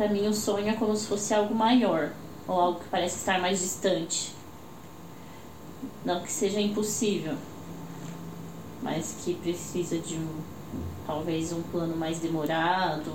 para 0.00 0.08
mim 0.08 0.26
o 0.26 0.32
sonho 0.32 0.70
é 0.70 0.72
como 0.72 0.96
se 0.96 1.06
fosse 1.06 1.34
algo 1.34 1.54
maior 1.54 2.10
ou 2.48 2.58
algo 2.58 2.80
que 2.80 2.88
parece 2.88 3.18
estar 3.18 3.38
mais 3.38 3.60
distante. 3.60 4.32
Não 6.02 6.22
que 6.22 6.32
seja 6.32 6.58
impossível, 6.58 7.34
mas 8.82 9.16
que 9.22 9.34
precisa 9.34 9.98
de 9.98 10.14
um 10.14 10.26
talvez 11.06 11.52
um 11.52 11.60
plano 11.60 11.94
mais 11.94 12.18
demorado 12.18 13.12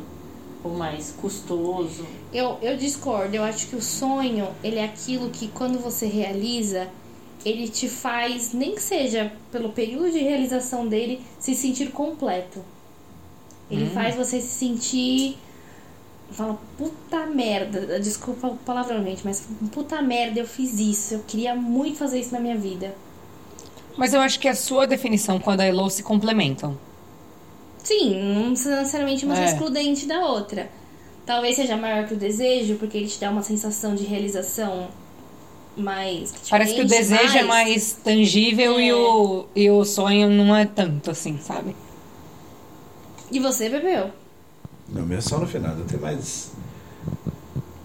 ou 0.63 0.76
mais 0.76 1.12
custoso. 1.19 2.06
Eu, 2.32 2.60
eu 2.62 2.78
discordo, 2.78 3.36
eu 3.36 3.43
acho 3.43 3.65
que 3.65 3.76
o 3.76 3.82
sonho, 3.82 4.50
ele 4.63 4.78
é 4.78 4.86
aquilo 4.86 5.32
que 5.32 5.48
quando 5.48 5.80
você 5.80 6.06
realiza, 6.06 6.88
ele 7.43 7.67
te 7.67 7.89
faz, 7.89 8.54
nem 8.54 8.76
que 8.76 8.82
seja 8.82 9.34
pelo 9.52 9.69
período 9.69 10.12
de 10.12 10.19
realização 10.19 10.88
dele, 10.88 11.19
se 11.39 11.56
sentir 11.56 11.89
completo. 11.89 12.60
Ele 13.71 13.86
hum. 13.86 13.91
faz 13.91 14.15
você 14.15 14.39
se 14.39 14.50
sentir. 14.50 15.39
Fala, 16.36 16.60
puta 16.78 17.26
merda. 17.28 18.00
Desculpa 18.00 18.48
o 18.48 18.58
palavrão, 18.58 19.04
gente, 19.04 19.21
mas 19.24 19.48
puta 19.71 20.02
merda, 20.02 20.39
eu 20.39 20.45
fiz 20.45 20.78
isso. 20.80 21.13
Eu 21.13 21.24
queria 21.26 21.56
muito 21.56 21.98
fazer 21.98 22.19
isso 22.19 22.34
na 22.34 22.39
minha 22.39 22.58
vida. 22.58 22.93
Mas 23.98 24.13
eu 24.13 24.19
acho 24.19 24.39
que 24.39 24.48
a 24.48 24.56
sua 24.56 24.86
definição 24.86 25.39
com 25.39 25.52
a 25.52 25.63
Elo 25.63 25.89
se 25.89 26.04
complementam. 26.04 26.78
Sim, 27.82 28.34
não 28.34 28.48
precisa 28.48 28.78
necessariamente 28.78 29.26
uma 29.26 29.39
é. 29.39 29.45
excludente 29.45 30.06
da 30.06 30.26
outra. 30.26 30.69
Talvez 31.26 31.56
seja 31.56 31.78
maior 31.78 32.06
que 32.06 32.13
o 32.13 32.17
desejo, 32.17 32.76
porque 32.76 32.98
ele 32.98 33.08
te 33.08 33.19
dá 33.19 33.32
uma 33.32 33.41
sensação 33.41 33.95
de 33.95 34.04
realização 34.04 34.89
mais. 35.78 36.34
Parece 36.50 36.76
que 36.76 36.82
o 36.82 36.88
desejo 36.88 37.24
mais... 37.24 37.36
é 37.36 37.43
mais 37.43 37.93
tangível 38.04 38.78
é. 38.78 38.84
E, 38.84 38.93
o, 38.93 39.45
e 39.56 39.69
o 39.69 39.86
sonho 39.86 40.30
não 40.30 40.54
é 40.56 40.65
tanto 40.65 41.12
assim, 41.12 41.38
sabe? 41.38 41.76
E 43.32 43.39
você 43.39 43.69
bebeu? 43.69 44.12
Não, 44.89 45.06
meu 45.06 45.17
é 45.17 45.21
só 45.21 45.39
no 45.39 45.48
final, 45.48 45.76
eu 45.78 45.86
tenho 45.86 46.02
mais. 46.02 46.52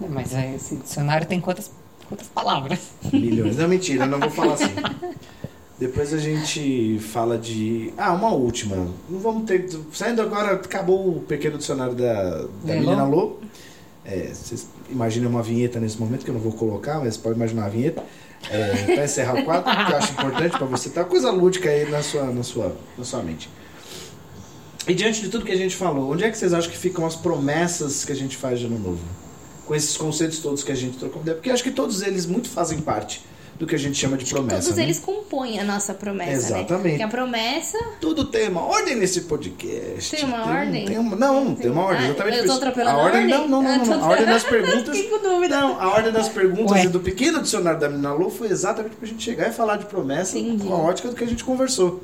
É, 0.03 0.09
mas 0.09 0.35
esse 0.35 0.77
dicionário 0.77 1.27
tem 1.27 1.41
quantas, 1.41 1.71
quantas 2.09 2.29
palavras? 2.29 2.79
Milhões. 3.13 3.57
Não, 3.57 3.69
mentira, 3.69 4.07
não 4.07 4.21
vou 4.21 4.31
falar 4.31 4.55
assim. 4.55 4.75
Depois 5.79 6.13
a 6.13 6.19
gente 6.19 6.99
fala 6.99 7.39
de. 7.39 7.93
Ah, 7.97 8.13
uma 8.13 8.31
última. 8.31 8.77
Não 9.09 9.19
vamos 9.19 9.45
ter. 9.45 9.67
Saindo 9.95 10.21
agora, 10.21 10.53
acabou 10.53 11.17
o 11.17 11.21
pequeno 11.21 11.57
dicionário 11.57 11.95
da, 11.95 12.43
da 12.65 12.75
menina 12.75 13.05
Lô. 13.05 13.39
É, 14.05 14.29
vocês 14.29 14.69
imaginem 14.91 15.27
uma 15.27 15.43
vinheta 15.43 15.81
nesse 15.81 15.99
momento, 15.99 16.25
que 16.25 16.31
eu 16.31 16.35
não 16.35 16.41
vou 16.41 16.53
colocar, 16.53 17.01
mas 17.01 17.17
pode 17.17 17.37
imaginar 17.37 17.65
a 17.65 17.69
vinheta. 17.71 18.05
É, 18.51 18.95
para 18.95 19.05
encerrar 19.05 19.39
o 19.39 19.45
quadro, 19.45 19.65
que 19.65 19.93
eu 19.93 19.97
acho 19.97 20.13
importante 20.13 20.51
para 20.57 20.67
você 20.67 20.89
uma 20.89 21.05
coisa 21.05 21.31
lúdica 21.31 21.69
aí 21.69 21.91
na 21.91 22.03
sua, 22.03 22.25
na, 22.25 22.43
sua, 22.43 22.77
na 22.97 23.05
sua 23.05 23.23
mente. 23.23 23.49
E 24.89 24.95
diante 24.95 25.21
de 25.23 25.29
tudo 25.29 25.45
que 25.45 25.53
a 25.53 25.57
gente 25.57 25.77
falou, 25.77 26.11
onde 26.11 26.25
é 26.25 26.31
que 26.31 26.37
vocês 26.39 26.53
acham 26.53 26.71
que 26.71 26.77
ficam 26.79 27.07
as 27.07 27.15
promessas 27.15 28.05
que 28.05 28.13
a 28.13 28.17
gente 28.17 28.37
faz 28.37 28.59
de 28.59 28.67
ano 28.67 28.79
novo? 28.79 29.01
Com 29.67 29.75
esses 29.75 29.97
conceitos 29.97 30.39
todos 30.41 30.65
que 30.65 30.73
a 30.73 30.75
gente 30.75 30.97
trocou? 30.99 31.23
Porque 31.23 31.51
acho 31.51 31.63
que 31.63 31.71
todos 31.71 32.03
eles 32.03 32.27
muito 32.27 32.49
fazem 32.49 32.81
parte 32.81 33.23
do 33.57 33.67
que 33.67 33.75
a 33.75 33.79
gente 33.79 33.97
chama 33.99 34.17
de 34.17 34.25
promessa. 34.25 34.63
Todos 34.63 34.77
né? 34.79 34.83
eles 34.85 34.99
compõem 34.99 35.61
a 35.61 35.65
nossa 35.65 35.93
promessa, 35.93 36.33
Exatamente. 36.33 36.83
né? 36.83 36.89
Porque 36.93 37.03
a 37.03 37.09
promessa 37.09 37.79
Tudo 38.01 38.25
tem 38.25 38.49
uma 38.49 38.63
ordem 38.63 38.97
nesse 38.97 39.21
podcast. 39.23 40.17
Tem 40.17 40.25
uma 40.25 40.47
um- 40.47 40.49
ordem? 40.59 40.85
tem 40.87 40.99
uma- 40.99 41.15
não, 41.15 41.55
tem 41.55 41.71
uma 41.71 41.83
ordem. 41.85 42.07
Ah, 42.07 42.09
Exatamente 42.09 42.39
eu 42.39 42.47
tô 42.47 42.53
atropelando 42.53 42.99
a 42.99 43.03
ordem. 43.03 43.27
Não, 43.29 43.47
não, 43.47 43.63
não, 43.63 43.71
Ah, 43.71 43.77
não. 43.77 43.85
tô- 43.85 43.93
A 43.93 44.09
ordem 44.09 44.27
das 44.27 44.43
perguntas. 44.45 44.97
Fiquei 44.97 45.11
com 45.11 45.23
dúvida. 45.23 45.61
Não, 45.61 45.79
a 45.79 45.89
ordem 45.95 46.11
das 46.11 46.29
perguntas 46.31 46.73
Ué. 46.73 46.85
e 46.85 46.89
do 46.89 47.01
pequeno 47.01 47.43
dicionário 47.43 47.79
da 47.79 47.89
Menina 47.91 48.15
Lu 48.15 48.31
foi 48.31 48.49
exatamente 48.49 48.97
pra 48.97 49.07
gente 49.07 49.23
chegar 49.23 49.51
e 49.51 49.53
falar 49.53 49.77
de 49.77 49.85
promessa 49.85 50.39
Entendi. 50.39 50.67
com 50.67 50.75
a 50.75 50.79
ótica 50.79 51.09
do 51.11 51.15
que 51.15 51.23
a 51.23 51.27
gente 51.29 51.45
conversou. 51.45 52.03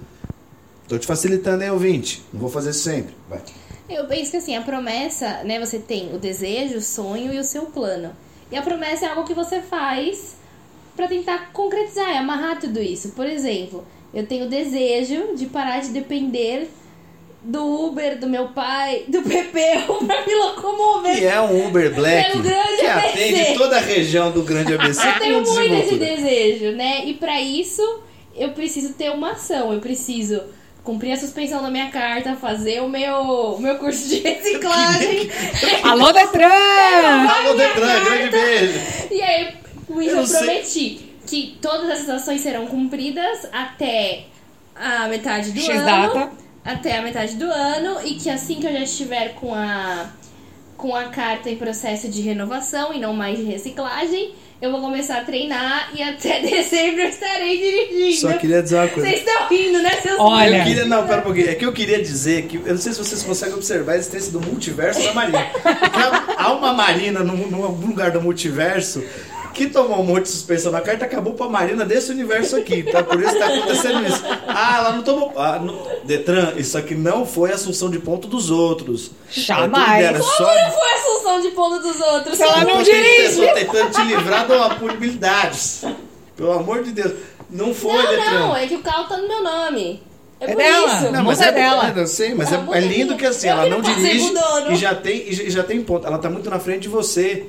Tô 0.89 0.99
te 0.99 1.07
facilitando, 1.07 1.65
hein, 1.65 1.71
ouvinte? 1.71 2.23
Não 2.33 2.41
vou 2.41 2.51
fazer 2.51 2.73
sempre. 2.73 3.15
Vai. 3.29 3.41
Eu 3.89 4.07
penso 4.07 4.31
que 4.33 4.37
assim, 4.37 4.57
a 4.57 4.61
promessa, 4.63 5.43
né? 5.45 5.59
Você 5.61 5.79
tem 5.79 6.15
o 6.15 6.19
desejo, 6.19 6.79
o 6.79 6.81
sonho 6.83 7.33
e 7.33 7.39
o 7.39 7.45
seu 7.45 7.67
plano. 7.67 8.13
E 8.51 8.57
a 8.57 8.63
promessa 8.63 9.07
é 9.07 9.09
algo 9.09 9.25
que 9.25 9.35
você 9.35 9.61
faz 9.61 10.37
pra 10.97 11.09
tentar 11.09 11.53
concretizar, 11.53 12.09
é 12.11 12.19
amarrar 12.19 12.59
tudo 12.61 12.81
isso. 12.81 13.11
Por 13.11 13.27
exemplo, 13.27 13.85
eu 14.15 14.27
tenho 14.27 14.47
o 14.47 14.49
desejo 14.49 15.35
de 15.37 15.47
parar 15.47 15.81
de 15.81 15.89
depender 15.91 16.69
do 17.43 17.87
Uber, 17.87 18.19
do 18.19 18.27
meu 18.29 18.49
pai, 18.49 19.05
do 19.07 19.23
Pepeu 19.23 19.99
pra 20.07 20.23
me 20.27 20.35
locomover. 20.35 21.17
Que 21.19 21.25
é 21.27 21.41
um 21.41 21.69
Uber 21.69 21.95
Black 21.95 22.39
É 22.39 22.43
que 22.43 22.87
ABC. 22.87 22.87
atende 22.87 23.59
toda 23.59 23.77
a 23.77 23.81
região 23.81 24.33
do 24.33 24.43
Grande 24.43 24.75
ABC 24.75 25.01
Eu 25.07 25.19
tenho 25.21 25.43
muito 25.43 25.75
esse 25.75 25.97
desejo, 25.97 26.73
né? 26.73 27.05
E 27.07 27.15
pra 27.15 27.41
isso, 27.41 27.83
eu 28.35 28.51
preciso 28.51 28.95
ter 28.95 29.11
uma 29.11 29.33
ação. 29.33 29.73
Eu 29.73 29.81
preciso 29.81 30.43
cumprir 30.87 31.13
a 31.13 31.17
suspensão 31.17 31.61
da 31.61 31.69
minha 31.69 31.91
carta, 31.91 32.37
fazer 32.37 32.81
o 32.81 32.89
meu, 32.89 33.17
o 33.57 33.61
meu 33.61 33.77
curso 33.77 34.09
de 34.09 34.21
reciclagem. 34.21 35.29
Alô, 35.83 36.13
Detran! 36.13 37.29
Alô, 37.29 37.55
Detran, 37.55 38.05
grande 38.05 38.31
beijo. 38.31 38.81
e 39.11 39.21
aí, 39.21 39.55
com 39.85 40.01
isso 40.01 40.15
Eu 40.15 40.23
eu, 40.23 40.29
prometi 40.29 41.11
que 41.27 41.59
todas 41.61 41.91
essas 41.91 42.09
ações 42.09 42.41
serão 42.41 42.69
cumpridas 42.69 43.49
até 43.53 44.27
a 44.77 45.09
metade 45.09 45.51
do 45.51 45.61
X 45.61 45.71
ano. 45.71 45.85
data. 45.85 46.31
Até 46.65 46.99
a 46.99 47.03
metade 47.03 47.35
do 47.35 47.51
ano. 47.51 48.01
E 48.05 48.15
que 48.15 48.31
assim 48.31 48.61
que 48.61 48.67
eu 48.67 48.73
já 48.73 48.81
estiver 48.81 49.35
com 49.35 49.53
a, 49.53 50.07
com 50.77 50.95
a 50.95 51.07
carta 51.07 51.51
em 51.51 51.57
processo 51.57 52.09
de 52.09 52.23
renovação 52.23 52.95
e 52.95 53.01
não 53.01 53.13
mais 53.13 53.39
de 53.39 53.45
reciclagem, 53.45 54.35
eu 54.61 54.71
vou 54.71 54.81
começar 54.81 55.19
a 55.19 55.25
treinar 55.25 55.91
e 55.95 56.03
até 56.03 56.41
dezembro 56.47 57.03
eu 57.03 57.09
estarei 57.09 57.59
dirigindo. 57.59 58.21
Só 58.21 58.39
queria 58.39 58.63
dizer 58.63 58.77
uma 58.77 58.89
coisa. 58.89 59.09
Vocês 59.09 59.21
estão 59.27 59.49
rindo, 59.49 59.83
né, 59.83 59.91
seus 60.03 60.19
Olha. 60.19 60.59
Eu 60.59 60.65
queria, 60.65 60.85
não, 60.87 61.07
pera 61.07 61.21
um 61.21 61.25
pouquinho. 61.25 61.51
É 61.51 61.55
que 61.55 61.65
eu 61.67 61.73
queria 61.73 62.03
dizer 62.03 62.47
que. 62.47 62.57
Eu 62.57 62.75
não 62.75 62.79
sei 62.79 62.93
se 62.93 62.99
vocês 62.99 63.23
conseguem 63.23 63.55
observar 63.55 63.93
a 63.93 63.97
existência 63.97 64.33
do 64.33 64.41
multiverso 64.41 65.03
da 65.03 65.13
Marina. 65.13 65.45
Porque 65.53 65.99
há- 66.39 66.53
uma 66.53 66.73
Marina 66.73 67.21
num, 67.23 67.49
num 67.49 67.65
algum 67.65 67.89
lugar 67.89 68.11
do 68.11 68.21
multiverso 68.23 69.03
que 69.57 69.67
tomou 69.69 70.01
um 70.01 70.05
monte 70.05 70.25
de 70.25 70.29
suspensão 70.29 70.71
na 70.71 70.81
carta 70.83 71.07
acabou 71.07 71.33
pra 71.35 71.49
Marina 71.49 71.85
desse 71.85 72.11
universo 72.13 72.57
aqui, 72.57 72.83
tá? 72.83 73.03
Por 73.03 73.21
isso 73.23 73.39
tá 73.39 73.47
acontecendo 73.47 74.07
isso. 74.07 74.23
Ah, 74.47 74.77
ela 74.79 74.93
não 74.93 75.03
tomou. 75.03 75.33
Ah, 75.37 75.59
não- 75.59 75.87
Detran, 76.05 76.53
isso 76.57 76.77
aqui 76.77 76.95
não 76.95 77.25
foi 77.25 77.51
assunção 77.53 77.89
de 77.91 77.99
ponto 77.99 78.29
dos 78.29 78.51
outros. 78.51 79.11
Jamais. 79.31 80.05
É 80.05 80.13
é 80.13 80.21
só. 80.23 80.45
Como 80.45 80.59
não 80.59 80.71
foi 80.73 80.91
a 80.91 80.95
assunção 80.95 81.41
de 81.41 81.49
ponto 81.53 81.79
dos 81.81 82.01
outros? 82.01 82.39
Ela 82.41 82.61
Eu 82.63 82.69
não 82.69 82.83
dirige. 82.83 83.41
eu 83.41 83.49
tô 83.49 83.55
tentando 83.55 83.91
te 83.93 84.03
livrar 84.03 84.47
de 84.47 84.53
uma 84.53 84.75
punibilidade. 84.75 85.59
Pelo 86.37 86.53
amor 86.53 86.83
de 86.83 86.93
Deus. 86.93 87.13
Não 87.49 87.73
foi, 87.73 87.93
Não, 88.03 88.11
Detran. 88.11 88.31
não, 88.41 88.57
é 88.57 88.67
que 88.67 88.75
o 88.75 88.83
carro 88.83 89.09
tá 89.09 89.17
no 89.17 89.27
meu 89.27 89.43
nome. 89.43 90.03
É, 90.39 90.53
É 90.53 90.55
dela. 90.55 90.87
isso. 90.95 91.05
Não, 91.05 91.25
mas 91.25 91.39
Multa 91.39 91.45
é 91.45 91.53
dela. 91.53 91.85
dela. 91.87 91.99
Eu 92.01 92.07
sei, 92.07 92.35
mas 92.35 92.53
é, 92.53 92.57
é 92.73 92.81
lindo 92.81 93.17
que 93.17 93.25
assim, 93.25 93.47
Eu 93.49 93.53
ela 93.55 93.67
não 93.69 93.81
dirige 93.81 94.33
e 94.71 94.77
já 94.77 94.95
tem, 94.95 95.29
e 95.29 95.33
já, 95.33 95.43
e 95.45 95.51
já 95.51 95.63
tem 95.63 95.83
ponto. 95.83 96.07
Ela 96.07 96.19
tá 96.19 96.29
muito 96.29 96.51
na 96.51 96.59
frente 96.59 96.83
de 96.83 96.89
você, 96.89 97.47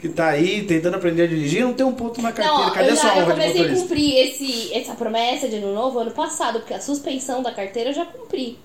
que 0.00 0.08
tá 0.08 0.28
aí 0.28 0.62
tentando 0.62 0.94
aprender 0.94 1.22
a 1.24 1.26
dirigir 1.26 1.60
e 1.60 1.64
não 1.64 1.72
tem 1.74 1.84
um 1.84 1.92
ponto 1.92 2.22
na 2.22 2.30
carteira. 2.32 2.66
Não, 2.66 2.72
Cadê 2.72 2.90
eu, 2.90 2.92
a 2.92 2.96
sua 2.96 3.10
já, 3.10 3.16
eu 3.16 3.22
honra 3.24 3.34
de 3.34 3.40
comecei 3.40 3.60
a 3.60 3.62
motorista? 3.64 3.82
cumprir 3.88 4.16
esse, 4.18 4.72
essa 4.72 4.94
promessa 4.94 5.48
de 5.48 5.56
ano 5.56 5.74
novo 5.74 5.98
ano 5.98 6.10
passado, 6.12 6.60
porque 6.60 6.74
a 6.74 6.80
suspensão 6.80 7.42
da 7.42 7.50
carteira 7.52 7.90
eu 7.90 7.94
já 7.94 8.06
cumpri. 8.06 8.58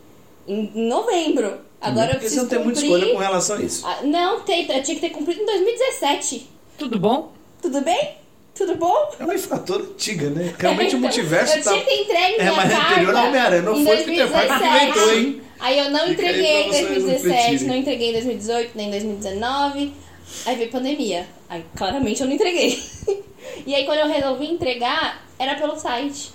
Em, 0.47 0.71
em 0.75 0.87
novembro. 0.87 1.57
Agora 1.81 2.07
eu 2.11 2.11
Porque 2.11 2.29
você 2.29 2.35
preciso 2.35 2.41
não 2.43 2.49
tem 2.49 2.59
muita 2.63 2.79
escolha 2.81 3.11
com 3.13 3.17
relação 3.17 3.55
a 3.57 3.61
isso. 3.61 3.85
Ah, 3.87 3.99
não, 4.03 4.41
tem, 4.41 4.61
eu 4.71 4.83
tinha 4.83 4.95
que 4.95 5.01
ter 5.01 5.09
cumprido 5.09 5.41
em 5.41 5.45
2017. 5.45 6.49
Tudo 6.77 6.99
bom? 6.99 7.31
Tudo 7.61 7.81
bem? 7.81 8.17
Tudo 8.55 8.75
bom? 8.75 9.11
É 9.19 9.23
uma 9.23 9.33
infratora 9.33 9.83
antiga, 9.83 10.29
né? 10.29 10.53
Realmente 10.57 10.95
o 10.95 10.99
multiverso 11.01 11.57
eu 11.57 11.63
tá. 11.63 11.71
tinha 11.71 11.85
que 11.85 11.93
entregue 11.93 12.39
É, 12.39 12.51
mas 12.51 12.71
é 12.71 12.75
carta 12.75 12.91
anterior 12.91 13.15
ao 13.15 13.27
Homem-Aranha, 13.27 13.61
não 13.63 13.83
foi 13.83 14.01
o 14.01 14.05
Peter 14.05 14.31
Parker 14.31 14.57
que 14.57 14.59
2017. 14.59 14.83
inventou, 14.83 15.13
hein? 15.17 15.41
Aí 15.59 15.79
eu 15.79 15.89
não 15.91 16.11
entreguei 16.11 16.61
em 16.61 16.69
pra 16.69 16.77
vocês 16.77 16.87
2017, 16.87 17.33
refletirem. 17.33 17.67
não 17.67 17.75
entreguei 17.75 18.09
em 18.09 18.13
2018, 18.13 18.71
nem 18.75 18.87
em 18.87 18.91
2019. 18.91 19.93
Aí 20.45 20.55
veio 20.55 20.69
pandemia. 20.69 21.27
Aí 21.49 21.65
claramente 21.75 22.21
eu 22.21 22.27
não 22.27 22.33
entreguei. 22.35 22.79
e 23.65 23.73
aí 23.73 23.85
quando 23.85 23.99
eu 23.99 24.07
resolvi 24.07 24.51
entregar, 24.51 25.25
era 25.39 25.55
pelo 25.55 25.75
site. 25.77 26.31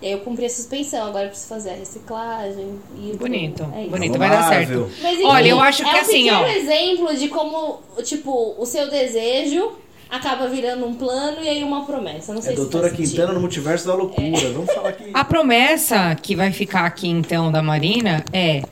E 0.00 0.06
aí 0.06 0.12
eu 0.12 0.20
cumpri 0.20 0.44
a 0.44 0.50
suspensão, 0.50 1.08
agora 1.08 1.24
eu 1.24 1.28
preciso 1.30 1.48
fazer 1.48 1.70
a 1.70 1.74
reciclagem. 1.74 2.78
E 2.96 3.16
Bonito, 3.16 3.64
é 3.74 3.86
bonito, 3.88 4.16
vai 4.16 4.30
dar 4.30 4.48
certo. 4.48 4.88
Mas, 5.02 5.14
enfim, 5.14 5.24
Olha, 5.24 5.48
eu 5.48 5.60
acho 5.60 5.82
que 5.82 5.88
é 5.88 5.92
um 5.92 5.96
assim, 5.96 6.22
pequeno 6.24 6.40
ó. 6.40 6.46
exemplo 6.46 7.16
de 7.16 7.28
como, 7.28 7.80
tipo, 8.04 8.54
o 8.56 8.64
seu 8.64 8.88
desejo 8.88 9.72
acaba 10.10 10.48
virando 10.48 10.86
um 10.86 10.94
plano 10.94 11.42
e 11.42 11.48
aí 11.48 11.62
uma 11.62 11.84
promessa. 11.84 12.32
Não 12.32 12.40
sei 12.42 12.52
É 12.52 12.56
se 12.56 12.60
doutora. 12.62 12.90
Quintana 12.90 13.32
no 13.32 13.40
multiverso 13.40 13.86
da 13.86 13.94
loucura. 13.94 14.50
Vamos 14.52 14.72
falar 14.72 14.90
aqui. 14.90 15.10
A 15.12 15.24
promessa 15.24 16.14
que 16.14 16.34
vai 16.34 16.52
ficar 16.52 16.84
aqui 16.84 17.08
então 17.08 17.52
da 17.52 17.62
Marina 17.62 18.24
é: 18.32 18.62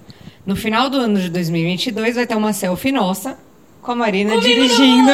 no 0.44 0.56
final 0.56 0.88
do 0.88 0.98
ano 0.98 1.18
de 1.20 1.30
2022 1.30 2.16
vai 2.16 2.26
ter 2.26 2.36
uma 2.36 2.52
selfie 2.52 2.92
nossa 2.92 3.38
com 3.86 3.92
a 3.92 3.94
Marina 3.94 4.34
Comigo 4.34 4.48
dirigindo 4.48 5.12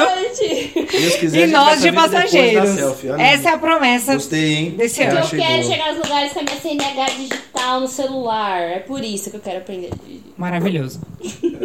quiser, 1.20 1.48
e 1.48 1.52
nós 1.52 1.82
de 1.82 1.92
passageiros. 1.92 2.70
selfie. 2.70 3.08
Essa 3.18 3.50
é 3.50 3.52
a 3.52 3.58
promessa. 3.58 4.14
Gostei, 4.14 4.54
hein? 4.54 4.70
desse 4.70 5.02
Eu 5.02 5.10
ano. 5.10 5.20
Eu 5.20 5.28
quero 5.28 5.62
chegar 5.62 5.94
nos 5.94 6.02
lugares 6.02 6.32
com 6.32 6.40
a 6.40 6.42
minha 6.42 6.56
CNH 6.56 7.06
digital 7.16 7.80
no 7.80 7.86
celular. 7.88 8.60
É 8.62 8.78
por 8.78 9.04
isso 9.04 9.30
que 9.30 9.36
eu 9.36 9.40
quero 9.40 9.58
aprender. 9.58 9.90
Maravilhoso. 10.38 11.00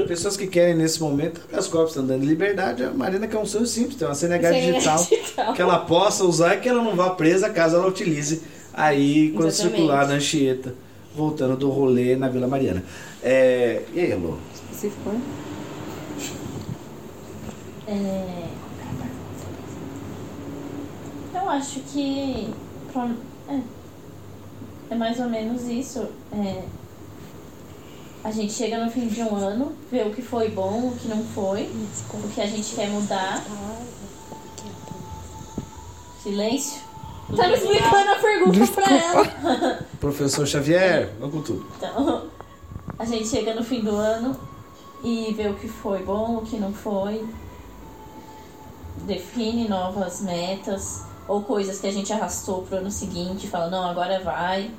Pessoas 0.08 0.36
que 0.36 0.48
querem 0.48 0.76
nesse 0.76 1.02
momento, 1.02 1.42
as 1.54 1.68
copos 1.68 1.92
estão 1.92 2.06
dando 2.06 2.26
liberdade. 2.26 2.84
A 2.84 2.92
Marina 2.92 3.26
quer 3.26 3.38
um 3.38 3.46
sonho 3.46 3.66
simples, 3.66 3.96
tem 3.96 4.08
uma 4.08 4.14
CNH 4.14 4.50
CNH 4.50 4.72
digital, 4.74 5.06
digital. 5.06 5.54
que 5.54 5.62
ela 5.62 5.80
possa 5.80 6.26
usar 6.26 6.56
e 6.56 6.60
que 6.60 6.68
ela 6.68 6.84
não 6.84 6.96
vá 6.96 7.12
presa 7.12 7.50
caso 7.50 7.78
ela 7.78 7.88
utilize 7.88 8.42
aí 8.74 9.32
quando 9.32 9.48
Exatamente. 9.48 9.78
circular 9.78 10.08
na 10.08 10.16
Anchieta, 10.16 10.76
voltando 11.16 11.56
do 11.56 11.70
rolê 11.70 12.18
na 12.18 12.28
Vila 12.28 12.48
Mariana. 12.48 12.84
É, 13.24 13.82
e 13.94 14.00
aí, 14.02 14.12
Elô? 14.12 14.36
Específico, 14.54 15.10
né? 15.10 15.22
É... 17.88 18.48
Eu 21.34 21.50
acho 21.50 21.80
que 21.82 22.54
é, 23.50 23.60
é 24.90 24.96
mais 24.96 25.20
ou 25.20 25.30
menos 25.30 25.64
isso. 25.64 26.08
É, 26.34 26.64
A 28.24 28.32
gente 28.32 28.52
chega 28.52 28.84
no 28.84 28.92
fim 28.92 29.08
de 29.08 29.22
um 29.22 29.36
ano, 29.36 29.72
vê 29.92 30.02
o 30.04 30.14
que 30.14 30.22
foi 30.22 30.50
bom, 30.50 30.90
o 30.90 30.98
que 31.00 31.08
não 31.08 31.24
foi, 31.24 31.70
o 32.14 32.28
que 32.34 32.42
a 32.42 32.48
gente 32.48 32.76
quer 32.76 32.90
mudar. 32.90 33.42
Silêncio. 36.22 36.82
Tá 37.36 37.48
me 37.48 37.54
explicando 37.54 38.12
a 38.12 38.16
pergunta 38.16 38.68
pra 38.74 38.92
ela. 38.92 39.86
Professor 40.00 40.46
Xavier, 40.48 41.14
vamos 41.20 41.36
com 41.36 41.42
tudo. 41.42 41.66
Então, 41.78 42.24
a 42.98 43.06
gente 43.06 43.28
chega 43.28 43.54
no 43.54 43.64
fim 43.64 43.82
do 43.82 43.96
ano 43.96 44.36
e 45.04 45.34
vê 45.38 45.48
o 45.48 45.54
que 45.56 45.68
foi 45.68 46.00
bom, 46.04 46.38
o 46.38 46.42
que 46.42 46.58
não 46.58 46.74
foi. 46.74 47.26
Define 49.06 49.68
novas 49.68 50.22
metas 50.22 51.04
ou 51.28 51.44
coisas 51.44 51.80
que 51.80 51.88
a 51.88 51.92
gente 51.92 52.12
arrastou 52.12 52.64
pro 52.64 52.78
ano 52.78 52.90
seguinte 52.90 53.48
fala, 53.48 53.70
não, 53.70 53.84
agora 53.84 54.20
vai. 54.22 54.72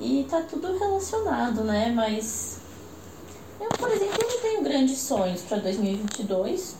E 0.00 0.26
tá 0.28 0.42
tudo 0.42 0.76
relacionado, 0.76 1.62
né? 1.62 1.92
Mas 1.94 2.58
eu, 3.60 3.68
por 3.70 3.90
exemplo, 3.90 4.18
não 4.20 4.40
tenho 4.40 4.62
grandes 4.62 4.98
sonhos 4.98 5.42
para 5.42 5.58
2022. 5.58 6.76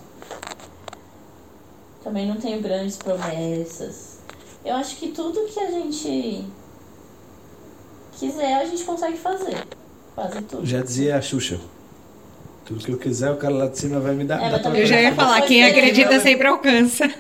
Também 2.03 2.27
não 2.27 2.37
tenho 2.37 2.61
grandes 2.61 2.97
promessas. 2.97 4.19
Eu 4.65 4.75
acho 4.75 4.97
que 4.97 5.09
tudo 5.09 5.47
que 5.47 5.61
a 5.61 5.71
gente 5.71 6.45
quiser, 8.19 8.55
a 8.55 8.65
gente 8.65 8.85
consegue 8.85 9.17
fazer. 9.17 9.67
Quase 10.15 10.43
tudo. 10.43 10.67
Já 10.67 10.83
dizia 10.83 11.17
a 11.17 11.23
Xuxa. 11.23 11.61
Tudo 12.65 12.83
que 12.85 12.93
eu 12.93 12.99
quiser, 12.99 13.31
o 13.31 13.37
cara 13.37 13.55
lá 13.55 13.67
de 13.67 13.79
cima 13.79 14.01
vai 14.01 14.15
me 14.15 14.25
dar. 14.25 14.41
É, 14.43 14.81
Eu 14.81 14.87
já 14.87 15.01
ia 15.01 15.15
falar, 15.15 15.43
quem 15.43 15.65
acredita 15.65 16.19
sempre 16.21 16.47
alcança. 16.47 17.11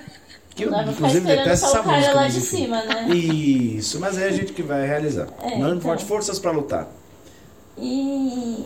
Que 0.54 0.62
eu, 0.64 0.70
Não 0.70 0.88
inclusive, 0.90 1.26
detesto 1.26 1.66
essa 1.66 1.82
música. 1.82 2.12
lá 2.14 2.22
mas 2.22 2.32
de 2.32 2.38
enfim. 2.38 2.56
cima, 2.56 2.82
né? 2.84 3.08
Isso, 3.14 3.98
mas 4.00 4.16
é 4.16 4.26
a 4.28 4.30
gente 4.32 4.52
que 4.52 4.62
vai 4.62 4.86
realizar. 4.86 5.26
É, 5.42 5.50
Não 5.50 5.56
então. 5.68 5.74
importa 5.76 6.04
forças 6.04 6.38
pra 6.38 6.52
lutar. 6.52 6.88
E. 7.76 8.64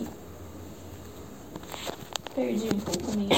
Perdi 2.35 2.67
um 2.73 2.79
pouco 2.79 3.17
minha. 3.17 3.29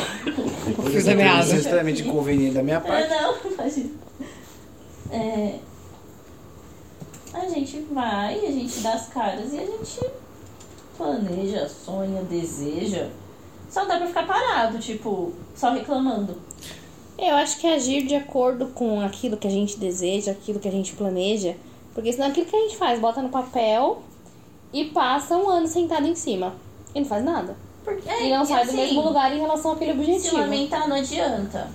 Meada. 1.16 1.40
entrevista 1.40 1.56
extremamente 1.56 2.04
inconveniente 2.04 2.54
da 2.56 2.62
minha 2.64 2.78
Ah, 2.78 2.82
parte. 2.82 3.10
não. 3.10 3.36
É, 5.18 5.56
a 7.34 7.48
gente 7.50 7.88
vai, 7.92 8.36
a 8.46 8.52
gente 8.52 8.80
dá 8.82 8.94
as 8.94 9.08
caras 9.08 9.54
e 9.54 9.60
a 9.60 9.66
gente 9.66 10.00
planeja, 10.98 11.68
sonha, 11.70 12.22
deseja. 12.24 13.08
Só 13.72 13.82
não 13.82 13.88
dá 13.88 13.98
pra 13.98 14.08
ficar 14.08 14.28
parado, 14.28 14.78
tipo, 14.80 15.32
só 15.56 15.72
reclamando. 15.72 16.38
Eu 17.18 17.36
acho 17.36 17.58
que 17.58 17.68
agir 17.68 18.06
de 18.06 18.16
acordo 18.16 18.68
com 18.68 19.00
aquilo 19.00 19.38
que 19.38 19.48
a 19.48 19.52
gente 19.52 19.80
deseja, 19.80 20.32
aquilo 20.32 20.60
que 20.60 20.68
a 20.68 20.72
gente 20.72 20.94
planeja. 20.94 21.56
Porque 21.94 22.12
senão 22.12 22.28
aquilo 22.28 22.46
que 22.46 22.56
a 22.56 22.60
gente 22.60 22.76
faz, 22.76 23.00
bota 23.00 23.22
no 23.22 23.30
papel 23.30 24.04
e 24.74 24.86
passa 24.86 25.38
um 25.38 25.50
ano 25.50 25.68
sentado 25.68 26.06
em 26.06 26.16
cima. 26.16 26.54
E 26.94 27.00
não 27.00 27.08
faz 27.08 27.24
nada. 27.24 27.56
Porque, 27.84 28.10
e 28.10 28.30
não 28.30 28.42
é, 28.42 28.46
sai 28.46 28.64
assim, 28.64 28.72
do 28.72 28.78
mesmo 28.78 29.02
lugar 29.02 29.34
em 29.34 29.40
relação 29.40 29.72
àquele 29.72 29.94
Se 29.94 30.00
objetivo. 30.00 30.38
lamentar 30.38 30.90
não 30.90 30.98
adianta. 30.98 31.70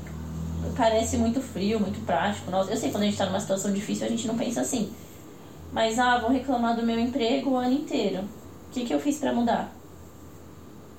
Parece 0.77 1.17
muito 1.17 1.41
frio, 1.41 1.81
muito 1.81 2.05
prático. 2.05 2.51
Nossa, 2.51 2.71
eu 2.71 2.77
sei 2.77 2.91
quando 2.91 3.05
a 3.05 3.07
gente 3.07 3.17
tá 3.17 3.25
numa 3.25 3.41
situação 3.41 3.73
difícil 3.73 4.07
a 4.07 4.11
gente 4.11 4.27
não 4.27 4.37
pensa 4.37 4.61
assim. 4.61 4.93
Mas, 5.73 5.99
ah, 5.99 6.19
vou 6.19 6.31
reclamar 6.31 6.77
do 6.77 6.83
meu 6.83 6.99
emprego 6.99 7.51
o 7.51 7.57
ano 7.57 7.73
inteiro. 7.73 8.23
O 8.69 8.73
que, 8.73 8.85
que 8.85 8.93
eu 8.93 9.01
fiz 9.01 9.19
pra 9.19 9.33
mudar? 9.33 9.73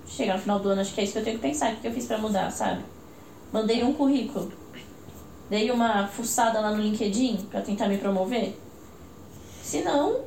Chegar 0.07 0.35
no 0.35 0.41
final 0.41 0.59
do 0.59 0.69
ano, 0.69 0.81
acho 0.81 0.93
que 0.93 1.01
é 1.01 1.03
isso 1.03 1.13
que 1.13 1.19
eu 1.19 1.23
tenho 1.23 1.37
que 1.37 1.47
pensar. 1.47 1.73
O 1.73 1.77
que, 1.77 1.87
eu 1.87 1.91
fiz 1.91 2.05
pra 2.05 2.17
mudar, 2.17 2.49
sabe? 2.51 2.83
Mandei 3.51 3.83
um 3.83 3.93
currículo. 3.93 4.51
Dei 5.49 5.69
uma 5.71 6.07
fuçada 6.07 6.59
lá 6.59 6.71
no 6.71 6.81
LinkedIn 6.81 7.47
pra 7.49 7.61
tentar 7.61 7.87
me 7.87 7.97
promover. 7.97 8.57
Se 9.61 9.81
não, 9.81 10.21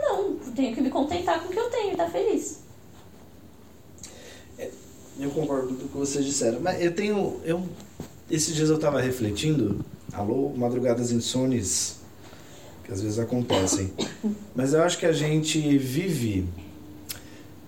não. 0.00 0.36
Tenho 0.54 0.74
que 0.74 0.80
me 0.80 0.90
contentar 0.90 1.40
com 1.40 1.48
o 1.48 1.50
que 1.50 1.58
eu 1.58 1.70
tenho 1.70 1.94
e 1.94 1.96
tá 1.96 2.08
feliz. 2.08 2.62
Eu 5.18 5.30
concordo 5.30 5.68
com 5.68 5.74
tudo 5.74 5.88
que 5.90 5.96
vocês 5.96 6.24
disseram. 6.24 6.60
Mas 6.60 6.80
eu 6.82 6.94
tenho. 6.94 7.40
Eu, 7.44 7.66
esses 8.30 8.54
dias 8.54 8.70
eu 8.70 8.78
tava 8.78 9.00
refletindo. 9.00 9.84
Alô, 10.12 10.50
madrugadas 10.56 11.10
insones. 11.10 12.00
Que 12.84 12.92
às 12.92 13.00
vezes 13.00 13.18
acontecem. 13.18 13.92
Mas 14.54 14.72
eu 14.72 14.82
acho 14.82 14.98
que 14.98 15.06
a 15.06 15.12
gente 15.12 15.58
vive 15.78 16.46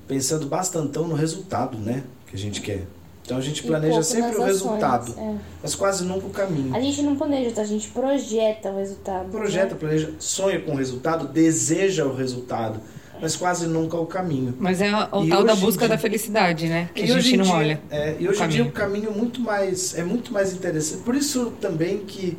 pensando 0.08 0.46
bastantão 0.46 1.06
no 1.08 1.14
resultado, 1.14 1.78
né? 1.78 2.02
Que 2.26 2.36
a 2.36 2.38
gente 2.38 2.60
quer. 2.60 2.84
Então 3.24 3.38
a 3.38 3.40
gente 3.40 3.62
planeja 3.62 4.02
sempre 4.02 4.26
o 4.32 4.42
ações, 4.42 4.46
resultado. 4.46 5.14
é. 5.18 5.34
Mas 5.62 5.74
quase 5.74 6.04
nunca 6.04 6.26
o 6.26 6.30
caminho. 6.30 6.74
A 6.76 6.80
gente 6.80 7.00
não 7.00 7.16
planeja, 7.16 7.58
a 7.58 7.64
gente 7.64 7.88
projeta 7.88 8.70
o 8.70 8.76
resultado. 8.78 9.30
Projeta, 9.30 9.74
né? 9.74 9.80
planeja, 9.80 10.10
sonha 10.18 10.60
com 10.60 10.72
o 10.72 10.76
resultado, 10.76 11.26
deseja 11.28 12.04
o 12.04 12.14
resultado. 12.14 12.80
Mas 13.22 13.34
quase 13.36 13.66
nunca 13.66 13.96
o 13.96 14.04
caminho. 14.04 14.54
Mas 14.58 14.82
é 14.82 14.90
o 15.12 15.24
E 15.24 15.28
tal 15.30 15.44
da 15.44 15.54
busca 15.54 15.80
dia- 15.86 15.88
da 15.88 15.96
felicidade, 15.98 16.66
né? 16.68 16.90
Que 16.94 17.02
a 17.10 17.14
hoje 17.16 17.20
gente 17.30 17.36
não 17.38 17.44
dia- 17.46 17.54
olha. 17.54 17.80
é, 17.90 18.16
e 18.18 18.28
hoje 18.28 18.42
em 18.42 18.48
dia 18.48 18.64
o 18.64 18.72
caminho 18.72 19.10
muito 19.12 19.40
mais 19.40 19.96
é 19.96 20.04
muito 20.04 20.30
mais 20.32 20.52
interessante. 20.52 21.02
Por 21.04 21.14
isso 21.14 21.52
também 21.60 21.98
que 22.00 22.36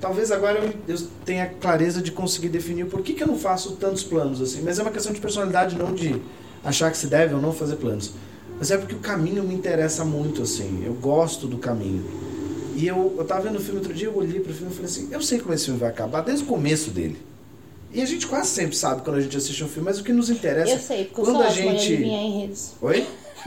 talvez 0.00 0.32
agora 0.32 0.58
eu, 0.58 0.72
eu 0.96 1.00
tenha 1.24 1.46
clareza 1.46 2.00
de 2.02 2.10
conseguir 2.10 2.48
definir 2.48 2.86
por 2.86 3.02
que, 3.02 3.12
que 3.12 3.22
eu 3.22 3.26
não 3.28 3.38
faço 3.38 3.72
tantos 3.76 4.02
planos 4.02 4.40
assim. 4.40 4.62
Mas 4.62 4.78
é 4.78 4.82
uma 4.82 4.90
questão 4.90 5.12
de 5.12 5.20
personalidade, 5.20 5.76
não 5.76 5.94
de 5.94 6.20
achar 6.66 6.90
que 6.90 6.98
se 6.98 7.06
deve 7.06 7.32
ou 7.32 7.40
não 7.40 7.52
fazer 7.52 7.76
planos. 7.76 8.12
Mas 8.58 8.70
é 8.70 8.76
porque 8.76 8.94
o 8.94 8.98
caminho 8.98 9.44
me 9.44 9.54
interessa 9.54 10.04
muito 10.04 10.42
assim. 10.42 10.82
Eu 10.84 10.94
gosto 10.94 11.46
do 11.46 11.58
caminho. 11.58 12.04
E 12.74 12.86
eu, 12.86 13.14
eu 13.16 13.24
tava 13.24 13.42
vendo 13.42 13.56
o 13.56 13.60
filme 13.60 13.78
outro 13.78 13.94
dia, 13.94 14.08
eu 14.08 14.16
olhei 14.16 14.40
pro 14.40 14.52
filme 14.52 14.70
e 14.70 14.74
falei 14.74 14.90
assim, 14.90 15.08
eu 15.10 15.22
sei 15.22 15.38
como 15.38 15.54
esse 15.54 15.66
filme 15.66 15.80
vai 15.80 15.88
acabar 15.88 16.20
desde 16.20 16.44
o 16.44 16.46
começo 16.46 16.90
dele. 16.90 17.16
E 17.92 18.02
a 18.02 18.04
gente 18.04 18.26
quase 18.26 18.50
sempre 18.50 18.76
sabe 18.76 19.02
quando 19.02 19.16
a 19.16 19.20
gente 19.20 19.34
assiste 19.36 19.62
um 19.64 19.68
filme, 19.68 19.88
mas 19.88 19.98
o 19.98 20.04
que 20.04 20.12
nos 20.12 20.28
interessa 20.28 20.72
Eu 20.72 20.78
sei, 20.78 21.04
porque 21.04 21.20
eu 21.20 21.24
quando 21.24 21.36
sou 21.36 21.46
a 21.46 21.50
gente 21.50 21.94
adivinhar 21.94 22.22
enredos. 22.22 22.72
Oi? 22.82 23.06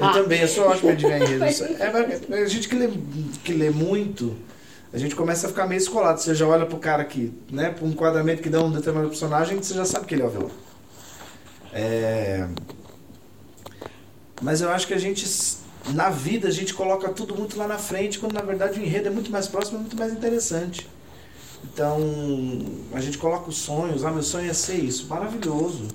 Eu 0.00 0.12
também, 0.14 0.40
eu 0.40 0.48
sou 0.48 0.64
ótimo 0.66 0.88
em 0.88 0.92
adivinhar 0.94 1.20
enredos. 1.20 1.60
É, 1.60 2.42
a 2.42 2.46
gente 2.46 2.66
que 2.66 2.74
lê, 2.74 2.88
que 3.44 3.52
lê 3.52 3.68
muito, 3.68 4.34
a 4.90 4.96
gente 4.96 5.14
começa 5.14 5.46
a 5.46 5.50
ficar 5.50 5.66
meio 5.66 5.78
escolado. 5.78 6.18
Você 6.18 6.34
já 6.34 6.46
olha 6.46 6.64
pro 6.64 6.78
cara 6.78 7.04
que, 7.04 7.30
né, 7.52 7.68
pro 7.68 7.86
enquadramento 7.86 8.40
que 8.40 8.48
dá 8.48 8.62
um 8.62 8.70
determinado 8.70 9.10
personagem, 9.10 9.58
você 9.58 9.74
já 9.74 9.84
sabe 9.84 10.06
que 10.06 10.14
ele 10.14 10.22
é 10.22 10.24
o 10.24 10.30
vilão. 10.30 10.50
É... 11.78 12.48
Mas 14.42 14.60
eu 14.60 14.68
acho 14.70 14.86
que 14.86 14.94
a 14.94 14.98
gente, 14.98 15.24
na 15.94 16.10
vida, 16.10 16.48
a 16.48 16.50
gente 16.50 16.74
coloca 16.74 17.08
tudo 17.10 17.36
muito 17.36 17.56
lá 17.56 17.68
na 17.68 17.78
frente, 17.78 18.18
quando 18.18 18.32
na 18.32 18.42
verdade 18.42 18.80
o 18.80 18.82
enredo 18.82 19.08
é 19.08 19.10
muito 19.10 19.30
mais 19.30 19.46
próximo 19.46 19.78
e 19.78 19.80
muito 19.82 19.96
mais 19.96 20.12
interessante. 20.12 20.88
Então, 21.64 22.00
a 22.92 23.00
gente 23.00 23.18
coloca 23.18 23.48
os 23.48 23.58
sonhos, 23.58 24.04
ah, 24.04 24.10
meu 24.10 24.22
sonho 24.22 24.50
é 24.50 24.54
ser 24.54 24.76
isso, 24.76 25.06
maravilhoso. 25.06 25.86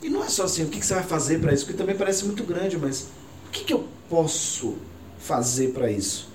E 0.00 0.08
não 0.08 0.22
é 0.22 0.28
só 0.28 0.44
assim, 0.44 0.64
o 0.64 0.68
que 0.68 0.84
você 0.84 0.94
vai 0.94 1.04
fazer 1.04 1.40
para 1.40 1.52
isso? 1.52 1.64
Porque 1.64 1.78
também 1.78 1.96
parece 1.96 2.24
muito 2.24 2.44
grande, 2.44 2.76
mas 2.76 3.08
o 3.46 3.50
que, 3.50 3.64
que 3.64 3.72
eu 3.72 3.86
posso 4.08 4.76
fazer 5.18 5.68
para 5.72 5.90
isso? 5.90 6.28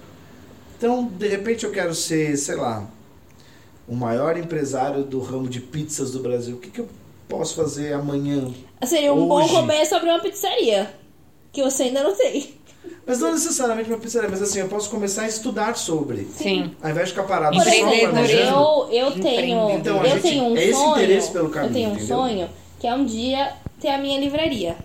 Então, 0.78 1.06
de 1.06 1.28
repente 1.28 1.66
eu 1.66 1.72
quero 1.72 1.94
ser, 1.94 2.38
sei 2.38 2.56
lá, 2.56 2.88
o 3.88 3.96
maior 3.96 4.38
empresário 4.38 5.04
do 5.04 5.20
ramo 5.20 5.48
de 5.48 5.60
pizzas 5.60 6.12
do 6.12 6.20
Brasil. 6.20 6.56
O 6.56 6.60
que, 6.60 6.70
que 6.70 6.82
eu 6.82 6.90
posso 7.28 7.56
fazer 7.56 7.94
amanhã? 7.94 8.52
Seria 8.86 9.14
um 9.14 9.28
bom 9.28 9.44
Hoje. 9.44 9.54
começo 9.54 9.96
abrir 9.96 10.10
uma 10.10 10.20
pizzaria. 10.20 10.92
Que 11.52 11.64
você 11.64 11.84
ainda 11.84 12.04
não 12.04 12.16
tem. 12.16 12.54
Mas 13.06 13.20
não 13.20 13.32
necessariamente 13.32 13.90
uma 13.90 13.98
pizzaria, 13.98 14.30
mas 14.30 14.42
assim, 14.42 14.60
eu 14.60 14.68
posso 14.68 14.90
começar 14.90 15.24
a 15.24 15.28
estudar 15.28 15.76
sobre. 15.78 16.26
Sim. 16.36 16.76
Ao 16.82 16.90
invés 16.90 17.08
de 17.10 17.14
ficar 17.16 17.26
parado 17.28 17.56
Por 17.58 17.64
só 17.64 17.72
eu, 17.72 18.90
eu 18.92 19.12
tenho, 19.20 19.72
Então, 19.72 19.98
eu 20.04 20.10
gente- 20.12 20.22
tenho 20.22 20.44
um 20.44 20.58
é 20.58 20.64
esse 20.64 20.74
sonho. 20.74 20.92
interesse 20.92 21.32
pelo 21.32 21.50
caminho, 21.50 21.70
eu 21.70 21.74
tenho 21.74 21.90
um 21.90 21.94
entendeu? 21.94 22.18
sonho 22.18 22.50
que 22.80 22.86
é 22.88 22.94
um 22.94 23.06
dia 23.06 23.54
ter 23.80 23.90
a 23.90 23.98
minha 23.98 24.20
livraria. 24.20 24.76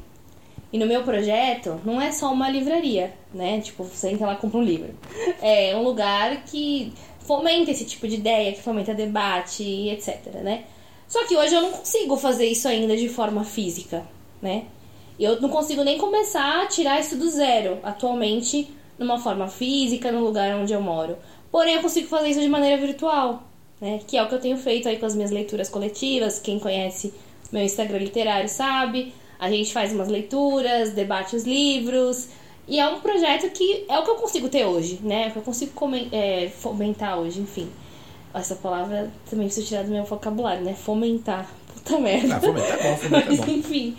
E 0.72 0.78
no 0.78 0.86
meu 0.86 1.02
projeto 1.02 1.78
não 1.84 2.00
é 2.00 2.10
só 2.10 2.32
uma 2.32 2.48
livraria, 2.48 3.12
né? 3.34 3.60
Tipo, 3.60 3.84
você 3.84 4.08
entra 4.10 4.26
lá 4.28 4.32
e 4.34 4.36
compra 4.36 4.58
um 4.58 4.62
livro. 4.64 4.94
É 5.42 5.76
um 5.76 5.82
lugar 5.82 6.44
que 6.44 6.92
fomenta 7.26 7.70
esse 7.70 7.84
tipo 7.84 8.08
de 8.08 8.14
ideia, 8.14 8.52
que 8.52 8.62
fomenta 8.62 8.94
debate 8.94 9.62
e 9.62 9.90
etc, 9.90 10.26
né? 10.42 10.64
Só 11.12 11.26
que 11.26 11.36
hoje 11.36 11.54
eu 11.54 11.60
não 11.60 11.72
consigo 11.72 12.16
fazer 12.16 12.46
isso 12.46 12.66
ainda 12.66 12.96
de 12.96 13.06
forma 13.06 13.44
física, 13.44 14.02
né? 14.40 14.64
Eu 15.20 15.38
não 15.42 15.50
consigo 15.50 15.84
nem 15.84 15.98
começar 15.98 16.62
a 16.62 16.66
tirar 16.66 16.98
isso 16.98 17.18
do 17.18 17.28
zero 17.28 17.78
atualmente 17.82 18.66
numa 18.98 19.18
forma 19.18 19.46
física, 19.46 20.10
no 20.10 20.24
lugar 20.24 20.56
onde 20.56 20.72
eu 20.72 20.80
moro. 20.80 21.18
Porém, 21.50 21.74
eu 21.74 21.82
consigo 21.82 22.08
fazer 22.08 22.28
isso 22.28 22.40
de 22.40 22.48
maneira 22.48 22.80
virtual, 22.80 23.42
né? 23.78 24.00
Que 24.06 24.16
é 24.16 24.22
o 24.22 24.26
que 24.26 24.34
eu 24.34 24.40
tenho 24.40 24.56
feito 24.56 24.88
aí 24.88 24.96
com 24.96 25.04
as 25.04 25.14
minhas 25.14 25.30
leituras 25.30 25.68
coletivas. 25.68 26.38
Quem 26.38 26.58
conhece 26.58 27.12
meu 27.52 27.62
Instagram 27.62 27.98
literário 27.98 28.48
sabe. 28.48 29.12
A 29.38 29.50
gente 29.50 29.70
faz 29.70 29.92
umas 29.92 30.08
leituras, 30.08 30.92
debate 30.92 31.36
os 31.36 31.44
livros. 31.44 32.30
E 32.66 32.80
é 32.80 32.88
um 32.88 33.00
projeto 33.00 33.50
que 33.50 33.84
é 33.86 33.98
o 33.98 34.02
que 34.02 34.10
eu 34.10 34.14
consigo 34.14 34.48
ter 34.48 34.64
hoje, 34.64 34.98
né? 35.02 35.24
É 35.24 35.28
o 35.28 35.32
que 35.32 35.38
eu 35.40 35.42
consigo 35.42 35.72
é, 36.10 36.48
fomentar 36.48 37.18
hoje, 37.18 37.38
enfim. 37.38 37.68
Essa 38.34 38.54
palavra 38.56 39.10
também 39.28 39.46
preciso 39.46 39.66
tirar 39.66 39.84
do 39.84 39.90
meu 39.90 40.04
vocabulário, 40.04 40.64
né? 40.64 40.74
Fomentar. 40.74 41.48
Puta 41.74 41.98
merda. 41.98 42.36
Ah, 42.36 42.40
fomentar 42.40 42.78
é 42.78 42.82
bom, 42.82 42.96
fomentar 42.96 43.26
é 43.26 43.28
Mas 43.36 43.40
bom. 43.40 43.52
enfim. 43.52 43.96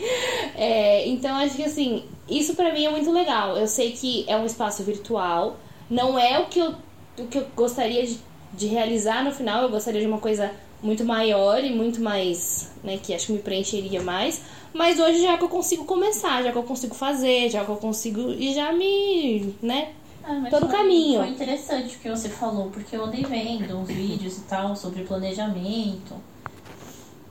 É, 0.56 1.08
então 1.08 1.36
acho 1.38 1.56
que 1.56 1.64
assim, 1.64 2.04
isso 2.30 2.56
pra 2.56 2.74
mim 2.74 2.86
é 2.86 2.90
muito 2.90 3.12
legal. 3.12 3.58
Eu 3.58 3.68
sei 3.68 3.92
que 3.92 4.26
é 4.28 4.36
um 4.38 4.46
espaço 4.46 4.84
virtual, 4.84 5.58
não 5.90 6.18
é 6.18 6.40
o 6.40 6.46
que 6.46 6.60
eu, 6.60 6.74
o 7.20 7.28
que 7.28 7.38
eu 7.38 7.46
gostaria 7.56 8.06
de, 8.06 8.18
de 8.54 8.68
realizar 8.68 9.24
no 9.24 9.32
final, 9.32 9.64
eu 9.64 9.70
gostaria 9.70 10.02
de 10.02 10.08
uma 10.08 10.20
coisa 10.20 10.52
muito 10.82 11.06
maior 11.06 11.64
e 11.64 11.70
muito 11.70 12.02
mais, 12.02 12.70
né, 12.84 13.00
que 13.02 13.14
acho 13.14 13.28
que 13.28 13.32
me 13.34 13.40
preencheria 13.40 14.02
mais. 14.02 14.42
Mas 14.74 15.00
hoje 15.00 15.22
já 15.22 15.34
é 15.34 15.38
que 15.38 15.44
eu 15.44 15.50
consigo 15.50 15.86
começar, 15.86 16.42
já 16.44 16.52
que 16.52 16.58
eu 16.58 16.64
consigo 16.64 16.96
fazer, 16.96 17.50
já 17.50 17.64
que 17.64 17.70
eu 17.70 17.78
consigo. 17.78 18.32
E 18.32 18.54
já 18.54 18.72
me. 18.74 19.54
né? 19.62 19.90
Ah, 20.24 20.48
Todo 20.50 20.68
foi- 20.68 20.78
caminho. 20.78 21.20
Foi 21.22 21.30
interessante 21.30 21.96
o 21.98 22.00
que 22.00 22.10
você 22.10 22.30
falou, 22.30 22.70
porque 22.70 22.96
eu 22.96 23.04
andei 23.04 23.24
vendo 23.24 23.78
uns 23.78 23.88
vídeos 23.90 24.38
e 24.38 24.42
tal 24.42 24.76
sobre 24.76 25.04
planejamento. 25.04 26.16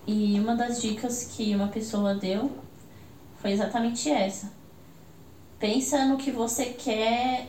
E 0.07 0.39
uma 0.39 0.55
das 0.55 0.81
dicas 0.83 1.25
que 1.35 1.55
uma 1.55 1.69
pessoa 1.69 2.15
deu 2.15 2.51
foi 3.41 3.53
exatamente 3.53 4.11
essa. 4.11 4.53
Pensa 5.59 6.05
no 6.05 6.17
que 6.17 6.31
você 6.31 6.67
quer 6.67 7.49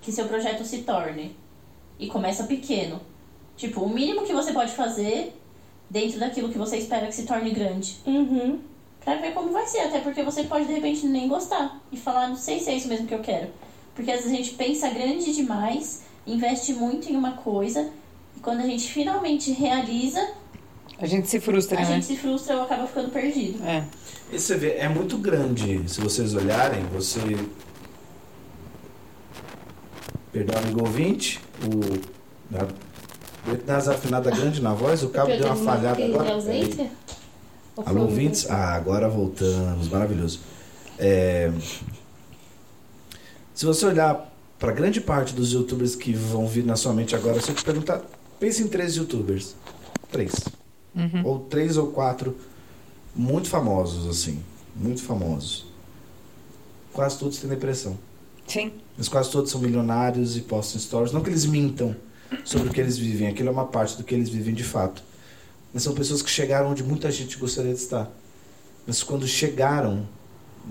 que 0.00 0.10
seu 0.12 0.26
projeto 0.26 0.64
se 0.64 0.78
torne. 0.82 1.36
E 1.98 2.06
começa 2.08 2.44
pequeno. 2.44 3.00
Tipo, 3.56 3.82
o 3.82 3.88
mínimo 3.88 4.24
que 4.24 4.32
você 4.32 4.52
pode 4.52 4.72
fazer 4.72 5.38
dentro 5.90 6.18
daquilo 6.18 6.48
que 6.48 6.58
você 6.58 6.78
espera 6.78 7.06
que 7.06 7.14
se 7.14 7.24
torne 7.26 7.50
grande. 7.50 7.98
Uhum. 8.06 8.58
Pra 9.04 9.16
ver 9.16 9.32
como 9.34 9.52
vai 9.52 9.66
ser, 9.66 9.80
até 9.80 10.00
porque 10.00 10.22
você 10.22 10.44
pode 10.44 10.64
de 10.66 10.72
repente 10.72 11.06
nem 11.06 11.28
gostar 11.28 11.80
e 11.92 11.96
falar, 11.96 12.28
não 12.28 12.36
sei 12.36 12.58
se 12.58 12.70
é 12.70 12.74
isso 12.76 12.88
mesmo 12.88 13.06
que 13.06 13.14
eu 13.14 13.20
quero. 13.20 13.50
Porque 13.94 14.10
às 14.10 14.18
vezes 14.22 14.32
a 14.32 14.36
gente 14.36 14.54
pensa 14.54 14.88
grande 14.90 15.34
demais, 15.34 16.02
investe 16.26 16.72
muito 16.72 17.10
em 17.10 17.16
uma 17.16 17.32
coisa, 17.32 17.90
e 18.36 18.40
quando 18.40 18.60
a 18.60 18.66
gente 18.66 18.90
finalmente 18.90 19.52
realiza, 19.52 20.20
A 20.98 21.06
gente 21.06 21.28
se 21.28 21.38
frustra, 21.40 21.78
a 21.78 21.80
né? 21.82 21.86
gente 21.94 22.06
se 22.06 22.16
frustra 22.16 22.56
ou 22.56 22.62
acaba 22.62 22.86
ficando 22.86 23.10
perdido. 23.10 23.62
É. 23.64 23.84
E 24.32 24.38
você 24.38 24.56
vê, 24.56 24.72
é 24.76 24.88
muito 24.88 25.18
grande. 25.18 25.82
Se 25.90 26.00
vocês 26.00 26.34
olharem, 26.34 26.82
você. 26.92 27.20
Perdão, 30.32 30.58
amigo 30.62 30.80
ouvinte, 30.80 31.38
o 31.64 32.00
Deve 33.44 33.62
dar 33.64 33.78
desafinada 33.78 34.30
grande 34.30 34.62
na 34.62 34.72
voz, 34.72 35.02
o 35.02 35.08
cabo 35.08 35.28
deu 35.28 35.46
uma 35.46 35.56
falhada 35.56 36.02
agora. 36.04 36.34
ausência? 36.34 36.88
Alô, 37.84 38.02
ouvintes? 38.02 38.48
Ah, 38.48 38.74
agora 38.74 39.08
voltamos, 39.08 39.88
maravilhoso. 39.88 40.40
É, 40.98 41.50
Se 43.54 43.66
você 43.66 43.86
olhar 43.86 44.32
para 44.58 44.72
grande 44.72 45.00
parte 45.00 45.34
dos 45.34 45.52
youtubers 45.52 45.94
que 45.94 46.12
vão 46.12 46.46
vir 46.46 46.64
na 46.64 46.76
sua 46.76 46.92
mente 46.92 47.14
agora, 47.14 47.40
se 47.40 47.50
eu 47.50 47.54
te 47.54 47.64
perguntar, 47.64 48.02
pense 48.38 48.62
em 48.62 48.68
três 48.68 48.96
youtubers. 48.96 49.54
Três. 50.10 50.32
Uhum. 50.94 51.22
Ou 51.24 51.38
três 51.40 51.76
ou 51.76 51.88
quatro 51.88 52.36
muito 53.14 53.48
famosos, 53.48 54.08
assim. 54.08 54.42
Muito 54.74 55.02
famosos. 55.02 55.66
Quase 56.92 57.18
todos 57.18 57.38
têm 57.38 57.50
depressão. 57.50 57.98
Sim. 58.46 58.72
Mas 58.96 59.08
quase 59.08 59.30
todos 59.30 59.50
são 59.50 59.60
milionários 59.60 60.36
e 60.36 60.42
postam 60.42 60.80
stories. 60.80 61.12
Não 61.12 61.22
que 61.22 61.30
eles 61.30 61.44
mintam 61.44 61.94
sobre 62.44 62.68
o 62.68 62.72
que 62.72 62.80
eles 62.80 62.96
vivem, 62.96 63.28
aquilo 63.28 63.48
é 63.48 63.52
uma 63.52 63.66
parte 63.66 63.96
do 63.96 64.04
que 64.04 64.14
eles 64.14 64.28
vivem 64.28 64.54
de 64.54 64.64
fato. 64.64 65.02
Mas 65.72 65.82
são 65.82 65.94
pessoas 65.94 66.22
que 66.22 66.30
chegaram 66.30 66.70
onde 66.70 66.82
muita 66.82 67.10
gente 67.10 67.36
gostaria 67.38 67.72
de 67.72 67.80
estar. 67.80 68.10
Mas 68.86 69.02
quando 69.02 69.26
chegaram, 69.26 70.06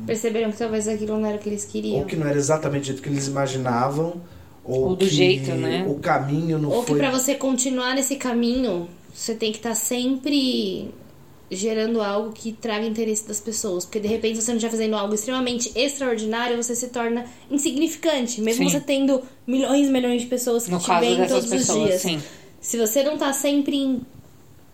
Perceberam 0.06 0.52
que 0.52 0.58
talvez 0.58 0.88
aquilo 0.88 1.20
não 1.20 1.26
era 1.28 1.38
o 1.38 1.40
que 1.40 1.50
eles 1.50 1.66
queriam. 1.66 2.00
ou 2.00 2.06
que 2.06 2.16
não 2.16 2.26
era 2.28 2.38
exatamente 2.38 2.84
o 2.84 2.86
jeito 2.88 3.02
que 3.02 3.10
eles 3.10 3.28
imaginavam, 3.28 4.22
ou, 4.64 4.90
Ou 4.90 4.96
do 4.96 5.06
que 5.06 5.12
jeito, 5.14 5.52
né? 5.52 5.86
o 5.88 5.96
caminho 5.96 6.58
não 6.60 6.70
Ou 6.70 6.82
que 6.84 6.90
foi. 6.92 7.00
pra 7.00 7.12
você 7.12 7.36
continuar 7.36 7.94
nesse 7.96 8.16
caminho, 8.16 8.88
você 9.14 9.36
tem 9.36 9.52
que 9.52 9.58
estar 9.58 9.76
sempre 9.76 10.90
gerando 11.50 12.02
algo 12.02 12.32
que 12.32 12.54
traga 12.54 12.86
interesse 12.86 13.28
das 13.28 13.40
pessoas. 13.42 13.84
Porque 13.84 14.00
de 14.00 14.08
repente 14.08 14.42
você 14.42 14.52
não 14.52 14.58
estiver 14.58 14.72
fazendo 14.72 14.96
algo 14.96 15.14
extremamente 15.14 15.70
extraordinário, 15.76 16.56
você 16.56 16.74
se 16.76 16.88
torna 16.88 17.26
insignificante. 17.50 18.40
Mesmo 18.42 18.64
Sim. 18.64 18.70
você 18.70 18.80
tendo 18.80 19.22
milhões 19.46 19.88
e 19.88 19.92
milhões 19.92 20.22
de 20.22 20.28
pessoas 20.28 20.64
que 20.66 20.72
No 20.72 20.80
te 20.80 20.88
veem 21.00 21.28
todos 21.28 21.44
os 21.44 21.50
pessoas, 21.50 21.88
dias. 21.90 22.02
sim. 22.02 22.22
Se 22.62 22.78
você 22.78 23.04
não 23.04 23.18
tá 23.18 23.34
sempre 23.34 23.76
em- 23.76 24.02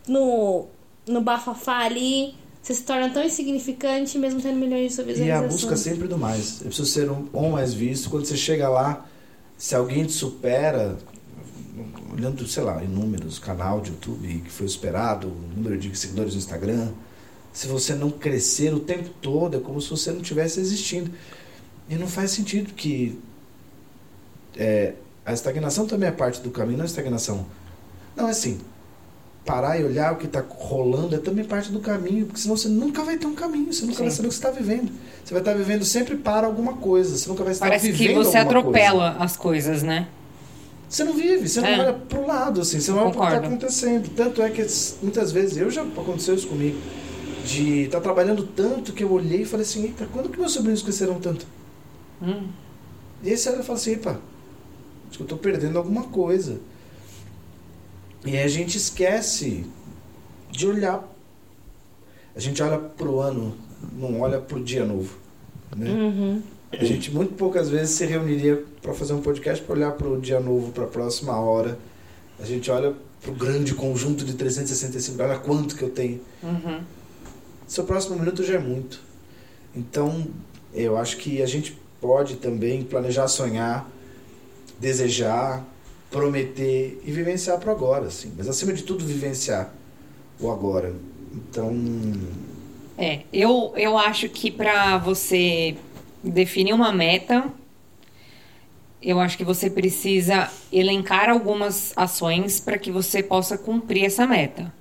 no, 0.07 0.65
no 1.07 1.21
bafafá 1.21 1.79
ali, 1.79 2.35
você 2.67 2.73
se 2.73 2.83
torna 2.83 3.09
tão 3.09 3.23
insignificante 3.23 4.17
mesmo 4.17 4.41
tendo 4.41 4.57
milhões 4.57 4.93
de 4.93 4.99
E 4.99 5.01
a 5.01 5.05
visualizações. 5.05 5.51
busca 5.53 5.77
sempre 5.77 6.05
do 6.05 6.17
mais. 6.17 6.59
Eu 6.59 6.67
preciso 6.67 6.85
ser 6.85 7.09
um, 7.09 7.25
um 7.33 7.51
mais 7.51 7.73
visto. 7.73 8.09
Quando 8.09 8.25
você 8.25 8.35
chega 8.35 8.67
lá, 8.67 9.05
se 9.57 9.73
alguém 9.73 10.03
te 10.03 10.11
supera, 10.11 10.97
olhando, 12.11 12.45
sei 12.45 12.63
lá, 12.63 12.83
em 12.83 12.87
números, 12.89 13.39
canal 13.39 13.79
de 13.79 13.91
YouTube 13.91 14.41
que 14.43 14.51
foi 14.51 14.67
superado, 14.67 15.27
o 15.29 15.55
número 15.55 15.77
de 15.77 15.97
seguidores 15.97 16.33
no 16.33 16.39
Instagram, 16.39 16.89
se 17.53 17.67
você 17.67 17.95
não 17.95 18.11
crescer 18.11 18.73
o 18.73 18.81
tempo 18.81 19.11
todo, 19.21 19.55
é 19.55 19.59
como 19.61 19.81
se 19.81 19.89
você 19.89 20.11
não 20.11 20.21
tivesse 20.21 20.59
existindo. 20.59 21.09
E 21.89 21.95
não 21.95 22.07
faz 22.07 22.31
sentido 22.31 22.73
que 22.73 23.17
é, 24.57 24.93
a 25.25 25.31
estagnação 25.31 25.87
também 25.87 26.09
é 26.09 26.11
parte 26.11 26.41
do 26.41 26.51
caminho, 26.51 26.79
não 26.79 26.83
é 26.83 26.87
estagnação. 26.87 27.45
Não, 28.13 28.27
é 28.27 28.31
assim, 28.31 28.59
parar 29.47 29.79
e 29.79 29.83
olhar 29.85 30.13
o 30.13 30.17
que 30.17 30.25
está 30.25 30.43
rolando 30.47 31.15
é 31.15 31.17
também 31.19 31.45
parte 31.45 31.71
do 31.71 31.79
caminho, 31.79 32.25
porque 32.25 32.41
senão 32.41 32.57
você 32.57 32.67
nunca 32.67 33.01
vai 33.03 33.17
ter 33.17 33.25
um 33.25 33.33
caminho, 33.33 33.71
você 33.71 33.85
nunca 33.85 33.99
vai 34.03 34.11
Sim. 34.11 34.17
saber 34.17 34.27
o 34.27 34.29
que 34.29 34.35
você 34.35 34.47
está 34.47 34.51
vivendo. 34.51 34.91
Você 35.23 35.33
vai 35.33 35.41
estar 35.41 35.53
vivendo 35.53 35.85
sempre 35.85 36.17
para 36.17 36.45
alguma 36.45 36.73
coisa, 36.73 37.17
você 37.17 37.27
nunca 37.29 37.43
vai 37.43 37.53
estar 37.53 37.65
Parece 37.67 37.87
que 37.87 37.93
vivendo 37.93 38.17
você 38.23 38.37
alguma 38.37 38.59
atropela 38.59 39.11
coisa. 39.11 39.23
as 39.23 39.37
coisas, 39.37 39.81
né? 39.83 40.07
Você 40.89 41.03
não 41.03 41.13
vive, 41.13 41.47
você 41.47 41.59
É. 41.59 41.61
não 41.77 41.83
olha 41.85 41.93
pro 41.93 42.27
lado, 42.27 42.61
assim, 42.61 42.79
você 42.79 42.91
não 42.91 42.99
olha 42.99 43.11
pro 43.11 43.21
que 43.21 43.27
está 43.27 43.37
acontecendo. 43.47 44.09
Tanto 44.15 44.41
é 44.41 44.49
que 44.49 44.65
muitas 45.01 45.31
vezes, 45.31 45.57
eu 45.57 45.71
já 45.71 45.81
aconteceu 45.81 46.35
isso 46.35 46.47
comigo, 46.47 46.77
de 47.45 47.83
estar 47.83 48.01
trabalhando 48.01 48.43
tanto 48.43 48.91
que 48.91 49.03
eu 49.03 49.11
olhei 49.11 49.41
e 49.41 49.45
falei 49.45 49.65
assim, 49.65 49.83
eita, 49.83 50.07
quando 50.13 50.29
que 50.29 50.37
meus 50.39 50.51
sobrinhos 50.51 50.81
cresceram 50.81 51.19
tanto? 51.19 51.45
Hum. 52.21 52.47
E 53.23 53.29
aí 53.29 53.37
você 53.37 53.49
olha 53.49 53.61
e 53.61 53.63
fala 53.63 53.79
assim, 53.79 53.93
epa, 53.93 54.19
acho 55.09 55.17
que 55.17 55.23
eu 55.23 55.27
tô 55.27 55.37
perdendo 55.37 55.77
alguma 55.77 56.03
coisa. 56.03 56.59
E 58.25 58.37
a 58.37 58.47
gente 58.47 58.77
esquece 58.77 59.65
de 60.51 60.67
olhar. 60.67 61.07
A 62.35 62.39
gente 62.39 62.61
olha 62.61 62.77
pro 62.77 63.19
ano, 63.19 63.55
não 63.93 64.21
olha 64.21 64.39
pro 64.39 64.63
dia 64.63 64.85
novo. 64.85 65.17
Né? 65.75 65.89
Uhum. 65.89 66.41
A 66.71 66.83
gente 66.83 67.11
muito 67.11 67.33
poucas 67.33 67.69
vezes 67.69 67.91
se 67.95 68.05
reuniria 68.05 68.63
para 68.81 68.93
fazer 68.93 69.13
um 69.13 69.21
podcast 69.21 69.63
para 69.63 69.75
olhar 69.75 69.91
pro 69.93 70.19
dia 70.19 70.39
novo, 70.39 70.71
para 70.71 70.83
a 70.83 70.87
próxima 70.87 71.39
hora. 71.39 71.77
A 72.39 72.45
gente 72.45 72.69
olha 72.69 72.93
pro 73.21 73.33
grande 73.33 73.73
conjunto 73.73 74.23
de 74.25 74.33
365, 74.33 75.21
olha 75.21 75.37
quanto 75.39 75.75
que 75.75 75.83
eu 75.83 75.89
tenho. 75.89 76.21
Uhum. 76.43 76.81
Seu 77.67 77.83
próximo 77.83 78.17
minuto 78.17 78.43
já 78.43 78.55
é 78.55 78.59
muito. 78.59 79.01
Então, 79.75 80.27
eu 80.73 80.97
acho 80.97 81.17
que 81.17 81.41
a 81.41 81.45
gente 81.45 81.77
pode 81.99 82.37
também 82.37 82.83
planejar, 82.83 83.27
sonhar, 83.27 83.89
desejar, 84.79 85.65
prometer 86.11 87.01
e 87.03 87.11
vivenciar 87.11 87.59
pro 87.59 87.71
agora, 87.71 88.07
assim. 88.07 88.33
Mas 88.37 88.47
acima 88.47 88.73
de 88.73 88.83
tudo, 88.83 89.05
vivenciar 89.05 89.73
o 90.39 90.51
agora. 90.51 90.95
Então, 91.33 91.71
É, 92.97 93.21
eu, 93.31 93.73
eu 93.75 93.97
acho 93.97 94.27
que 94.29 94.51
pra 94.51 94.97
você 94.97 95.77
definir 96.23 96.73
uma 96.73 96.91
meta, 96.91 97.51
eu 99.01 99.19
acho 99.19 99.37
que 99.37 99.43
você 99.43 99.69
precisa 99.69 100.51
elencar 100.71 101.29
algumas 101.29 101.93
ações 101.95 102.59
para 102.59 102.77
que 102.77 102.91
você 102.91 103.21
possa 103.21 103.57
cumprir 103.57 104.05
essa 104.05 104.25
meta. 104.25 104.73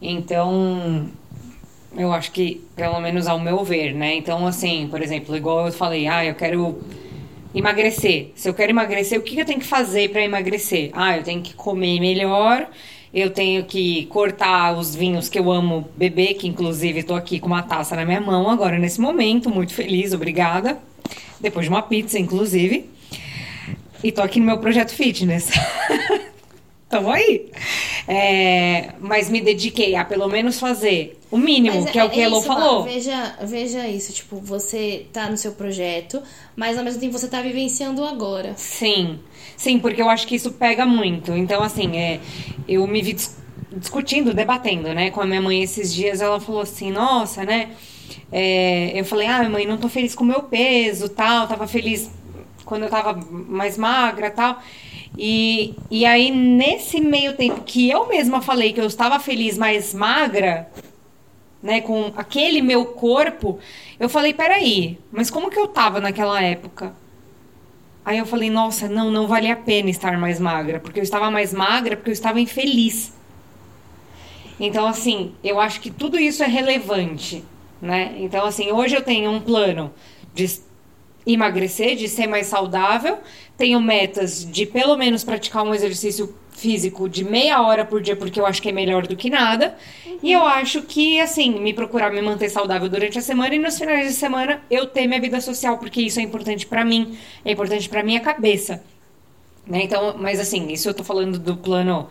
Então, 0.00 1.08
eu 1.96 2.12
acho 2.12 2.32
que, 2.32 2.62
pelo 2.76 3.00
menos 3.00 3.26
ao 3.26 3.38
meu 3.40 3.64
ver, 3.64 3.94
né? 3.94 4.16
Então, 4.16 4.46
assim, 4.46 4.88
por 4.90 5.02
exemplo, 5.02 5.36
igual 5.36 5.66
eu 5.66 5.72
falei, 5.72 6.06
ah, 6.08 6.24
eu 6.24 6.34
quero 6.34 6.80
emagrecer. 7.54 8.30
Se 8.34 8.48
eu 8.48 8.54
quero 8.54 8.70
emagrecer, 8.70 9.18
o 9.18 9.22
que 9.22 9.38
eu 9.38 9.44
tenho 9.44 9.60
que 9.60 9.66
fazer 9.66 10.10
para 10.10 10.22
emagrecer? 10.22 10.90
Ah, 10.92 11.16
eu 11.16 11.22
tenho 11.22 11.42
que 11.42 11.54
comer 11.54 12.00
melhor, 12.00 12.68
eu 13.12 13.30
tenho 13.30 13.64
que 13.64 14.06
cortar 14.06 14.72
os 14.78 14.94
vinhos 14.94 15.28
que 15.28 15.38
eu 15.38 15.50
amo 15.50 15.88
beber, 15.96 16.34
que 16.34 16.48
inclusive 16.48 17.00
estou 17.00 17.16
aqui 17.16 17.38
com 17.38 17.46
uma 17.46 17.62
taça 17.62 17.94
na 17.94 18.04
minha 18.04 18.20
mão 18.20 18.48
agora 18.48 18.78
nesse 18.78 19.00
momento, 19.00 19.50
muito 19.50 19.74
feliz, 19.74 20.12
obrigada. 20.12 20.78
Depois 21.40 21.66
de 21.66 21.70
uma 21.70 21.82
pizza, 21.82 22.18
inclusive. 22.18 22.88
E 24.02 24.10
tô 24.10 24.22
aqui 24.22 24.40
no 24.40 24.46
meu 24.46 24.58
projeto 24.58 24.90
fitness. 24.90 25.50
Tamo 26.92 27.10
aí. 27.10 27.50
É, 28.06 28.90
mas 29.00 29.30
me 29.30 29.40
dediquei 29.40 29.96
a 29.96 30.04
pelo 30.04 30.28
menos 30.28 30.60
fazer 30.60 31.18
o 31.30 31.38
mínimo, 31.38 31.80
Mas 31.80 31.90
que 31.90 31.98
é, 31.98 32.04
o 32.04 32.10
que 32.10 32.20
isso, 32.20 32.42
Val, 32.42 32.58
falou. 32.58 32.82
Veja, 32.82 33.34
veja 33.44 33.88
isso, 33.88 34.12
tipo, 34.12 34.36
você 34.36 35.06
tá 35.10 35.30
no 35.30 35.38
seu 35.38 35.52
projeto, 35.52 36.22
mas 36.54 36.76
ao 36.76 36.84
mesmo 36.84 37.00
tempo 37.00 37.18
você 37.18 37.28
tá 37.28 37.40
vivenciando 37.40 38.04
agora. 38.04 38.52
Sim, 38.58 39.20
sim, 39.56 39.78
porque 39.78 40.02
eu 40.02 40.10
acho 40.10 40.26
que 40.26 40.34
isso 40.34 40.52
pega 40.52 40.84
muito. 40.84 41.32
Então, 41.32 41.62
assim, 41.62 41.96
é, 41.96 42.20
eu 42.68 42.86
me 42.86 43.00
vi 43.00 43.14
dis- 43.14 43.38
discutindo, 43.74 44.34
debatendo, 44.34 44.92
né, 44.92 45.10
com 45.10 45.22
a 45.22 45.26
minha 45.26 45.40
mãe 45.40 45.62
esses 45.62 45.94
dias. 45.94 46.20
Ela 46.20 46.38
falou 46.40 46.60
assim: 46.60 46.90
Nossa, 46.90 47.42
né? 47.42 47.70
é, 48.30 48.92
eu 49.00 49.04
falei: 49.06 49.26
Ah, 49.28 49.48
mãe, 49.48 49.64
não 49.66 49.78
tô 49.78 49.88
feliz 49.88 50.14
com 50.14 50.24
o 50.24 50.26
meu 50.26 50.42
peso, 50.42 51.08
tal. 51.08 51.48
Tava 51.48 51.66
feliz 51.66 52.10
quando 52.66 52.82
eu 52.82 52.90
tava 52.90 53.14
mais 53.30 53.78
magra, 53.78 54.30
tal. 54.30 54.60
E, 55.16 55.74
e 55.90 56.06
aí, 56.06 56.30
nesse 56.30 57.00
meio 57.00 57.36
tempo 57.36 57.62
que 57.62 57.90
eu 57.90 58.08
mesma 58.08 58.40
falei 58.40 58.72
que 58.72 58.80
eu 58.80 58.86
estava 58.86 59.18
feliz, 59.18 59.58
mais 59.58 59.92
magra, 59.92 60.70
né, 61.62 61.80
com 61.80 62.12
aquele 62.16 62.62
meu 62.62 62.86
corpo, 62.86 63.58
eu 64.00 64.08
falei: 64.08 64.32
Peraí, 64.32 64.98
mas 65.10 65.30
como 65.30 65.50
que 65.50 65.58
eu 65.58 65.68
tava 65.68 66.00
naquela 66.00 66.42
época? 66.42 66.94
Aí 68.04 68.18
eu 68.18 68.26
falei, 68.26 68.50
nossa, 68.50 68.88
não, 68.88 69.10
não 69.10 69.28
valia 69.28 69.52
a 69.52 69.56
pena 69.56 69.88
estar 69.88 70.18
mais 70.18 70.40
magra, 70.40 70.80
porque 70.80 70.98
eu 70.98 71.04
estava 71.04 71.30
mais 71.30 71.54
magra 71.54 71.96
porque 71.96 72.10
eu 72.10 72.14
estava 72.14 72.40
infeliz. 72.40 73.12
Então, 74.58 74.86
assim, 74.86 75.34
eu 75.42 75.60
acho 75.60 75.80
que 75.80 75.90
tudo 75.90 76.18
isso 76.18 76.42
é 76.42 76.46
relevante, 76.46 77.44
né? 77.80 78.14
Então, 78.18 78.44
assim, 78.44 78.72
hoje 78.72 78.96
eu 78.96 79.02
tenho 79.02 79.30
um 79.30 79.40
plano 79.40 79.92
de 80.34 80.60
emagrecer, 81.26 81.96
de 81.96 82.08
ser 82.08 82.26
mais 82.26 82.46
saudável, 82.46 83.18
tenho 83.56 83.80
metas 83.80 84.44
de 84.44 84.66
pelo 84.66 84.96
menos 84.96 85.22
praticar 85.22 85.62
um 85.64 85.74
exercício 85.74 86.34
físico 86.50 87.08
de 87.08 87.24
meia 87.24 87.60
hora 87.62 87.84
por 87.84 88.00
dia, 88.00 88.14
porque 88.14 88.40
eu 88.40 88.46
acho 88.46 88.60
que 88.62 88.68
é 88.68 88.72
melhor 88.72 89.06
do 89.06 89.16
que 89.16 89.30
nada. 89.30 89.76
E 90.22 90.32
eu 90.32 90.44
acho 90.44 90.82
que, 90.82 91.20
assim, 91.20 91.58
me 91.58 91.72
procurar 91.72 92.12
me 92.12 92.22
manter 92.22 92.48
saudável 92.48 92.88
durante 92.88 93.18
a 93.18 93.22
semana 93.22 93.54
e 93.54 93.58
nos 93.58 93.76
finais 93.76 94.06
de 94.06 94.14
semana 94.14 94.62
eu 94.70 94.86
ter 94.86 95.06
minha 95.06 95.20
vida 95.20 95.40
social, 95.40 95.78
porque 95.78 96.00
isso 96.00 96.20
é 96.20 96.22
importante 96.22 96.66
pra 96.66 96.84
mim, 96.84 97.18
é 97.44 97.52
importante 97.52 97.88
pra 97.88 98.02
minha 98.02 98.20
cabeça. 98.20 98.82
Né? 99.66 99.82
Então, 99.84 100.16
mas 100.18 100.38
assim, 100.38 100.68
isso 100.72 100.88
eu 100.88 100.94
tô 100.94 101.02
falando 101.02 101.38
do 101.38 101.56
plano 101.56 102.08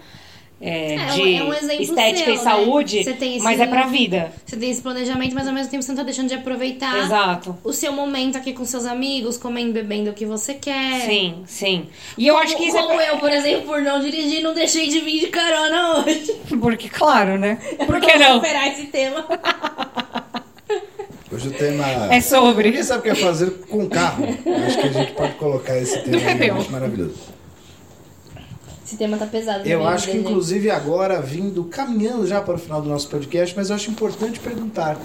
é, 0.62 0.96
É, 0.96 1.02
um- 1.02 1.16
de 1.16 1.36
é 1.36 1.44
um 1.44 1.54
exemplo 1.54 1.84
estética 1.84 2.26
seu, 2.26 2.34
e 2.34 2.38
né? 2.38 2.44
saúde, 2.44 3.04
Você 3.04 3.14
tem 3.14 3.36
esse- 3.36 3.44
mas 3.44 3.60
é 3.60 3.66
pra 3.68 3.88
vida. 3.88 4.32
Você 4.46 4.56
tem 4.58 4.70
esse 4.70 4.82
planejamento, 4.82 5.34
mas 5.34 5.48
ao 5.48 5.54
mesmo 5.54 5.72
tempo 5.72 5.84
você 5.84 5.92
não 5.92 5.98
tá 5.98 6.04
deixando 6.04 6.30
de 6.30 6.36
aproveitar 6.36 6.98
Exato. 7.06 7.58
o 7.64 7.74
seu 7.74 7.92
momento 7.92 8.38
aqui 8.38 8.54
com 8.54 8.64
seus 8.64 8.86
amigos, 8.86 9.38
comendo, 9.38 9.74
bebendo 9.74 10.12
o 10.12 10.14
que 10.14 10.26
você 10.26 10.54
quer. 10.54 11.02
Sim, 11.06 11.44
sim. 11.48 11.88
E 12.18 12.28
eu 12.28 12.38
acho 12.38 12.56
que 12.56 12.64
isso 12.66 12.78
Como 12.78 13.00
é. 13.02 13.10
eu, 13.10 13.18
por 13.18 13.32
exemplo, 13.32 13.64
por 13.68 13.82
não 13.82 14.00
dirigir, 14.00 14.42
não 14.44 14.54
deixei 14.54 14.88
de 14.88 15.00
vir 15.00 15.20
de 15.22 15.28
carona 15.28 15.98
hoje. 16.00 16.36
Porque, 16.60 16.88
claro, 16.90 17.38
né? 17.40 17.58
Por 17.86 18.00
que 18.00 18.16
não? 18.18 18.38
esperar 18.38 18.68
esse 18.68 18.86
tema. 18.86 19.26
hoje 21.32 21.48
o 21.48 21.52
tema... 21.52 21.86
É 22.14 22.22
sobre. 22.22 22.70
Ninguém 22.70 22.84
sabe 22.84 23.00
o 23.00 23.04
que 23.04 23.10
é 23.10 23.16
fazer 23.16 23.52
com 23.70 23.88
carro. 23.90 24.26
Acho 24.68 24.78
que 24.80 24.88
a 24.88 24.92
gente 24.92 25.12
pode 25.14 25.34
colocar 25.36 25.78
esse 25.78 26.00
tema 26.04 26.18
aí, 26.30 26.50
é 26.50 26.54
muito 26.54 26.72
maravilhoso. 26.72 27.16
Esse 28.92 28.98
tema 28.98 29.18
tá 29.18 29.26
pesado. 29.26 29.66
Eu 29.66 29.88
acho 29.88 30.12
que, 30.12 30.18
inclusive, 30.18 30.70
agora, 30.70 31.22
vindo, 31.22 31.64
caminhando 31.64 32.28
já 32.28 32.42
para 32.42 32.56
o 32.56 32.58
final 32.58 32.82
do 32.82 32.90
nosso 32.90 33.08
podcast, 33.08 33.56
mas 33.56 33.70
eu 33.70 33.78
acho 33.78 33.90
importante 33.90 34.38
perguntar. 34.38 35.00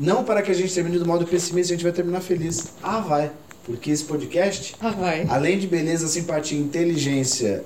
Não 0.00 0.24
para 0.24 0.40
que 0.40 0.50
a 0.50 0.54
gente 0.54 0.72
termine 0.72 0.98
do 0.98 1.04
modo 1.04 1.26
pessimista, 1.26 1.74
a 1.74 1.76
gente 1.76 1.84
vai 1.84 1.92
terminar 1.92 2.22
feliz. 2.22 2.72
Ah, 2.82 3.00
vai. 3.00 3.30
Porque 3.66 3.90
esse 3.90 4.02
podcast, 4.04 4.74
Ah, 4.80 4.92
vai. 4.92 5.26
além 5.28 5.58
de 5.58 5.66
beleza, 5.66 6.08
simpatia, 6.08 6.58
inteligência, 6.58 7.62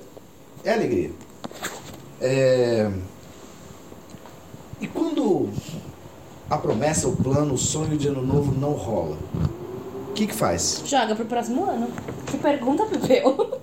é 0.64 0.72
alegria. 0.72 1.12
É... 2.20 2.90
E 4.80 4.88
quando 4.88 5.48
a 6.50 6.58
promessa, 6.58 7.06
o 7.06 7.14
plano, 7.14 7.54
o 7.54 7.58
sonho 7.58 7.96
de 7.96 8.08
ano 8.08 8.20
novo 8.20 8.52
não 8.52 8.72
rola, 8.72 9.16
o 10.08 10.12
que 10.12 10.26
que 10.26 10.34
faz? 10.34 10.82
Joga 10.84 11.14
pro 11.14 11.24
próximo 11.24 11.70
ano. 11.70 11.86
Que 12.26 12.36
pergunta, 12.36 12.84
Pepeu? 12.86 13.55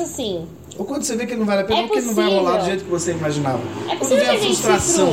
Assim. 0.00 0.46
Ou 0.78 0.84
quando 0.86 1.02
você 1.04 1.16
vê 1.16 1.26
que 1.26 1.34
não 1.34 1.44
vale 1.44 1.62
a 1.62 1.64
pena, 1.64 1.80
É 1.80 1.82
ou 1.82 1.88
que 1.90 2.00
não 2.00 2.14
vai 2.14 2.24
possível. 2.24 2.44
rolar 2.44 2.58
do 2.60 2.64
jeito 2.64 2.84
que 2.84 2.90
você 2.90 3.10
imaginava. 3.12 3.60
É 3.84 3.88
quando 3.88 3.98
possível 3.98 4.24
vem 4.24 4.28
a 4.28 4.32
a 4.34 4.38
frustração, 4.38 5.08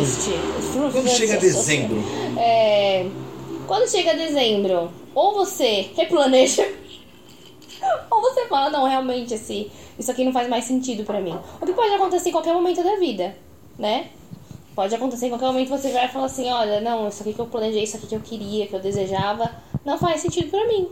quando 0.92 1.10
chega 1.10 1.38
dezembro, 1.38 1.98
É, 2.38 3.06
quando 3.68 3.90
chega 3.90 4.14
dezembro, 4.16 4.90
ou 5.14 5.34
você 5.34 5.90
replaneja, 5.98 6.66
ou 8.10 8.22
você 8.22 8.46
fala, 8.48 8.70
não, 8.70 8.86
realmente, 8.88 9.34
esse, 9.34 9.70
isso 9.98 10.10
aqui 10.12 10.24
não 10.24 10.32
faz 10.32 10.48
mais 10.48 10.64
sentido 10.66 11.04
pra 11.04 11.20
mim. 11.20 11.38
O 11.62 11.66
que 11.66 11.74
pode 11.74 11.94
acontecer 11.94 12.30
em 12.30 12.32
qualquer 12.32 12.54
momento 12.54 12.82
da 12.84 12.96
vida, 12.96 13.36
né? 13.78 14.08
Pode 14.76 14.96
acontecer 14.96 15.26
em 15.26 15.30
qualquer 15.30 15.48
momento 15.48 15.70
você 15.70 15.92
vai 15.92 16.08
falar 16.08 16.26
assim, 16.28 16.50
olha, 16.50 16.80
não, 16.80 17.10
isso 17.10 17.22
aqui 17.22 17.34
que 17.34 17.40
eu 17.40 17.48
planejei, 17.48 17.84
isso 17.84 17.98
aqui 17.98 18.08
que 18.08 18.16
eu 18.16 18.22
queria, 18.22 18.66
que 18.66 18.74
eu 18.74 18.80
desejava, 18.80 19.52
não 19.84 19.98
faz 19.98 20.22
sentido 20.22 20.50
pra 20.50 20.66
mim. 20.68 20.88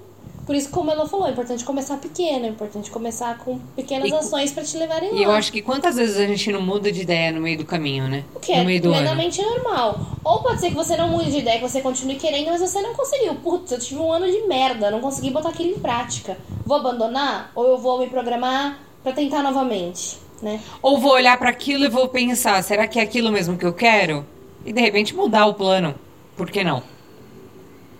Por 0.47 0.55
isso, 0.55 0.69
como 0.69 0.89
ela 0.89 1.05
falou, 1.05 1.27
é 1.27 1.31
importante 1.31 1.65
começar 1.65 1.97
pequeno, 1.97 2.45
é 2.45 2.47
importante 2.47 2.89
começar 2.89 3.37
com 3.39 3.59
pequenas 3.75 4.09
E 4.09 4.15
ações 4.15 4.49
pra 4.49 4.63
te 4.63 4.77
levarem 4.77 5.11
lá. 5.11 5.19
E 5.19 5.23
eu 5.23 5.31
acho 5.31 5.51
que 5.51 5.61
quantas 5.61 5.97
vezes 5.97 6.15
a 6.15 6.25
gente 6.25 6.49
não 6.53 6.61
muda 6.61 6.89
de 6.89 7.01
ideia 7.01 7.33
no 7.33 7.41
meio 7.41 7.57
do 7.57 7.65
caminho, 7.65 8.07
né? 8.07 8.23
O 8.33 8.39
que 8.39 8.55
no 8.55 8.61
é 8.61 8.63
meio 8.63 8.81
do 8.81 8.87
ano. 8.87 8.97
plenamente 8.97 9.41
normal. 9.41 9.99
Ou 10.23 10.41
pode 10.41 10.61
ser 10.61 10.69
que 10.69 10.75
você 10.75 10.95
não 10.95 11.09
mude 11.09 11.31
de 11.31 11.39
ideia, 11.39 11.59
que 11.59 11.67
você 11.67 11.81
continue 11.81 12.15
querendo, 12.15 12.47
mas 12.47 12.61
você 12.61 12.81
não 12.81 12.93
conseguiu. 12.93 13.35
Putz, 13.35 13.73
eu 13.73 13.79
tive 13.79 13.99
um 13.99 14.09
ano 14.09 14.25
de 14.25 14.47
merda, 14.47 14.89
não 14.89 15.01
consegui 15.01 15.31
botar 15.31 15.49
aquilo 15.49 15.71
em 15.71 15.79
prática. 15.79 16.37
Vou 16.65 16.77
abandonar? 16.77 17.51
Ou 17.53 17.67
eu 17.67 17.77
vou 17.77 17.99
me 17.99 18.07
programar 18.07 18.79
pra 19.03 19.11
tentar 19.11 19.43
novamente, 19.43 20.17
né? 20.41 20.61
Ou 20.81 20.97
vou 20.97 21.11
olhar 21.11 21.37
pra 21.37 21.49
aquilo 21.49 21.83
e 21.83 21.89
vou 21.89 22.07
pensar, 22.07 22.63
será 22.63 22.87
que 22.87 23.01
é 23.01 23.03
aquilo 23.03 23.33
mesmo 23.33 23.57
que 23.57 23.65
eu 23.65 23.73
quero? 23.73 24.25
E 24.65 24.71
de 24.71 24.79
repente 24.79 25.13
mudar 25.13 25.45
o 25.45 25.53
plano. 25.53 25.93
Por 26.37 26.49
que 26.49 26.63
não? 26.63 26.81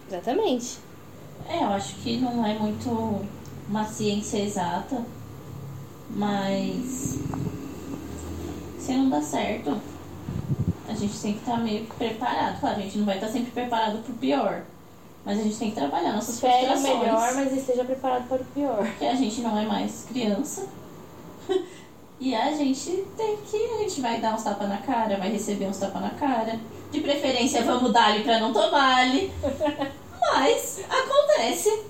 Exatamente. 0.10 0.87
É, 1.50 1.64
eu 1.64 1.70
acho 1.70 1.96
que 1.96 2.18
não 2.18 2.46
é 2.46 2.54
muito 2.58 3.26
uma 3.70 3.86
ciência 3.86 4.38
exata, 4.38 5.04
mas 6.10 7.20
se 8.80 8.94
não 8.94 9.10
dá 9.10 9.22
certo, 9.22 9.80
a 10.88 10.94
gente 10.94 11.20
tem 11.20 11.34
que 11.34 11.40
estar 11.40 11.58
meio 11.58 11.86
que 11.86 11.96
preparado. 11.96 12.60
Claro, 12.60 12.78
a 12.78 12.82
gente 12.82 12.98
não 12.98 13.06
vai 13.06 13.16
estar 13.16 13.28
sempre 13.30 13.52
preparado 13.52 14.04
pro 14.04 14.14
pior, 14.16 14.64
mas 15.26 15.40
a 15.40 15.44
gente 15.44 15.58
tem 15.58 15.70
que 15.70 15.76
trabalhar 15.76 16.14
nossas 16.14 16.36
Espere 16.36 16.66
o 16.66 16.68
frustrações. 16.70 17.00
melhor, 17.00 17.36
mas 17.36 17.58
esteja 17.58 17.84
preparado 17.84 18.28
para 18.28 18.42
o 18.42 18.46
pior. 18.46 18.86
Porque 18.86 19.06
a 19.06 19.16
gente 19.16 19.42
não 19.42 19.58
é 19.58 19.66
mais 19.66 20.06
criança. 20.10 20.68
E 22.20 22.34
a 22.34 22.52
gente 22.52 23.06
tem 23.16 23.38
que. 23.46 23.56
A 23.56 23.78
gente 23.84 24.02
vai 24.02 24.20
dar 24.20 24.34
uns 24.34 24.42
tapas 24.42 24.68
na 24.68 24.78
cara, 24.78 25.18
vai 25.18 25.30
receber 25.30 25.68
uns 25.68 25.78
tapas 25.78 26.02
na 26.02 26.10
cara. 26.10 26.60
De 26.92 27.00
preferência, 27.00 27.64
vamos 27.64 27.94
dar-lhe 27.94 28.24
pra 28.24 28.40
não 28.40 28.52
tomar-lhe. 28.52 29.32
Mas 30.34 30.80
acontece. 30.90 31.84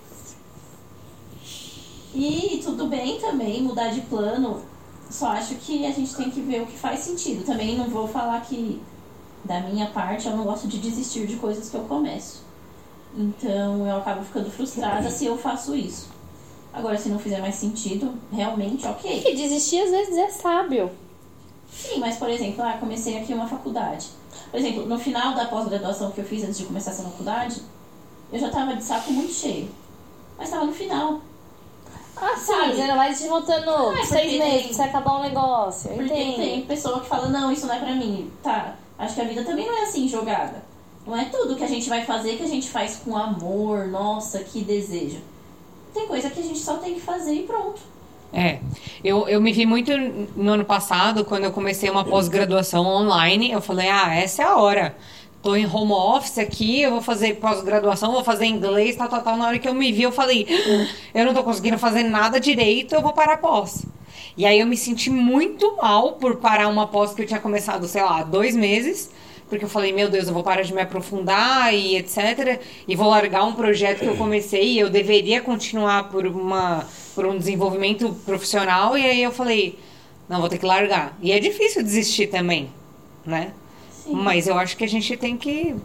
E 2.14 2.62
tudo 2.64 2.88
bem 2.88 3.20
também 3.20 3.62
mudar 3.62 3.90
de 3.90 4.02
plano. 4.02 4.62
Só 5.10 5.28
acho 5.28 5.56
que 5.56 5.86
a 5.86 5.92
gente 5.92 6.14
tem 6.16 6.30
que 6.30 6.42
ver 6.42 6.62
o 6.62 6.66
que 6.66 6.78
faz 6.78 7.00
sentido. 7.02 7.46
Também 7.46 7.78
não 7.78 7.90
vou 7.90 8.08
falar 8.08 8.42
que, 8.42 8.82
da 9.44 9.62
minha 9.62 9.88
parte, 9.88 10.28
eu 10.28 10.36
não 10.36 10.44
gosto 10.44 10.68
de 10.68 10.80
desistir 10.80 11.26
de 11.26 11.38
coisas 11.38 11.70
que 11.70 11.76
eu 11.76 11.84
começo. 11.84 12.44
Então 13.16 13.88
eu 13.88 13.98
acabo 13.98 14.24
ficando 14.24 14.52
frustrada 14.52 15.10
se 15.10 15.26
eu 15.26 15.38
faço 15.38 15.76
isso. 15.76 16.10
Agora, 16.74 16.98
se 16.98 17.10
não 17.10 17.18
fizer 17.18 17.40
mais 17.40 17.56
sentido, 17.56 18.14
realmente, 18.32 18.86
ok. 18.86 19.22
Que 19.22 19.36
desistir 19.36 19.82
às 19.82 19.90
vezes 19.90 20.18
é 20.18 20.30
sábio. 20.30 20.92
Sim, 21.72 22.00
mas 22.00 22.18
por 22.18 22.30
exemplo, 22.30 22.64
ah, 22.64 22.78
comecei 22.80 23.18
aqui 23.18 23.34
uma 23.34 23.48
faculdade. 23.48 24.08
Por 24.52 24.60
exemplo, 24.60 24.86
no 24.86 25.00
final 25.00 25.34
da 25.34 25.46
pós-graduação 25.46 26.12
que 26.12 26.22
eu 26.22 26.26
fiz 26.26 26.44
antes 26.44 26.58
de 26.58 26.66
começar 26.66 26.92
essa 26.92 27.04
faculdade, 27.04 27.62
eu 28.32 28.40
já 28.40 28.50
tava 28.50 28.76
de 28.76 28.84
saco 28.84 29.12
muito 29.12 29.32
cheio. 29.34 29.70
Mas 30.38 30.50
tava 30.50 30.66
no 30.66 30.74
final. 30.74 31.20
Ah, 32.20 32.36
sim, 32.36 32.46
Sabe? 32.46 32.82
ainda 32.82 32.96
mais 32.96 33.20
te 33.22 33.28
voltando 33.28 33.70
Ah, 33.70 33.94
seis 34.04 34.08
porque 34.08 34.40
meses 34.40 34.40
tem- 34.40 34.64
pra 34.64 34.74
você 34.76 34.82
acabar 34.84 35.20
um 35.20 35.22
negócio. 35.24 35.92
Eu 35.92 35.98
Porque 35.98 36.14
entendo. 36.14 36.36
tem 36.38 36.62
pessoa 36.64 37.00
que 37.00 37.08
fala, 37.08 37.30
não, 37.30 37.52
isso 37.52 37.68
não 37.68 37.76
é 37.76 37.80
pra 37.80 37.94
mim. 37.94 38.32
Tá, 38.42 38.76
acho 38.98 39.14
que 39.16 39.22
a 39.22 39.26
vida 39.26 39.44
também 39.44 39.68
não 39.68 39.78
é 39.78 39.84
assim 39.84 40.08
jogada. 40.08 40.64
Não 41.06 41.16
é 41.16 41.26
tudo 41.26 41.56
que 41.56 41.64
a 41.64 41.68
gente 41.68 41.88
vai 41.88 42.04
fazer 42.04 42.36
que 42.38 42.44
a 42.44 42.48
gente 42.48 42.70
faz 42.70 42.98
com 43.06 43.16
amor, 43.16 43.88
nossa, 43.88 44.40
que 44.40 44.62
desejo. 44.62 45.20
Tem 45.94 46.08
coisa 46.08 46.30
que 46.30 46.40
a 46.40 46.44
gente 46.44 46.60
só 46.60 46.78
tem 46.78 46.96
que 46.96 47.02
fazer 47.02 47.34
e 47.34 47.44
pronto. 47.44 47.80
É, 48.34 48.60
eu, 49.04 49.28
eu 49.30 49.40
me 49.40 49.54
vi 49.54 49.66
muito 49.66 49.92
no 50.36 50.52
ano 50.54 50.66
passado, 50.66 51.24
quando 51.24 51.46
eu 51.46 51.52
comecei 51.52 51.90
uma 51.90 52.04
pós-graduação 52.04 52.86
online, 52.86 53.52
eu 53.52 53.62
falei, 53.62 53.90
ah, 53.90 54.14
essa 54.14 54.42
é 54.42 54.46
a 54.46 54.58
hora. 54.58 54.98
Tô 55.42 55.56
em 55.56 55.66
home 55.66 55.92
office 55.94 56.40
aqui, 56.40 56.82
eu 56.82 56.92
vou 56.92 57.02
fazer 57.02 57.36
pós-graduação, 57.36 58.12
vou 58.12 58.24
fazer 58.24 58.46
inglês, 58.46 58.96
tal, 58.96 59.08
tal, 59.08 59.22
tal. 59.22 59.38
Na 59.38 59.48
hora 59.48 59.60
que 59.60 59.68
eu 59.68 59.74
me 59.74 59.92
vi, 59.92 60.04
eu 60.04 60.12
falei, 60.12 60.46
"Ah, 60.50 60.88
eu 61.20 61.26
não 61.26 61.34
tô 61.34 61.44
conseguindo 61.44 61.78
fazer 61.78 62.04
nada 62.04 62.40
direito, 62.40 62.96
eu 62.96 63.02
vou 63.02 63.14
parar 63.14 63.34
a 63.34 63.38
pós. 63.38 63.86
E 64.36 64.46
aí 64.46 64.60
eu 64.60 64.66
me 64.68 64.76
senti 64.76 65.10
muito 65.10 65.78
mal 65.78 66.14
por 66.14 66.38
parar 66.38 66.68
uma 66.68 66.88
pós 66.88 67.14
que 67.14 67.22
eu 67.22 67.28
tinha 67.28 67.40
começado, 67.40 67.88
sei 67.88 68.04
lá, 68.04 68.24
dois 68.24 68.56
meses. 68.56 69.10
Porque 69.50 69.64
eu 69.64 69.70
falei, 69.70 69.94
meu 69.94 70.10
Deus, 70.10 70.28
eu 70.28 70.34
vou 70.34 70.44
parar 70.44 70.62
de 70.62 70.74
me 70.74 70.82
aprofundar 70.82 71.74
e 71.74 71.96
etc. 71.96 72.60
E 72.86 72.96
vou 72.98 73.08
largar 73.08 73.46
um 73.46 73.54
projeto 73.54 74.00
que 74.00 74.06
eu 74.06 74.18
comecei 74.18 74.74
e 74.74 74.80
eu 74.80 74.90
deveria 74.90 75.40
continuar 75.40 76.10
por, 76.10 76.28
uma, 76.28 76.86
por 77.16 77.26
um 77.26 77.38
desenvolvimento 77.38 78.10
profissional. 78.26 78.98
E 78.98 79.06
aí 79.06 79.24
eu 79.24 79.32
falei, 79.32 79.80
não, 80.28 80.42
vou 80.42 80.50
ter 80.50 80.58
que 80.58 80.66
largar. 80.66 81.18
E 81.22 81.32
é 81.32 81.40
difícil 81.40 81.82
desistir 81.82 82.28
também, 82.28 82.70
né? 83.26 83.54
Sim. 84.08 84.14
Mas 84.14 84.48
eu 84.48 84.58
acho 84.58 84.78
que 84.78 84.84
a 84.84 84.88
gente 84.88 85.16
tem 85.18 85.38
que. 85.38 85.76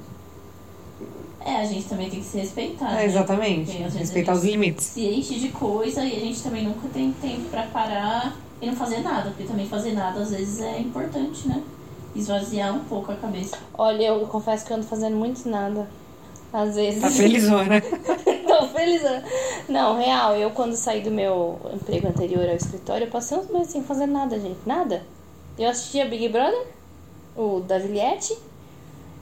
É, 1.45 1.57
a 1.57 1.65
gente 1.65 1.89
também 1.89 2.09
tem 2.09 2.21
que 2.21 2.27
se 2.27 2.39
respeitar. 2.39 2.89
né? 2.93 3.03
É, 3.03 3.07
exatamente. 3.07 3.73
Respeitar 3.73 4.33
a 4.33 4.35
os 4.37 4.45
limites. 4.45 4.87
se 4.87 5.05
enche 5.05 5.35
de 5.41 5.49
coisa 5.49 6.05
e 6.05 6.17
a 6.17 6.21
gente 6.21 6.41
também 6.41 6.65
nunca 6.65 6.89
tem 6.89 7.13
tempo 7.21 7.49
pra 7.51 7.65
parar 7.65 8.37
e 8.61 8.67
não 8.67 8.77
fazer 8.77 9.01
nada. 9.01 9.31
Porque 9.31 9.45
também 9.45 9.67
fazer 9.67 9.93
nada 9.93 10.21
às 10.21 10.31
vezes 10.31 10.61
é 10.61 10.79
importante, 10.79 11.49
né? 11.49 11.61
Esvaziar 12.15 12.73
um 12.75 12.85
pouco 12.85 13.11
a 13.11 13.17
cabeça. 13.17 13.59
Olha, 13.77 14.05
eu 14.05 14.21
confesso 14.29 14.65
que 14.65 14.73
eu 14.73 14.77
ando 14.77 14.87
fazendo 14.87 15.17
muito 15.17 15.49
nada. 15.49 15.89
Às 16.53 16.77
vezes. 16.77 17.01
Tá 17.01 17.11
felizona. 17.11 17.81
Tô 18.47 18.69
feliz. 18.69 19.03
Não, 19.69 19.99
real, 19.99 20.37
eu 20.37 20.51
quando 20.51 20.75
saí 20.77 21.01
do 21.01 21.11
meu 21.11 21.59
emprego 21.75 22.07
anterior 22.07 22.49
ao 22.49 22.55
escritório, 22.55 23.07
eu 23.07 23.11
passei 23.11 23.39
uns 23.39 23.49
meses 23.51 23.73
sem 23.73 23.83
fazer 23.83 24.07
nada, 24.07 24.39
gente. 24.39 24.59
Nada. 24.65 25.03
Eu 25.59 25.69
assistia 25.71 26.05
Big 26.05 26.29
Brother, 26.29 26.67
o 27.37 27.61
da 27.61 27.79
Juliette. 27.79 28.37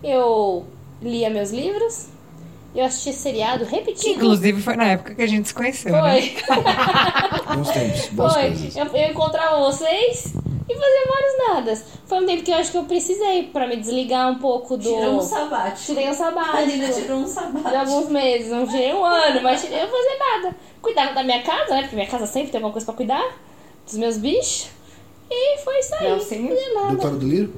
Eu 0.02 0.64
lia 1.02 1.30
meus 1.30 1.50
livros. 1.50 2.08
Eu 2.74 2.84
assistia 2.84 3.12
seriado 3.12 3.66
Que, 3.66 3.74
repetido. 3.74 4.10
inclusive 4.14 4.62
foi 4.62 4.76
na 4.76 4.84
época 4.84 5.14
que 5.16 5.22
a 5.22 5.26
gente 5.26 5.48
se 5.48 5.54
conheceu, 5.54 5.90
né? 5.92 6.22
Foi. 6.22 6.62
Bons 7.56 7.70
tempos, 7.70 8.06
boas 8.10 8.32
Foi. 8.32 8.42
coisas. 8.42 8.76
Eu, 8.76 8.86
eu 8.86 9.10
encontrava 9.10 9.58
vocês 9.58 10.32
e 10.68 10.74
fazia 10.74 11.06
vários 11.08 11.48
nadas. 11.48 11.84
Foi 12.06 12.20
um 12.22 12.26
tempo 12.26 12.44
que 12.44 12.50
eu 12.52 12.54
acho 12.56 12.70
que 12.70 12.78
eu 12.78 12.84
precisei 12.84 13.42
pra 13.52 13.66
me 13.66 13.76
desligar 13.76 14.30
um 14.30 14.38
pouco 14.38 14.76
do. 14.76 14.84
Tirou 14.84 15.16
um 15.18 15.20
sabático. 15.20 15.84
Tirei 15.86 16.06
um 16.06 16.10
A 16.10 16.14
sabático. 16.14 16.62
Lina 16.70 16.88
tirou 16.92 17.18
um 17.18 17.24
de 17.24 17.30
sabático. 17.30 17.76
alguns 17.76 18.08
meses, 18.08 18.50
não 18.52 18.64
tirei 18.68 18.94
um 18.94 19.04
ano, 19.04 19.42
mas 19.42 19.60
tirei, 19.62 19.78
eu 19.80 19.86
não 19.88 19.90
fazia 19.92 20.18
nada. 20.18 20.56
Cuidava 20.80 21.12
da 21.12 21.24
minha 21.24 21.42
casa, 21.42 21.74
né? 21.74 21.80
Porque 21.82 21.96
minha 21.96 22.08
casa 22.08 22.26
sempre 22.26 22.52
tem 22.52 22.58
alguma 22.58 22.72
coisa 22.72 22.86
pra 22.86 22.94
cuidar, 22.94 23.36
dos 23.84 23.96
meus 23.96 24.16
bichos. 24.16 24.68
E 25.28 25.58
foi 25.58 25.76
isso 25.80 25.94
aí, 25.96 26.08
Não, 26.08 26.16
não 26.18 26.24
sim. 26.24 26.48
fazia 26.48 26.74
nada. 26.74 26.86
Doutora 26.88 27.16
do 27.16 27.26
Liro? 27.26 27.52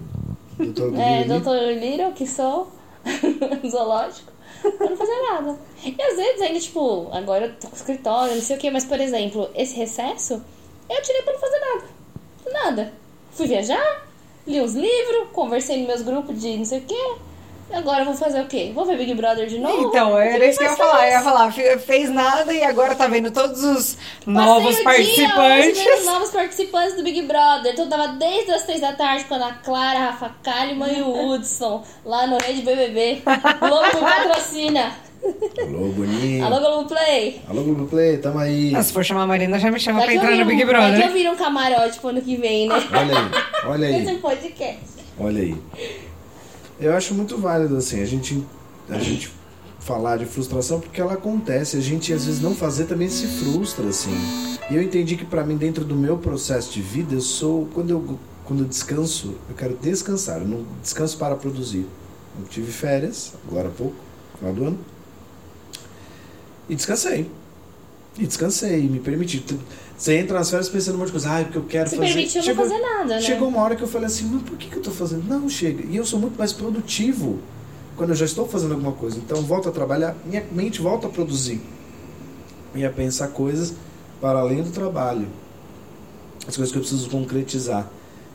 Do 0.67 1.01
É, 1.01 1.25
doutor 1.25 1.59
Little, 1.73 2.13
que 2.13 2.27
sou, 2.27 2.69
zoológico, 3.69 4.33
eu 4.65 4.91
não 4.91 4.97
fazia 4.97 5.23
nada. 5.33 5.59
E 5.85 6.01
às 6.01 6.17
vezes 6.17 6.41
ainda, 6.41 6.61
tipo, 6.61 7.09
agora 7.13 7.47
eu 7.47 7.55
tô 7.57 7.69
com 7.69 7.77
escritório, 7.77 8.35
não 8.35 8.43
sei 8.43 8.57
o 8.57 8.59
que, 8.61 8.71
mas 8.71 8.85
por 8.85 9.01
exemplo, 9.01 9.51
esse 9.55 9.75
recesso, 9.77 10.43
eu 10.89 11.03
tirei 11.03 11.23
pra 11.23 11.33
não 11.33 11.41
fazer 11.41 11.59
nada. 11.59 11.85
Nada. 12.53 12.93
Fui 13.33 13.47
viajar, 13.47 14.07
li 14.47 14.61
uns 14.61 14.75
livros, 14.75 15.29
conversei 15.33 15.79
nos 15.79 15.87
meus 15.87 16.03
grupos 16.03 16.41
de 16.41 16.57
não 16.57 16.65
sei 16.65 16.79
o 16.79 16.83
que. 16.83 17.15
Agora 17.75 18.01
eu 18.01 18.05
vou 18.07 18.15
fazer 18.15 18.41
o 18.41 18.47
quê? 18.47 18.71
Vou 18.75 18.85
ver 18.85 18.97
Big 18.99 19.15
Brother 19.15 19.47
de 19.47 19.59
novo? 19.59 19.89
Então, 19.89 20.19
era 20.19 20.45
isso 20.47 20.59
que 20.59 20.65
eu 20.65 20.71
ia 20.71 20.77
falar. 20.77 21.07
Eu 21.07 21.13
ia 21.13 21.21
falar, 21.23 21.53
fe- 21.53 21.79
fez 21.79 22.11
nada 22.11 22.53
e 22.53 22.63
agora 22.63 22.95
tá 22.95 23.07
vendo 23.07 23.31
todos 23.31 23.63
os 23.65 23.99
novos 24.27 24.75
dia 24.77 24.85
participantes. 24.85 25.79
vendo 25.79 25.99
os 25.99 26.05
novos 26.07 26.31
participantes 26.31 26.97
do 26.97 27.03
Big 27.03 27.23
Brother. 27.23 27.73
Então 27.73 27.89
tava 27.89 28.09
desde 28.09 28.51
as 28.53 28.63
três 28.65 28.81
da 28.81 28.93
tarde 28.93 29.25
com 29.25 29.35
a 29.35 29.37
Ana 29.39 29.53
Clara, 29.65 29.99
a 29.99 30.03
Rafa 30.11 30.31
Kalimann 30.43 30.99
e 30.99 31.03
o 31.03 31.11
Hudson 31.33 31.83
lá 32.05 32.27
no 32.27 32.39
Rede 32.39 32.63
BBB. 32.63 33.23
Louco 33.61 33.97
me 33.97 34.01
patrocina. 34.03 34.93
Alô, 35.61 35.89
Boninho. 35.93 36.45
Alô, 36.45 36.59
Globoplay. 36.59 37.41
Alô, 37.49 37.63
Globoplay, 37.63 38.19
tamo 38.19 38.41
aí. 38.41 38.75
Ah, 38.75 38.83
se 38.83 38.93
for 38.93 39.05
chamar 39.05 39.23
a 39.23 39.27
Marina, 39.27 39.57
já 39.59 39.71
me 39.71 39.79
chama 39.79 40.03
pra 40.03 40.13
entrar 40.13 40.31
no 40.31 40.37
viro, 40.39 40.49
Big 40.49 40.65
vai 40.65 40.75
que 40.75 40.81
eu 40.81 40.91
Brother. 40.99 41.13
viro 41.13 41.33
um 41.33 41.37
camarote 41.37 42.01
pro 42.01 42.09
ano 42.09 42.21
que 42.21 42.37
vem, 42.37 42.67
né? 42.67 42.75
Olha 42.93 43.19
aí, 43.19 43.71
olha 43.71 43.87
aí. 43.89 44.03
Esse 44.03 44.15
podcast. 44.17 44.81
Olha 45.21 45.43
aí. 45.43 45.57
Eu 46.83 46.95
acho 46.95 47.15
muito 47.15 47.39
válido, 47.39 47.77
assim, 47.77 48.03
a 48.03 48.05
gente, 48.05 48.45
a 48.89 48.99
gente 48.99 49.33
falar 49.79 50.17
de 50.17 50.27
frustração 50.27 50.81
porque 50.81 51.01
ela 51.01 51.13
acontece. 51.13 51.77
A 51.77 51.81
gente, 51.81 52.13
às 52.13 52.27
vezes, 52.27 52.41
não 52.41 52.57
fazer 52.57 52.87
também 52.87 53.09
se 53.09 53.25
frustra, 53.27 53.87
assim. 53.87 54.11
E 54.69 54.75
eu 54.75 54.83
entendi 54.83 55.17
que, 55.17 55.25
pra 55.25 55.45
mim, 55.45 55.57
dentro 55.57 55.85
do 55.85 55.95
meu 55.95 56.19
processo 56.19 56.73
de 56.73 56.83
vida, 56.83 57.15
eu 57.15 57.21
sou. 57.21 57.69
Quando 57.73 57.91
eu, 57.91 58.19
quando 58.45 58.65
eu 58.65 58.67
descanso, 58.67 59.37
eu 59.49 59.55
quero 59.55 59.77
descansar. 59.81 60.41
Eu 60.41 60.49
não 60.49 60.65
descanso 60.83 61.17
para 61.17 61.37
produzir. 61.37 61.87
Eu 62.37 62.47
tive 62.49 62.73
férias, 62.73 63.33
agora 63.47 63.69
há 63.69 63.71
pouco, 63.71 63.95
final 64.37 64.53
do 64.53 64.65
ano. 64.65 64.79
E 66.69 66.75
descansei. 66.75 67.31
E 68.19 68.27
descansei, 68.27 68.89
me 68.89 68.99
permiti. 68.99 69.45
Você 70.03 70.17
entra 70.17 70.37
nas 70.37 70.51
férias 70.51 70.69
pensando 70.69 70.97
um 70.97 70.99
monte 70.99 71.07
de 71.07 71.13
coisa. 71.13 71.31
Ah, 71.39 71.45
porque 71.45 71.59
eu 71.59 71.63
quero 71.65 71.89
Se 71.89 71.95
fazer. 71.95 72.09
permitiu 72.13 72.41
não 72.41 72.45
Chegou- 72.45 72.65
fazer 72.65 72.81
nada, 72.81 73.15
né? 73.15 73.21
Chegou 73.21 73.47
uma 73.47 73.63
hora 73.63 73.77
que 73.77 73.83
eu 73.83 73.87
falei 73.87 74.09
assim, 74.09 74.25
mas 74.25 74.43
por 74.43 74.59
que, 74.59 74.69
que 74.69 74.75
eu 74.77 74.83
tô 74.83 74.91
fazendo? 74.91 75.23
Não, 75.29 75.49
chega. 75.49 75.87
E 75.87 75.95
eu 75.97 76.05
sou 76.05 76.19
muito 76.19 76.37
mais 76.37 76.53
produtivo 76.53 77.39
quando 77.97 78.11
eu 78.11 78.17
já 78.17 78.25
estou 78.25 78.49
fazendo 78.49 78.73
alguma 78.75 78.91
coisa. 78.91 79.17
Então 79.19 79.37
eu 79.39 79.45
volto 79.45 79.69
a 79.69 79.73
trabalhar, 79.73 80.17
minha 80.27 80.45
mente 80.51 80.81
volta 80.83 81.07
a 81.07 81.11
produzir. 81.11 81.61
E 82.75 82.85
a 82.85 82.91
pensar 82.91 83.29
coisas 83.29 83.75
para 84.21 84.41
além 84.41 84.65
do 84.65 84.71
trabalho. 84.71 85.29
As 86.49 86.57
coisas 86.57 86.73
que 86.73 86.79
eu 86.79 86.83
preciso 86.83 87.09
concretizar. 87.09 87.89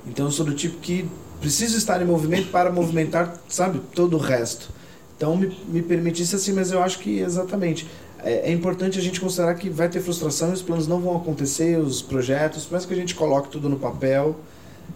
Então 0.07 0.27
eu 0.27 0.31
sou 0.31 0.45
do 0.45 0.53
tipo 0.55 0.77
que 0.77 1.05
preciso 1.41 1.77
estar 1.77 2.01
em 2.01 2.05
movimento 2.05 2.49
para 2.49 2.71
movimentar, 2.71 3.35
sabe, 3.49 3.81
todo 3.93 4.13
o 4.15 4.19
resto. 4.19 4.69
Então 5.17 5.35
me, 5.35 5.47
me 5.67 5.81
permitisse 5.81 6.33
assim, 6.33 6.53
mas 6.53 6.71
eu 6.71 6.81
acho 6.81 6.99
que 6.99 7.19
exatamente. 7.19 7.85
É, 8.23 8.49
é 8.49 8.51
importante 8.51 8.97
a 8.97 9.01
gente 9.01 9.19
considerar 9.21 9.53
que 9.55 9.69
vai 9.69 9.87
ter 9.89 9.99
frustração, 10.01 10.51
os 10.51 10.61
planos 10.61 10.87
não 10.87 10.99
vão 10.99 11.15
acontecer, 11.17 11.77
os 11.77 12.01
projetos, 12.01 12.65
por 12.65 12.73
mais 12.73 12.85
que 12.85 12.93
a 12.93 12.97
gente 12.97 13.13
coloque 13.15 13.49
tudo 13.49 13.69
no 13.69 13.77
papel, 13.77 14.35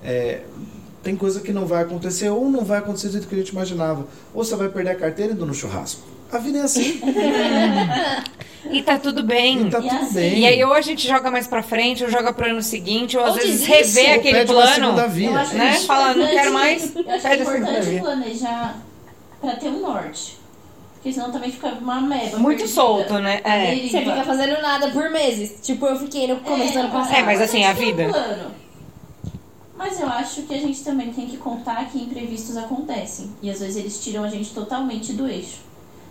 é, 0.03 0.41
tem 1.03 1.15
coisa 1.15 1.39
que 1.39 1.51
não 1.53 1.65
vai 1.65 1.83
acontecer, 1.83 2.29
ou 2.29 2.49
não 2.49 2.63
vai 2.65 2.79
acontecer 2.79 3.07
do 3.07 3.13
jeito 3.13 3.27
que 3.27 3.35
a 3.35 3.37
gente 3.37 3.49
imaginava. 3.49 4.05
Ou 4.33 4.43
você 4.43 4.55
vai 4.55 4.69
perder 4.69 4.91
a 4.91 4.95
carteira 4.95 5.33
indo 5.33 5.45
no 5.45 5.53
churrasco. 5.53 6.01
A 6.31 6.37
vida 6.37 6.59
é 6.59 6.61
assim. 6.61 6.99
E 8.69 8.81
tá 8.83 8.97
tudo 8.99 9.23
bem. 9.23 9.67
e 9.67 9.69
tá 9.71 9.79
E 9.79 9.81
tudo 9.89 9.95
assim- 10.01 10.13
bem. 10.13 10.39
E 10.39 10.45
aí 10.45 10.63
ou 10.63 10.71
a 10.71 10.81
gente 10.81 11.05
joga 11.07 11.31
mais 11.31 11.47
pra 11.47 11.63
frente, 11.63 12.03
ou 12.03 12.09
joga 12.11 12.31
pro 12.31 12.47
ano 12.47 12.61
seguinte, 12.61 13.17
ou 13.17 13.23
às 13.23 13.31
Ou 13.31 13.35
vezes 13.37 13.61
desiste. 13.61 13.71
rever 13.99 14.09
Ou 14.13 14.15
aquele 14.19 14.45
plano. 14.45 15.09
via. 15.09 15.31
Né? 15.31 15.69
é 15.75 15.79
Fala, 15.79 16.13
não 16.13 16.27
quero 16.27 16.53
mais, 16.53 16.95
Eu 16.95 17.09
acho 17.09 17.21
que 17.21 17.27
é 17.27 17.35
importante 17.41 17.99
planejar 17.99 18.77
pra 19.41 19.55
ter 19.55 19.67
um 19.69 19.81
norte. 19.81 20.37
Porque 21.01 21.13
senão 21.13 21.31
também 21.31 21.51
fica 21.51 21.67
uma 21.69 21.99
meba. 21.99 22.37
Muito 22.37 22.59
perdida. 22.59 22.67
solto, 22.79 23.17
né? 23.17 23.41
É. 23.43 23.75
Você 23.75 24.01
fica 24.01 24.23
fazendo 24.23 24.61
nada 24.61 24.91
por 24.91 25.09
meses. 25.09 25.59
Tipo, 25.59 25.87
eu 25.87 25.97
fiquei 25.97 26.27
no 26.27 26.39
começo 26.41 26.73
do 26.73 26.79
ano 26.79 26.91
passado. 26.91 27.15
É, 27.15 27.23
mas 27.23 27.41
assim, 27.41 27.65
a 27.65 27.71
um 27.71 27.73
vida. 27.73 28.07
plano. 28.07 28.51
Mas 29.75 29.99
eu 29.99 30.07
acho 30.07 30.43
que 30.43 30.53
a 30.53 30.59
gente 30.59 30.83
também 30.83 31.11
tem 31.11 31.25
que 31.25 31.37
contar 31.37 31.89
que 31.89 31.97
imprevistos 31.97 32.55
acontecem. 32.55 33.31
E 33.41 33.49
às 33.49 33.59
vezes 33.59 33.77
eles 33.77 34.03
tiram 34.03 34.23
a 34.23 34.29
gente 34.29 34.53
totalmente 34.53 35.13
do 35.13 35.27
eixo. 35.27 35.61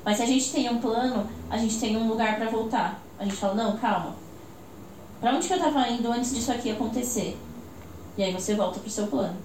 Mas 0.05 0.16
se 0.16 0.24
a 0.24 0.26
gente 0.26 0.51
tem 0.51 0.68
um 0.68 0.80
plano, 0.80 1.30
a 1.49 1.57
gente 1.57 1.78
tem 1.78 1.97
um 1.97 2.09
lugar 2.09 2.34
pra 2.34 2.51
voltar. 2.51 3.01
A 3.16 3.22
gente 3.22 3.36
fala, 3.36 3.55
não, 3.55 3.76
calma. 3.76 4.16
Pra 5.20 5.32
onde 5.32 5.47
que 5.47 5.55
eu 5.55 5.61
tava 5.61 5.88
indo 5.88 6.11
antes 6.11 6.34
disso 6.34 6.51
aqui 6.51 6.72
acontecer? 6.72 7.36
E 8.18 8.24
aí 8.24 8.32
você 8.32 8.57
volta 8.57 8.80
pro 8.80 8.91
seu 8.91 9.07
plano. 9.07 9.36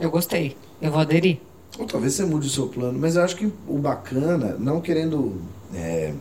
Eu 0.00 0.10
gostei. 0.10 0.56
Eu 0.82 0.90
vou 0.90 1.00
aderir. 1.00 1.38
Ou 1.78 1.86
talvez 1.86 2.14
você 2.14 2.24
mude 2.24 2.46
o 2.46 2.50
seu 2.50 2.66
plano, 2.66 2.98
mas 2.98 3.16
eu 3.16 3.22
acho 3.22 3.36
que 3.36 3.50
o 3.66 3.78
bacana, 3.78 4.56
não 4.58 4.80
querendo 4.80 5.40
é, 5.74 6.12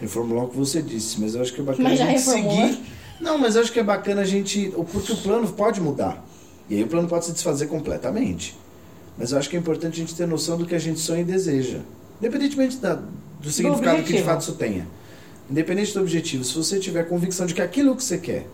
reformular 0.00 0.44
o 0.44 0.48
que 0.48 0.56
você 0.56 0.82
disse, 0.82 1.20
mas 1.20 1.34
eu 1.34 1.42
acho 1.42 1.52
que 1.52 1.60
é 1.60 1.64
bacana 1.64 1.88
Mas 1.88 2.00
a 2.00 2.04
gente 2.06 2.20
seguir. 2.20 2.78
Não, 3.20 3.38
mas 3.38 3.56
eu 3.56 3.62
acho 3.62 3.72
que 3.72 3.80
é 3.80 3.82
bacana 3.82 4.20
a 4.20 4.24
gente. 4.24 4.72
Porque 4.92 5.12
o 5.12 5.16
plano 5.16 5.48
pode 5.48 5.80
mudar. 5.80 6.24
E 6.68 6.76
aí 6.76 6.82
o 6.82 6.86
plano 6.86 7.08
pode 7.08 7.24
se 7.24 7.32
desfazer 7.32 7.66
completamente. 7.66 8.56
Mas 9.16 9.32
eu 9.32 9.38
acho 9.38 9.48
que 9.48 9.56
é 9.56 9.58
importante 9.58 9.94
a 9.94 9.96
gente 9.96 10.14
ter 10.14 10.26
noção 10.26 10.58
do 10.58 10.66
que 10.66 10.74
a 10.74 10.78
gente 10.78 11.00
sonha 11.00 11.22
e 11.22 11.24
deseja. 11.24 11.78
Independentemente 12.20 12.76
da, 12.76 13.00
do 13.40 13.50
significado 13.50 14.02
que 14.02 14.12
de 14.12 14.22
fato 14.22 14.42
isso 14.42 14.52
tenha. 14.52 14.86
Independente 15.50 15.94
do 15.94 16.00
objetivo, 16.00 16.44
se 16.44 16.54
você 16.54 16.78
tiver 16.78 17.04
convicção 17.04 17.46
de 17.46 17.54
que 17.54 17.62
aquilo 17.62 17.96
que 17.96 18.04
você 18.04 18.18
quer, 18.18 18.46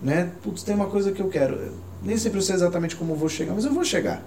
né? 0.00 0.32
Putz, 0.42 0.62
tem 0.62 0.74
uma 0.74 0.86
coisa 0.86 1.12
que 1.12 1.20
eu 1.20 1.28
quero. 1.28 1.72
Nem 2.02 2.16
sempre 2.16 2.38
eu 2.38 2.42
sei 2.42 2.56
exatamente 2.56 2.96
como 2.96 3.12
eu 3.12 3.16
vou 3.16 3.28
chegar, 3.28 3.54
mas 3.54 3.64
eu 3.64 3.72
vou 3.72 3.84
chegar 3.84 4.24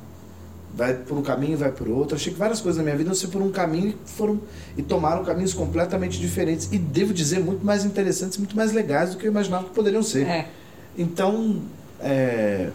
vai 0.75 0.93
por 0.93 1.17
um 1.17 1.21
caminho, 1.21 1.57
vai 1.57 1.71
por 1.71 1.87
outro. 1.87 2.15
Achei 2.15 2.33
que 2.33 2.37
várias 2.37 2.59
coisas 2.59 2.77
na 2.77 2.83
minha 2.83 2.95
vida 2.95 3.07
não 3.07 3.15
ser 3.15 3.29
por 3.29 3.41
um 3.41 3.49
caminho 3.49 3.89
e 3.89 4.09
foram 4.09 4.39
e 4.77 4.83
tomaram 4.83 5.23
caminhos 5.23 5.53
completamente 5.53 6.19
diferentes 6.19 6.69
e 6.71 6.77
devo 6.77 7.13
dizer 7.13 7.39
muito 7.39 7.65
mais 7.65 7.85
interessantes, 7.85 8.37
muito 8.37 8.55
mais 8.55 8.73
legais 8.73 9.11
do 9.11 9.17
que 9.17 9.25
eu 9.25 9.31
imaginava 9.31 9.65
que 9.65 9.73
poderiam 9.73 10.03
ser. 10.03 10.27
É. 10.27 10.47
Então, 10.97 11.61
é, 11.99 12.69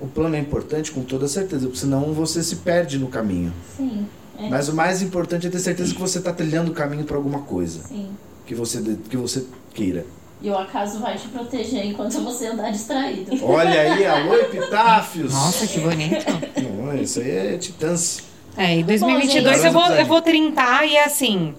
o 0.00 0.06
plano 0.06 0.36
é 0.36 0.38
importante 0.38 0.92
com 0.92 1.02
toda 1.02 1.26
certeza, 1.26 1.66
porque 1.66 1.78
senão 1.78 2.12
você 2.12 2.42
se 2.42 2.56
perde 2.56 2.98
no 2.98 3.08
caminho. 3.08 3.52
Sim. 3.76 4.06
É, 4.38 4.48
Mas 4.48 4.68
o 4.68 4.74
mais 4.74 5.02
importante 5.02 5.46
é 5.46 5.50
ter 5.50 5.58
certeza 5.58 5.92
que 5.92 6.00
você 6.00 6.18
está 6.18 6.32
trilhando 6.32 6.70
o 6.70 6.74
caminho 6.74 7.04
para 7.04 7.16
alguma 7.16 7.40
coisa 7.40 7.80
sim. 7.86 8.08
que 8.46 8.54
você 8.54 8.96
que 9.08 9.16
você 9.16 9.44
queira. 9.74 10.06
E 10.42 10.48
o 10.48 10.56
acaso 10.56 10.98
vai 11.00 11.16
te 11.16 11.28
proteger 11.28 11.84
enquanto 11.84 12.18
você 12.22 12.46
andar 12.46 12.70
distraído. 12.70 13.32
Olha 13.44 13.80
aí, 13.80 14.06
alô 14.06 14.34
epitáfios. 14.36 15.32
Nossa, 15.32 15.66
que 15.66 15.80
bonito. 15.80 16.24
Não, 16.62 16.96
isso 16.96 17.20
aí 17.20 17.30
é 17.30 17.58
titãs. 17.58 18.22
É, 18.56 18.76
em 18.76 18.84
2022 18.84 19.56
gente. 19.56 19.66
eu, 19.66 19.72
vou, 19.72 19.86
eu 19.86 20.06
vou 20.06 20.22
trintar 20.22 20.86
e 20.86 20.96
assim. 20.98 21.54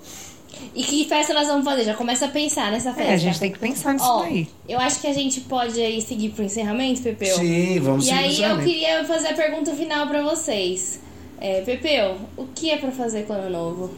E 0.73 0.83
que 0.83 1.05
festa 1.05 1.33
nós 1.33 1.47
vamos 1.47 1.65
fazer? 1.65 1.83
Já 1.83 1.93
começa 1.93 2.25
a 2.25 2.29
pensar 2.29 2.71
nessa 2.71 2.93
festa. 2.93 3.11
É, 3.11 3.13
a 3.13 3.17
gente 3.17 3.39
tem 3.39 3.51
que 3.51 3.59
pensar 3.59 3.93
nisso 3.93 4.05
Ó, 4.05 4.23
aí. 4.23 4.47
eu 4.67 4.79
acho 4.79 5.01
que 5.01 5.07
a 5.07 5.13
gente 5.13 5.41
pode 5.41 5.79
aí 5.79 6.01
seguir 6.01 6.29
pro 6.29 6.43
encerramento, 6.43 7.01
Pepeu. 7.01 7.35
Sim, 7.35 7.79
vamos 7.79 8.07
E 8.07 8.11
aí 8.11 8.41
eu 8.41 8.57
queria 8.59 9.03
fazer 9.03 9.29
a 9.29 9.33
pergunta 9.33 9.73
final 9.73 10.07
pra 10.07 10.21
vocês. 10.21 10.99
É, 11.39 11.61
Pepeu, 11.61 12.17
o 12.37 12.45
que 12.45 12.69
é 12.69 12.77
pra 12.77 12.91
fazer 12.91 13.23
com 13.23 13.33
o 13.33 13.35
ano 13.35 13.49
novo? 13.49 13.91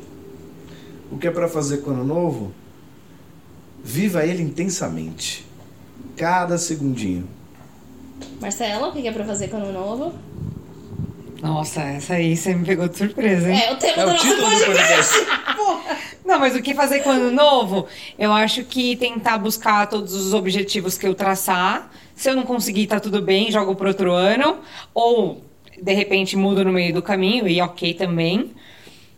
O 1.11 1.17
que 1.17 1.27
é 1.27 1.31
para 1.31 1.47
fazer 1.47 1.77
com 1.79 1.91
o 1.91 1.93
ano 1.93 2.05
novo? 2.05 2.51
Viva 3.83 4.25
ele 4.25 4.41
intensamente. 4.41 5.45
Cada 6.15 6.57
segundinho. 6.57 7.27
Marcelo, 8.39 8.87
o 8.87 8.91
que 8.93 9.07
é 9.07 9.11
pra 9.11 9.25
fazer 9.25 9.49
com 9.49 9.57
o 9.57 9.59
ano 9.59 9.73
novo? 9.73 10.13
Nossa, 11.41 11.81
essa 11.81 12.13
aí 12.13 12.37
você 12.37 12.55
me 12.55 12.65
pegou 12.65 12.87
de 12.87 12.97
surpresa, 12.97 13.51
hein? 13.51 13.61
É 13.61 13.73
o 13.73 13.75
tema 13.75 14.01
É 14.01 14.05
do 14.05 14.11
o 14.11 14.13
nosso 14.13 14.35
podcast. 14.37 15.13
Não, 16.23 16.39
mas 16.39 16.55
o 16.55 16.61
que 16.61 16.73
fazer 16.73 17.01
com 17.01 17.09
o 17.09 17.11
ano 17.11 17.31
novo? 17.31 17.85
Eu 18.17 18.31
acho 18.31 18.63
que 18.63 18.95
tentar 18.95 19.37
buscar 19.37 19.87
todos 19.87 20.13
os 20.13 20.33
objetivos 20.33 20.97
que 20.97 21.05
eu 21.05 21.13
traçar. 21.13 21.91
Se 22.15 22.29
eu 22.29 22.35
não 22.35 22.43
conseguir, 22.43 22.87
tá 22.87 22.97
tudo 22.97 23.21
bem, 23.21 23.51
jogo 23.51 23.75
pro 23.75 23.89
outro 23.89 24.13
ano. 24.13 24.59
Ou, 24.93 25.41
de 25.81 25.93
repente, 25.93 26.37
mudo 26.37 26.63
no 26.63 26.71
meio 26.71 26.93
do 26.93 27.01
caminho 27.01 27.45
e 27.45 27.59
ok 27.59 27.93
também. 27.93 28.51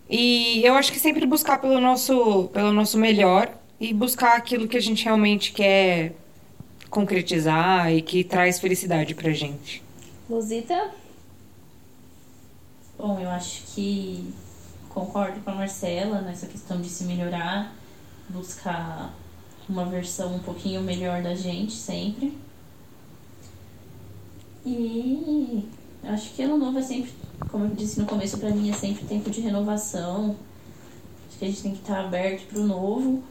E 0.09 0.65
eu 0.65 0.73
acho 0.73 0.91
que 0.91 0.99
sempre 0.99 1.27
buscar 1.27 1.61
pelo 1.61 1.79
nosso, 1.79 2.49
pelo 2.51 2.71
nosso 2.71 2.97
melhor 2.97 3.49
e 3.79 3.93
buscar 3.93 4.37
aquilo 4.37 4.67
que 4.67 4.77
a 4.77 4.81
gente 4.81 5.03
realmente 5.03 5.51
quer 5.51 6.13
concretizar 6.89 7.91
e 7.91 8.01
que 8.01 8.23
traz 8.23 8.59
felicidade 8.59 9.13
pra 9.13 9.31
gente. 9.31 9.83
Luzita? 10.29 10.91
Bom, 12.97 13.19
eu 13.19 13.29
acho 13.29 13.63
que 13.73 14.33
concordo 14.89 15.41
com 15.41 15.51
a 15.51 15.55
Marcela 15.55 16.21
nessa 16.21 16.47
questão 16.47 16.79
de 16.79 16.87
se 16.87 17.03
melhorar, 17.03 17.75
buscar 18.29 19.13
uma 19.67 19.85
versão 19.85 20.35
um 20.35 20.39
pouquinho 20.39 20.81
melhor 20.81 21.21
da 21.21 21.35
gente 21.35 21.73
sempre. 21.73 22.37
E 24.65 25.67
acho 26.03 26.33
que 26.33 26.41
ano 26.43 26.57
novo 26.57 26.79
é 26.79 26.81
sempre, 26.81 27.11
como 27.51 27.65
eu 27.65 27.71
disse 27.71 27.99
no 27.99 28.05
começo, 28.05 28.37
pra 28.37 28.49
mim 28.49 28.69
é 28.69 28.73
sempre 28.73 29.05
tempo 29.05 29.29
de 29.29 29.41
renovação. 29.41 30.35
Acho 31.27 31.37
que 31.39 31.45
a 31.45 31.47
gente 31.49 31.61
tem 31.61 31.71
que 31.73 31.81
estar 31.81 32.05
aberto 32.05 32.47
pro 32.47 32.63
novo 32.63 33.21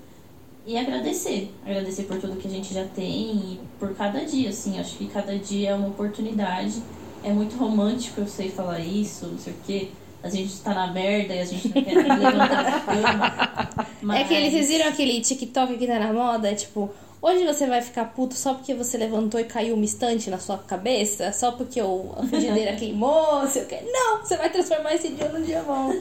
e 0.66 0.78
agradecer. 0.78 1.54
Agradecer 1.64 2.04
por 2.04 2.18
tudo 2.18 2.36
que 2.36 2.48
a 2.48 2.50
gente 2.50 2.72
já 2.72 2.84
tem 2.84 3.36
e 3.36 3.60
por 3.78 3.94
cada 3.94 4.24
dia, 4.24 4.48
assim. 4.48 4.78
Acho 4.80 4.96
que 4.96 5.06
cada 5.06 5.36
dia 5.38 5.70
é 5.70 5.74
uma 5.74 5.88
oportunidade. 5.88 6.82
É 7.22 7.30
muito 7.30 7.56
romântico 7.56 8.20
eu 8.20 8.26
sei 8.26 8.50
falar 8.50 8.80
isso, 8.80 9.26
não 9.26 9.38
sei 9.38 9.52
o 9.52 9.56
quê. 9.66 9.88
A 10.22 10.28
gente 10.30 10.58
tá 10.60 10.72
na 10.72 10.86
merda 10.86 11.34
e 11.34 11.40
a 11.40 11.44
gente 11.44 11.68
não 11.68 11.82
quer 11.82 11.94
levantar 11.94 12.62
da 12.62 12.80
cama. 12.80 13.84
Mas... 14.02 14.20
É 14.20 14.22
aquele, 14.24 14.50
vocês 14.50 14.68
viram 14.68 14.88
aquele 14.88 15.20
TikTok 15.20 15.76
que 15.76 15.86
tá 15.86 15.98
na 15.98 16.12
moda? 16.12 16.50
É 16.50 16.54
tipo, 16.54 16.90
hoje 17.20 17.44
você 17.44 17.66
vai 17.66 17.82
ficar 17.82 18.06
puto 18.06 18.34
só 18.34 18.54
porque 18.54 18.74
você 18.74 18.96
levantou 18.96 19.38
e 19.40 19.44
caiu 19.44 19.74
uma 19.74 19.84
estante 19.84 20.30
na 20.30 20.38
sua 20.38 20.58
cabeça? 20.58 21.30
Só 21.32 21.52
porque 21.52 21.80
o, 21.80 22.12
a 22.16 22.26
frigideira 22.26 22.72
queimou? 22.76 23.46
Sei 23.46 23.62
o 23.62 23.66
quê. 23.66 23.80
Não, 23.84 24.20
você 24.22 24.36
vai 24.38 24.50
transformar 24.50 24.94
esse 24.94 25.08
dia 25.10 25.28
num 25.28 25.42
dia 25.42 25.62
bom. 25.62 25.92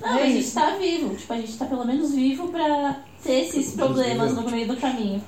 Não, 0.00 0.18
a 0.18 0.26
gente 0.26 0.50
tá 0.50 0.76
vivo. 0.76 1.14
Tipo, 1.14 1.32
a 1.32 1.36
gente 1.36 1.56
tá 1.56 1.64
pelo 1.64 1.84
menos 1.84 2.14
vivo 2.14 2.48
pra 2.48 3.00
ter 3.22 3.44
esses 3.44 3.72
problemas 3.72 4.34
no 4.34 4.50
meio 4.50 4.68
do 4.68 4.76
caminho. 4.76 5.22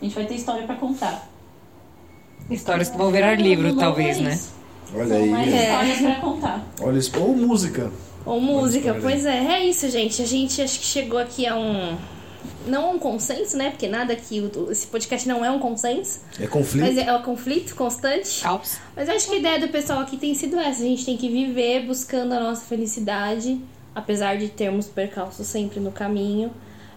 A 0.00 0.04
gente 0.04 0.14
vai 0.14 0.26
ter 0.26 0.34
história 0.34 0.66
pra 0.66 0.76
contar. 0.76 1.28
Histórias 2.50 2.90
que 2.90 2.98
vão 2.98 3.10
virar 3.10 3.34
livro, 3.34 3.68
novo 3.68 3.80
talvez, 3.80 4.18
é 4.18 4.20
né? 4.20 4.40
Olha 4.94 5.08
São 5.08 5.26
mais 5.26 5.48
aí. 5.48 5.54
É. 5.54 5.64
histórias 5.64 5.98
pra 5.98 6.14
contar. 6.16 6.64
Olha 6.80 6.98
isso. 6.98 7.18
Ou 7.18 7.36
música. 7.36 7.90
Ou 8.26 8.40
música, 8.40 8.96
pois 9.00 9.26
é. 9.26 9.38
É 9.38 9.64
isso, 9.64 9.88
gente. 9.90 10.22
A 10.22 10.26
gente 10.26 10.60
acho 10.62 10.78
que 10.78 10.86
chegou 10.86 11.18
aqui 11.18 11.46
a 11.46 11.56
um. 11.56 11.96
Não 12.66 12.86
a 12.86 12.90
um 12.90 12.98
consenso, 12.98 13.56
né? 13.56 13.70
Porque 13.70 13.88
nada 13.88 14.12
aqui. 14.12 14.50
Esse 14.70 14.86
podcast 14.86 15.28
não 15.28 15.44
é 15.44 15.50
um 15.50 15.58
consenso. 15.58 16.20
É 16.40 16.46
conflito. 16.46 16.84
Mas 16.84 16.98
é, 16.98 17.02
é 17.02 17.12
um 17.12 17.22
conflito 17.22 17.74
constante. 17.74 18.42
Caos. 18.42 18.78
Mas 18.96 19.08
eu 19.08 19.16
acho 19.16 19.28
que 19.28 19.34
a 19.34 19.38
ideia 19.38 19.60
do 19.60 19.68
pessoal 19.68 20.00
aqui 20.00 20.16
tem 20.16 20.34
sido 20.34 20.58
essa. 20.58 20.82
A 20.82 20.86
gente 20.86 21.04
tem 21.04 21.16
que 21.16 21.28
viver 21.28 21.86
buscando 21.86 22.32
a 22.32 22.40
nossa 22.40 22.64
felicidade, 22.64 23.60
apesar 23.94 24.36
de 24.36 24.48
termos 24.48 24.86
percalços 24.86 25.46
sempre 25.46 25.80
no 25.80 25.92
caminho. 25.92 26.50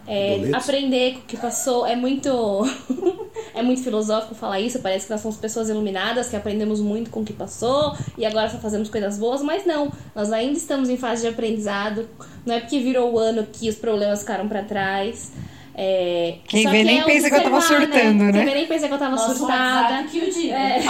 É, 0.07 0.51
aprender 0.53 1.15
com 1.15 1.19
o 1.19 1.23
que 1.23 1.35
passou 1.35 1.85
é 1.85 1.93
muito 1.93 2.29
é 3.53 3.61
muito 3.61 3.83
filosófico 3.83 4.35
falar 4.35 4.59
isso 4.61 4.79
parece 4.79 5.05
que 5.05 5.11
nós 5.11 5.19
somos 5.19 5.35
pessoas 5.35 5.67
iluminadas 5.67 6.29
que 6.29 6.35
aprendemos 6.37 6.79
muito 6.79 7.09
com 7.09 7.19
o 7.19 7.25
que 7.25 7.33
passou 7.33 7.93
e 8.17 8.25
agora 8.25 8.49
só 8.49 8.57
fazemos 8.57 8.89
coisas 8.89 9.17
boas 9.17 9.41
mas 9.41 9.65
não 9.65 9.91
nós 10.15 10.31
ainda 10.31 10.57
estamos 10.57 10.89
em 10.89 10.95
fase 10.95 11.23
de 11.23 11.27
aprendizado 11.27 12.07
não 12.45 12.55
é 12.55 12.61
porque 12.61 12.79
virou 12.79 13.15
o 13.15 13.19
ano 13.19 13.45
que 13.51 13.67
os 13.67 13.75
problemas 13.75 14.21
ficaram 14.21 14.47
pra 14.47 14.63
trás 14.63 15.33
é, 15.79 16.39
Quem 16.47 16.65
vê 16.65 16.79
que 16.79 16.83
nem 16.85 16.99
é 17.01 17.03
pensa 17.03 17.29
que 17.29 17.35
eu 17.35 17.43
tava 17.43 17.57
observar, 17.57 17.85
surtando, 17.85 18.23
né? 18.23 18.31
Quem 18.31 18.45
vê 18.45 18.53
nem 18.55 18.65
pensa 18.65 18.87
que 18.87 18.93
eu 18.95 18.97
tava 18.97 19.11
Nosso 19.11 19.35
surtada 19.35 20.03
que 20.05 20.19
o 20.19 20.33
diga. 20.33 20.55
é. 20.55 20.81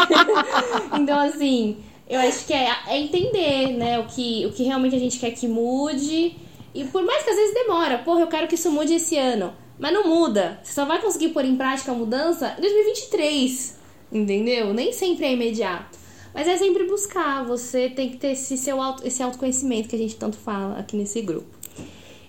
então, 0.97 1.19
assim, 1.19 1.75
eu 2.09 2.17
acho 2.21 2.45
que 2.45 2.53
é, 2.53 2.69
é 2.87 2.97
entender, 2.97 3.73
né, 3.73 3.99
o 3.99 4.05
que, 4.05 4.45
o 4.45 4.53
que 4.53 4.63
realmente 4.63 4.95
a 4.95 4.99
gente 4.99 5.19
quer 5.19 5.31
que 5.31 5.45
mude. 5.45 6.37
E 6.73 6.83
por 6.85 7.03
mais 7.03 7.23
que 7.23 7.29
às 7.29 7.35
vezes 7.35 7.53
demora, 7.53 7.99
porra, 7.99 8.21
eu 8.21 8.27
quero 8.27 8.47
que 8.47 8.55
isso 8.55 8.71
mude 8.71 8.93
esse 8.93 9.17
ano. 9.17 9.53
Mas 9.79 9.93
não 9.93 10.07
muda. 10.07 10.59
Você 10.63 10.73
só 10.73 10.85
vai 10.85 11.01
conseguir 11.01 11.29
pôr 11.29 11.45
em 11.45 11.55
prática 11.55 11.91
a 11.91 11.95
mudança 11.95 12.55
em 12.57 12.61
2023. 12.61 13.77
Entendeu? 14.11 14.73
Nem 14.73 14.91
sempre 14.91 15.25
é 15.25 15.33
imediato. 15.33 15.97
Mas 16.33 16.47
é 16.47 16.57
sempre 16.57 16.85
buscar. 16.85 17.45
Você 17.45 17.89
tem 17.89 18.09
que 18.09 18.17
ter 18.17 18.31
esse, 18.31 18.57
seu 18.57 18.81
auto, 18.81 19.05
esse 19.05 19.21
autoconhecimento 19.21 19.87
que 19.87 19.95
a 19.95 19.99
gente 19.99 20.15
tanto 20.15 20.37
fala 20.37 20.79
aqui 20.79 20.95
nesse 20.95 21.21
grupo. 21.21 21.57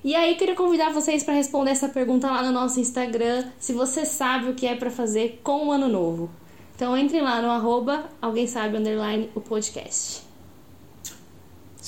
E 0.05 0.15
aí, 0.15 0.37
queria 0.37 0.55
convidar 0.55 0.93
vocês 0.93 1.25
para 1.25 1.35
responder 1.35 1.73
essa 1.73 1.89
pergunta 1.89 2.31
lá 2.31 2.43
no 2.43 2.53
nosso 2.53 2.79
Instagram, 2.79 3.45
se 3.59 3.73
você 3.73 4.05
sabe 4.05 4.51
o 4.51 4.55
que 4.55 4.67
é 4.67 4.77
para 4.77 4.91
fazer 4.91 5.41
com 5.43 5.67
o 5.67 5.73
ano 5.73 5.89
novo. 5.89 6.31
Então 6.79 6.97
entrem 6.97 7.21
lá 7.21 7.43
no 7.43 7.51
arroba, 7.51 8.05
alguém 8.23 8.47
sabe, 8.47 8.77
underline, 8.77 9.29
o 9.35 9.41
podcast. 9.41 10.28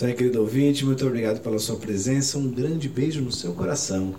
Aí, 0.03 0.15
querido 0.15 0.41
ouvinte, 0.41 0.85
muito 0.85 1.07
obrigado 1.07 1.41
pela 1.41 1.59
sua 1.59 1.77
presença. 1.77 2.39
Um 2.39 2.51
grande 2.51 2.89
beijo 2.89 3.21
no 3.21 3.31
seu 3.31 3.53
coração. 3.53 4.15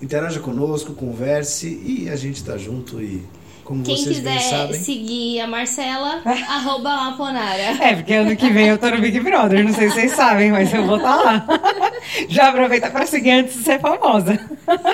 Interaja 0.00 0.38
conosco, 0.38 0.92
converse 0.92 1.66
e 1.84 2.08
a 2.08 2.16
gente 2.16 2.44
tá 2.44 2.56
junto 2.56 3.02
e 3.02 3.24
como 3.64 3.82
Quem 3.82 3.96
vocês 3.96 4.20
bem 4.20 4.36
quiser 4.38 4.50
sabem. 4.50 4.80
seguir 4.80 5.40
a 5.40 5.46
Marcela, 5.48 6.22
arroba 6.48 6.94
Laponara. 6.94 7.82
É, 7.82 7.96
porque 7.96 8.14
ano 8.14 8.36
que 8.36 8.48
vem 8.50 8.68
eu 8.68 8.78
tô 8.78 8.88
no 8.88 9.00
Big 9.00 9.18
Brother, 9.18 9.64
não 9.64 9.72
sei 9.72 9.88
se 9.88 9.94
vocês 9.94 10.12
sabem, 10.12 10.52
mas 10.52 10.72
eu 10.72 10.86
vou 10.86 10.98
estar 10.98 11.16
lá. 11.16 11.46
Já 12.28 12.50
aproveita 12.50 12.88
pra 12.90 13.04
seguir 13.06 13.30
antes 13.32 13.56
de 13.58 13.64
ser 13.64 13.80
famosa. 13.80 14.38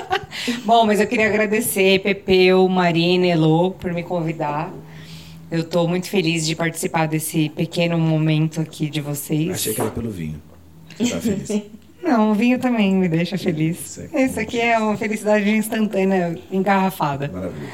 Bom, 0.65 0.87
mas 0.87 0.99
eu 0.99 1.05
queria 1.05 1.27
agradecer 1.27 1.99
Pepeu, 1.99 2.67
Marina, 2.67 3.27
Elô 3.27 3.71
por 3.71 3.93
me 3.93 4.01
convidar. 4.01 4.73
Eu 5.53 5.63
tô 5.63 5.87
muito 5.87 6.09
feliz 6.09 6.47
de 6.47 6.55
participar 6.55 7.07
desse 7.07 7.47
pequeno 7.49 7.95
momento 7.95 8.59
aqui 8.59 8.89
de 8.89 8.99
vocês. 8.99 9.51
Achei 9.51 9.71
que 9.71 9.81
era 9.81 9.91
pelo 9.91 10.09
vinho. 10.09 10.41
Você 10.97 11.13
tá 11.13 11.21
feliz? 11.21 11.61
Não, 12.01 12.31
o 12.31 12.33
vinho 12.33 12.57
também 12.57 12.95
me 12.95 13.07
deixa 13.07 13.37
feliz. 13.37 13.77
Isso 13.79 14.01
aqui. 14.01 14.17
Isso 14.17 14.39
aqui 14.39 14.59
é 14.59 14.79
uma 14.79 14.97
felicidade 14.97 15.47
instantânea, 15.51 16.35
engarrafada. 16.51 17.29
Maravilhoso. 17.31 17.71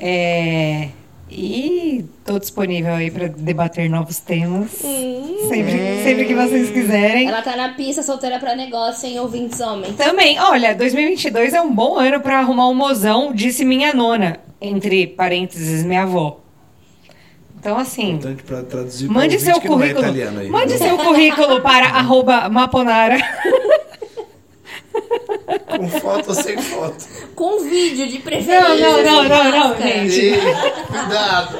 É, 0.00 0.88
e 1.30 2.04
tô 2.24 2.40
disponível 2.40 2.92
aí 2.92 3.08
para 3.08 3.28
debater 3.28 3.88
novos 3.88 4.18
temas. 4.18 4.72
Sempre, 4.72 6.02
sempre 6.02 6.24
que 6.24 6.34
vocês 6.34 6.70
quiserem. 6.70 7.28
Ela 7.28 7.40
tá 7.40 7.54
na 7.54 7.68
pista 7.68 8.02
solteira 8.02 8.40
pra 8.40 8.56
negócio, 8.56 9.08
hein, 9.08 9.20
ouvintes 9.20 9.60
homens. 9.60 9.94
Também, 9.94 10.40
olha, 10.40 10.74
2022 10.74 11.54
é 11.54 11.60
um 11.60 11.72
bom 11.72 11.96
ano 11.96 12.18
para 12.20 12.40
arrumar 12.40 12.68
um 12.68 12.74
mozão, 12.74 13.32
disse 13.32 13.64
minha 13.64 13.94
nona, 13.94 14.40
entre 14.60 15.06
parênteses, 15.06 15.84
minha 15.84 16.02
avó. 16.02 16.41
Então, 17.62 17.78
assim, 17.78 18.14
Importante 18.14 18.42
para 18.42 18.62
traduzir 18.64 19.06
para 19.06 19.14
mande 19.14 19.38
seu 19.38 19.60
que 19.60 19.68
não 19.68 19.76
é 19.76 19.78
currículo. 19.78 20.04
italiano 20.04 20.40
aí. 20.40 20.48
Mande 20.48 20.76
seu 20.78 20.98
currículo 20.98 21.60
para 21.60 21.86
arroba 21.94 22.48
maponara. 22.48 23.16
Com 25.68 25.88
foto 25.88 26.28
ou 26.30 26.34
sem 26.34 26.56
foto? 26.60 27.06
Com 27.36 27.60
vídeo 27.60 28.08
de 28.08 28.18
preferência. 28.18 28.60
Não, 28.60 28.76
não, 28.76 29.02
não, 29.04 29.28
não, 29.28 29.50
não, 29.70 29.80
gente. 29.80 30.32
Cuidado. 30.88 31.58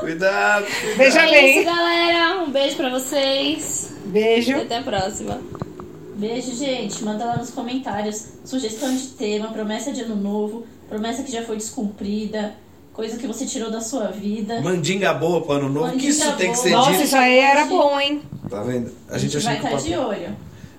Cuidado. 0.00 0.66
Veja 0.96 1.20
É 1.22 1.58
isso, 1.60 1.64
galera. 1.64 2.42
Um 2.42 2.50
beijo 2.50 2.76
pra 2.76 2.90
vocês. 2.90 3.92
E 4.04 4.08
Beijo. 4.08 4.56
até 4.56 4.78
a 4.78 4.82
próxima. 4.82 5.40
Beijo, 6.16 6.54
gente. 6.56 7.04
Manda 7.04 7.24
lá 7.24 7.36
nos 7.36 7.50
comentários 7.50 8.30
sugestão 8.44 8.92
de 8.94 9.06
tema, 9.08 9.48
promessa 9.52 9.92
de 9.92 10.02
ano 10.02 10.16
novo, 10.16 10.66
promessa 10.88 11.22
que 11.22 11.30
já 11.32 11.42
foi 11.42 11.56
descumprida, 11.56 12.54
coisa 12.92 13.16
que 13.18 13.26
você 13.26 13.46
tirou 13.46 13.70
da 13.70 13.80
sua 13.80 14.08
vida. 14.08 14.60
Mandinga 14.60 15.12
boa 15.14 15.40
pro 15.42 15.52
ano 15.52 15.68
novo, 15.68 15.92
que 15.96 16.08
isso 16.08 16.20
Mandinga 16.20 16.36
tem 16.38 16.50
que 16.50 16.56
boa. 16.56 16.64
ser 16.64 16.70
Nossa, 16.70 16.90
dito. 16.92 17.04
isso 17.04 17.16
aí 17.16 17.38
era 17.38 17.64
bom, 17.66 17.98
hein? 18.00 18.22
Tá 18.48 18.62
vendo? 18.62 18.92
A 19.08 19.14
A 19.14 19.18
gente 19.18 19.32
gente 19.32 19.46
achou 19.46 19.60
vai 19.62 19.72
estar 19.74 19.82
de 19.82 19.90
papel... 19.96 20.08
olho. 20.08 20.36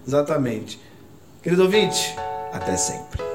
Exatamente. 0.07 0.79
Querido 1.41 1.63
ouvinte, 1.63 2.13
até 2.51 2.75
sempre. 2.77 3.30